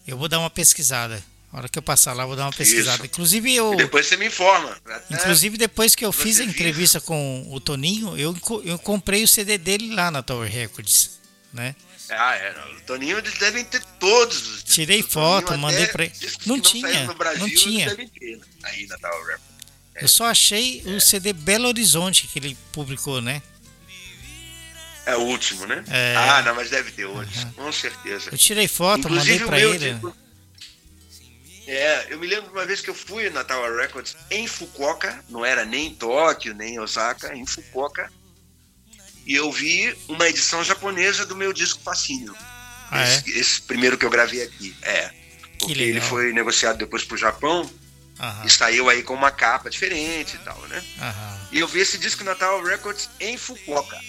eu 0.06 0.16
vou 0.16 0.28
dar 0.28 0.38
uma 0.38 0.50
pesquisada. 0.50 1.22
A 1.52 1.58
hora 1.58 1.68
que 1.68 1.78
eu 1.78 1.82
passar 1.82 2.12
lá, 2.12 2.24
eu 2.24 2.28
vou 2.28 2.36
dar 2.36 2.44
uma 2.44 2.52
pesquisada. 2.52 2.96
Isso. 2.98 3.06
Inclusive, 3.06 3.54
eu, 3.54 3.72
E 3.74 3.76
depois 3.76 4.06
você 4.06 4.16
me 4.16 4.26
informa. 4.26 4.76
Inclusive 5.10 5.56
depois 5.56 5.94
que 5.94 6.04
eu 6.04 6.12
fiz 6.12 6.40
a 6.40 6.44
entrevista 6.44 7.00
com 7.00 7.46
o 7.50 7.60
Toninho, 7.60 8.16
eu, 8.18 8.36
eu 8.64 8.78
comprei 8.78 9.22
o 9.24 9.28
CD 9.28 9.56
dele 9.56 9.94
lá 9.94 10.10
na 10.10 10.22
Tower 10.22 10.50
Records, 10.50 11.18
né? 11.52 11.74
Ah, 12.10 12.34
é. 12.34 12.52
não. 12.52 12.76
O 12.76 12.80
Toninho 12.82 13.18
eles 13.18 13.34
devem 13.38 13.64
ter 13.64 13.82
todos 13.98 14.36
os 14.36 14.54
discos. 14.56 14.74
Tirei 14.74 15.02
foto, 15.02 15.56
mandei 15.56 15.86
pra 15.86 16.04
ele. 16.04 16.14
Não 16.44 16.60
que 16.60 16.70
tinha, 16.70 17.12
Brasil, 17.14 17.40
não 17.40 17.48
tinha. 17.48 17.94
ter 17.96 18.40
Eu 20.00 20.08
só 20.08 20.26
achei 20.26 20.82
o 20.86 21.00
CD 21.00 21.32
Belo 21.32 21.68
Horizonte 21.68 22.26
que 22.26 22.38
ele 22.38 22.56
publicou, 22.72 23.20
né? 23.20 23.42
É 25.06 25.16
o 25.16 25.20
último, 25.20 25.66
né? 25.66 25.84
É. 25.88 26.14
Ah, 26.16 26.42
não, 26.42 26.54
mas 26.54 26.68
deve 26.68 26.90
ter 26.90 27.04
outros, 27.04 27.44
com 27.54 27.70
certeza. 27.72 28.28
Eu 28.32 28.38
tirei 28.38 28.66
foto, 28.66 29.06
Inclusive, 29.06 29.44
mandei 29.44 29.64
o 29.66 29.68
pra 29.70 29.76
ele. 29.76 29.92
disco- 29.94 30.16
É, 31.68 32.06
eu 32.12 32.18
me 32.18 32.26
lembro 32.26 32.46
de 32.50 32.52
uma 32.52 32.66
vez 32.66 32.80
que 32.80 32.90
eu 32.90 32.94
fui 32.94 33.30
na 33.30 33.42
Tower 33.44 33.76
Records 33.76 34.16
em 34.30 34.46
Fukuoka, 34.46 35.24
não 35.28 35.44
era 35.44 35.64
nem 35.64 35.86
em 35.88 35.94
Tóquio, 35.94 36.54
nem 36.54 36.74
em 36.74 36.78
Osaka, 36.80 37.34
em 37.36 37.46
Fukuoka, 37.46 38.10
e 39.26 39.34
eu 39.34 39.50
vi 39.50 39.96
uma 40.08 40.28
edição 40.28 40.62
japonesa 40.62 41.24
do 41.26 41.34
meu 41.36 41.52
disco 41.52 41.80
Fascínio. 41.82 42.34
Ah, 42.90 43.02
é? 43.04 43.14
esse, 43.16 43.30
esse 43.38 43.62
primeiro 43.62 43.96
que 43.98 44.04
eu 44.04 44.10
gravei 44.10 44.42
aqui. 44.42 44.76
É. 44.82 45.10
Porque 45.58 45.72
ele 45.72 46.00
foi 46.00 46.32
negociado 46.32 46.78
depois 46.78 47.02
pro 47.02 47.16
Japão 47.16 47.68
Aham, 48.18 48.46
e 48.46 48.50
saiu 48.50 48.88
aí 48.88 49.02
com 49.02 49.12
uma 49.14 49.30
capa 49.30 49.68
diferente 49.68 50.36
e 50.36 50.38
tal, 50.38 50.58
né? 50.68 50.82
aham. 51.00 51.40
E 51.52 51.58
eu 51.58 51.68
vi 51.68 51.80
esse 51.80 51.98
disco 51.98 52.24
na 52.24 52.34
Tower 52.34 52.64
Records 52.64 53.10
em 53.20 53.36
Fukuoka. 53.36 54.00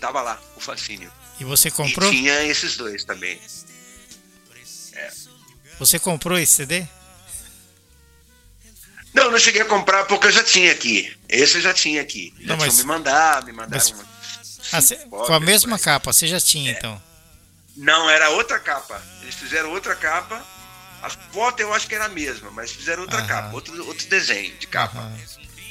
Tava 0.00 0.22
lá, 0.22 0.40
o 0.56 0.60
Fascínio. 0.60 1.12
E 1.38 1.44
você 1.44 1.70
comprou? 1.70 2.10
E 2.12 2.16
tinha 2.16 2.42
esses 2.44 2.76
dois 2.76 3.04
também. 3.04 3.40
Você 5.78 5.98
comprou 5.98 6.38
esse 6.38 6.52
CD? 6.52 6.86
Não, 9.12 9.30
não 9.30 9.38
cheguei 9.38 9.62
a 9.62 9.64
comprar 9.64 10.04
porque 10.06 10.26
eu 10.28 10.32
já 10.32 10.42
tinha 10.42 10.72
aqui. 10.72 11.16
Esse 11.28 11.56
eu 11.58 11.60
já 11.62 11.72
tinha 11.74 12.00
aqui. 12.02 12.32
Já 12.40 12.56
Não, 12.56 12.56
mas- 12.64 12.78
me 12.78 12.84
mandado, 12.84 13.46
me 13.46 13.52
mandaram. 13.52 13.72
mas- 13.72 13.90
uma- 13.90 14.14
Ah, 14.72 14.80
cê- 14.80 14.96
com 14.96 15.32
a 15.32 15.38
mesma 15.40 15.76
aí. 15.76 15.82
capa, 15.82 16.12
você 16.12 16.26
já 16.26 16.40
tinha 16.40 16.72
É. 16.72 16.76
então. 16.76 17.00
Não, 17.76 18.08
era 18.08 18.30
outra 18.30 18.58
capa. 18.58 19.00
Eles 19.22 19.34
fizeram 19.34 19.70
outra 19.70 19.94
capa. 19.94 20.44
A 21.04 21.10
foto 21.10 21.60
eu 21.60 21.72
acho 21.74 21.86
que 21.86 21.94
era 21.94 22.06
a 22.06 22.08
mesma, 22.08 22.50
mas 22.50 22.72
fizeram 22.72 23.02
outra 23.02 23.18
Aham. 23.18 23.26
capa, 23.28 23.54
outro, 23.54 23.86
outro 23.86 24.06
desenho 24.06 24.56
de 24.56 24.66
capa. 24.66 24.98
Aham. 24.98 25.18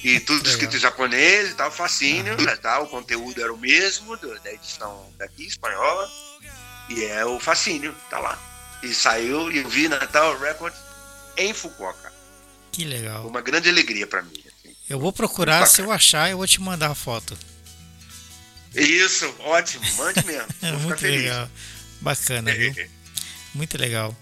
E 0.04 0.20
tudo 0.20 0.48
escrito 0.48 0.76
em 0.76 0.80
japonês 0.80 1.52
e 1.52 1.54
tal, 1.56 1.72
fascínio, 1.72 2.36
né, 2.42 2.56
tá? 2.58 2.80
O 2.82 2.88
conteúdo 2.88 3.42
era 3.42 3.54
o 3.54 3.58
mesmo 3.58 4.16
da 4.18 4.52
edição 4.54 5.10
daqui, 5.18 5.48
espanhola. 5.48 6.08
E 6.90 7.04
é 7.06 7.26
o 7.26 7.40
fascínio, 7.40 7.96
tá 8.10 8.20
lá. 8.20 8.38
E 8.84 8.94
saiu 8.94 9.50
e 9.52 9.60
eu 9.60 9.70
vi 9.70 9.88
na 9.88 9.98
Tower 10.00 10.38
Records 10.40 10.78
em 11.38 11.54
Fukuoka. 11.54 12.12
Que 12.72 12.84
legal. 12.84 13.26
uma 13.28 13.40
grande 13.42 13.70
alegria 13.70 14.06
pra 14.06 14.22
mim. 14.22 14.44
assim. 14.46 14.76
Eu 14.90 15.00
vou 15.00 15.14
procurar, 15.14 15.66
se 15.68 15.82
eu 15.82 15.90
achar, 15.92 16.30
eu 16.30 16.38
vou 16.38 16.48
te 16.48 16.60
mandar 16.60 16.92
a 16.92 16.96
foto. 16.96 17.38
Isso, 18.76 19.34
ótimo, 19.40 19.86
mande 19.96 20.26
mesmo. 20.26 20.48
É 20.62 20.72
Vou 20.74 20.80
ficar 20.80 20.88
muito 20.88 21.00
feliz. 21.00 21.22
legal. 21.24 21.50
Bacana, 22.02 22.54
viu? 22.54 22.74
Muito 23.56 23.78
legal. 23.78 24.18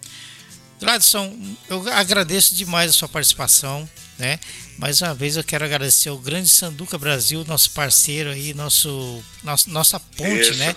Gladson, 0.82 1.38
eu 1.70 1.88
agradeço 1.94 2.56
demais 2.56 2.90
a 2.90 2.94
sua 2.94 3.08
participação, 3.08 3.88
né? 4.18 4.40
Mais 4.80 5.00
uma 5.00 5.14
vez 5.14 5.38
eu 5.38 5.44
quero 5.44 5.64
agradecer 5.64 6.10
ao 6.10 6.18
Grande 6.18 6.50
Sanduca 6.50 6.98
Brasil, 6.98 7.46
nosso 7.48 7.70
parceiro 7.70 8.32
aí, 8.32 8.52
nosso, 8.56 9.24
nosso 9.44 9.70
nossa 9.70 10.00
ponte, 10.00 10.50
Isso. 10.50 10.56
né? 10.56 10.76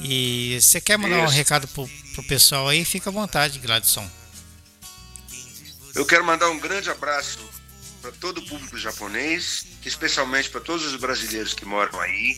E 0.00 0.58
você 0.58 0.80
quer 0.80 0.96
mandar 0.96 1.18
um 1.18 1.26
Isso. 1.26 1.34
recado 1.34 1.68
pro, 1.68 1.86
pro 2.14 2.22
pessoal 2.22 2.66
aí? 2.66 2.82
Fica 2.82 3.10
à 3.10 3.12
vontade, 3.12 3.58
Gladson. 3.58 4.10
Eu 5.94 6.06
quero 6.06 6.24
mandar 6.24 6.48
um 6.48 6.58
grande 6.58 6.88
abraço 6.88 7.38
para 8.00 8.10
todo 8.12 8.38
o 8.38 8.46
público 8.46 8.78
japonês, 8.78 9.66
especialmente 9.84 10.48
para 10.48 10.62
todos 10.62 10.86
os 10.86 10.96
brasileiros 10.96 11.52
que 11.52 11.66
moram 11.66 12.00
aí. 12.00 12.34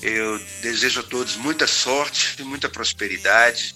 Eu 0.00 0.40
desejo 0.62 1.00
a 1.00 1.02
todos 1.02 1.36
muita 1.36 1.66
sorte 1.66 2.36
e 2.38 2.42
muita 2.42 2.70
prosperidade 2.70 3.74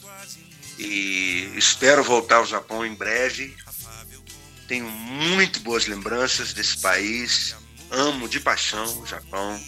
e 0.79 1.53
espero 1.57 2.03
voltar 2.05 2.37
ao 2.37 2.47
Japão 2.47 2.85
em 2.85 2.95
breve. 2.95 3.55
Tenho 4.68 4.89
muito 4.89 5.61
boas 5.61 5.87
lembranças 5.87 6.53
desse 6.53 6.79
país, 6.79 7.55
amo 7.91 8.29
de 8.29 8.41
paixão 8.41 8.85
o 9.01 9.07
Japão 9.07 9.61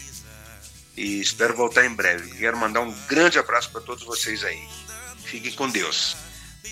e 0.96 1.20
espero 1.20 1.54
voltar 1.54 1.84
em 1.84 1.94
breve. 1.94 2.30
Quero 2.38 2.56
mandar 2.56 2.80
um 2.80 2.92
grande 3.06 3.38
abraço 3.38 3.70
para 3.70 3.82
todos 3.82 4.04
vocês 4.04 4.42
aí. 4.42 4.62
Fiquem 5.24 5.52
com 5.52 5.68
Deus. 5.68 6.16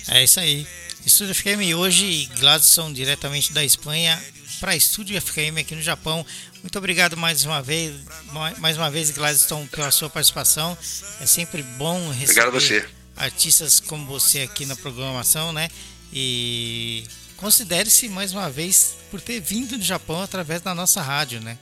É 0.07 0.23
isso 0.23 0.39
aí. 0.39 0.67
Estúdio 1.05 1.35
FKM 1.35 1.75
hoje, 1.75 2.25
Gladson 2.39 2.91
diretamente 2.91 3.53
da 3.53 3.63
Espanha 3.63 4.19
para 4.59 4.75
Estúdio 4.75 5.19
FKM 5.21 5.59
aqui 5.59 5.75
no 5.75 5.81
Japão. 5.81 6.25
Muito 6.63 6.77
obrigado 6.79 7.15
mais 7.15 7.45
uma 7.45 7.61
vez, 7.61 7.93
ma- 8.31 8.55
mais 8.57 8.75
uma 8.75 8.89
vez, 8.89 9.11
Gladson, 9.11 9.67
pela 9.67 9.91
sua 9.91 10.09
participação. 10.09 10.75
É 11.21 11.27
sempre 11.27 11.61
bom 11.61 12.09
receber 12.09 12.23
Obrigado 12.41 12.47
a 12.47 12.51
você. 12.59 12.89
Artistas 13.15 13.79
como 13.79 14.05
você 14.05 14.41
aqui 14.41 14.65
na 14.65 14.75
programação, 14.75 15.53
né? 15.53 15.69
E 16.11 17.03
considere-se 17.37 18.07
mais 18.09 18.33
uma 18.33 18.49
vez 18.49 18.95
por 19.11 19.21
ter 19.21 19.39
vindo 19.39 19.77
do 19.77 19.83
Japão 19.83 20.21
através 20.21 20.61
da 20.61 20.73
nossa 20.73 21.01
rádio, 21.01 21.41
né? 21.41 21.57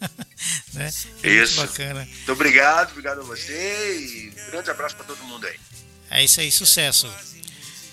né? 0.74 0.90
É 1.22 1.28
muito 1.28 1.44
Isso. 1.44 1.60
bacana. 1.60 2.04
Muito 2.04 2.32
obrigado, 2.32 2.90
obrigado 2.90 3.20
a 3.20 3.24
você 3.24 3.98
e 3.98 4.30
um 4.30 4.50
grande 4.50 4.70
abraço 4.70 4.96
para 4.96 5.04
todo 5.04 5.22
mundo 5.24 5.46
aí. 5.46 5.58
É 6.10 6.22
isso 6.22 6.40
aí, 6.40 6.50
sucesso. 6.50 7.10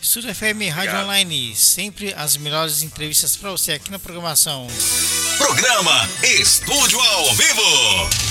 Estúdio 0.01 0.34
FM 0.34 0.41
Rádio 0.41 0.72
Obrigado. 0.72 1.03
Online, 1.03 1.55
sempre 1.55 2.14
as 2.14 2.36
melhores 2.36 2.82
entrevistas 2.82 3.36
para 3.36 3.51
você 3.51 3.74
aqui 3.74 3.91
na 3.91 3.99
programação. 3.99 4.68
Programa 5.38 6.09
Estúdio 6.24 6.99
ao 6.99 7.36
Vivo. 7.36 8.30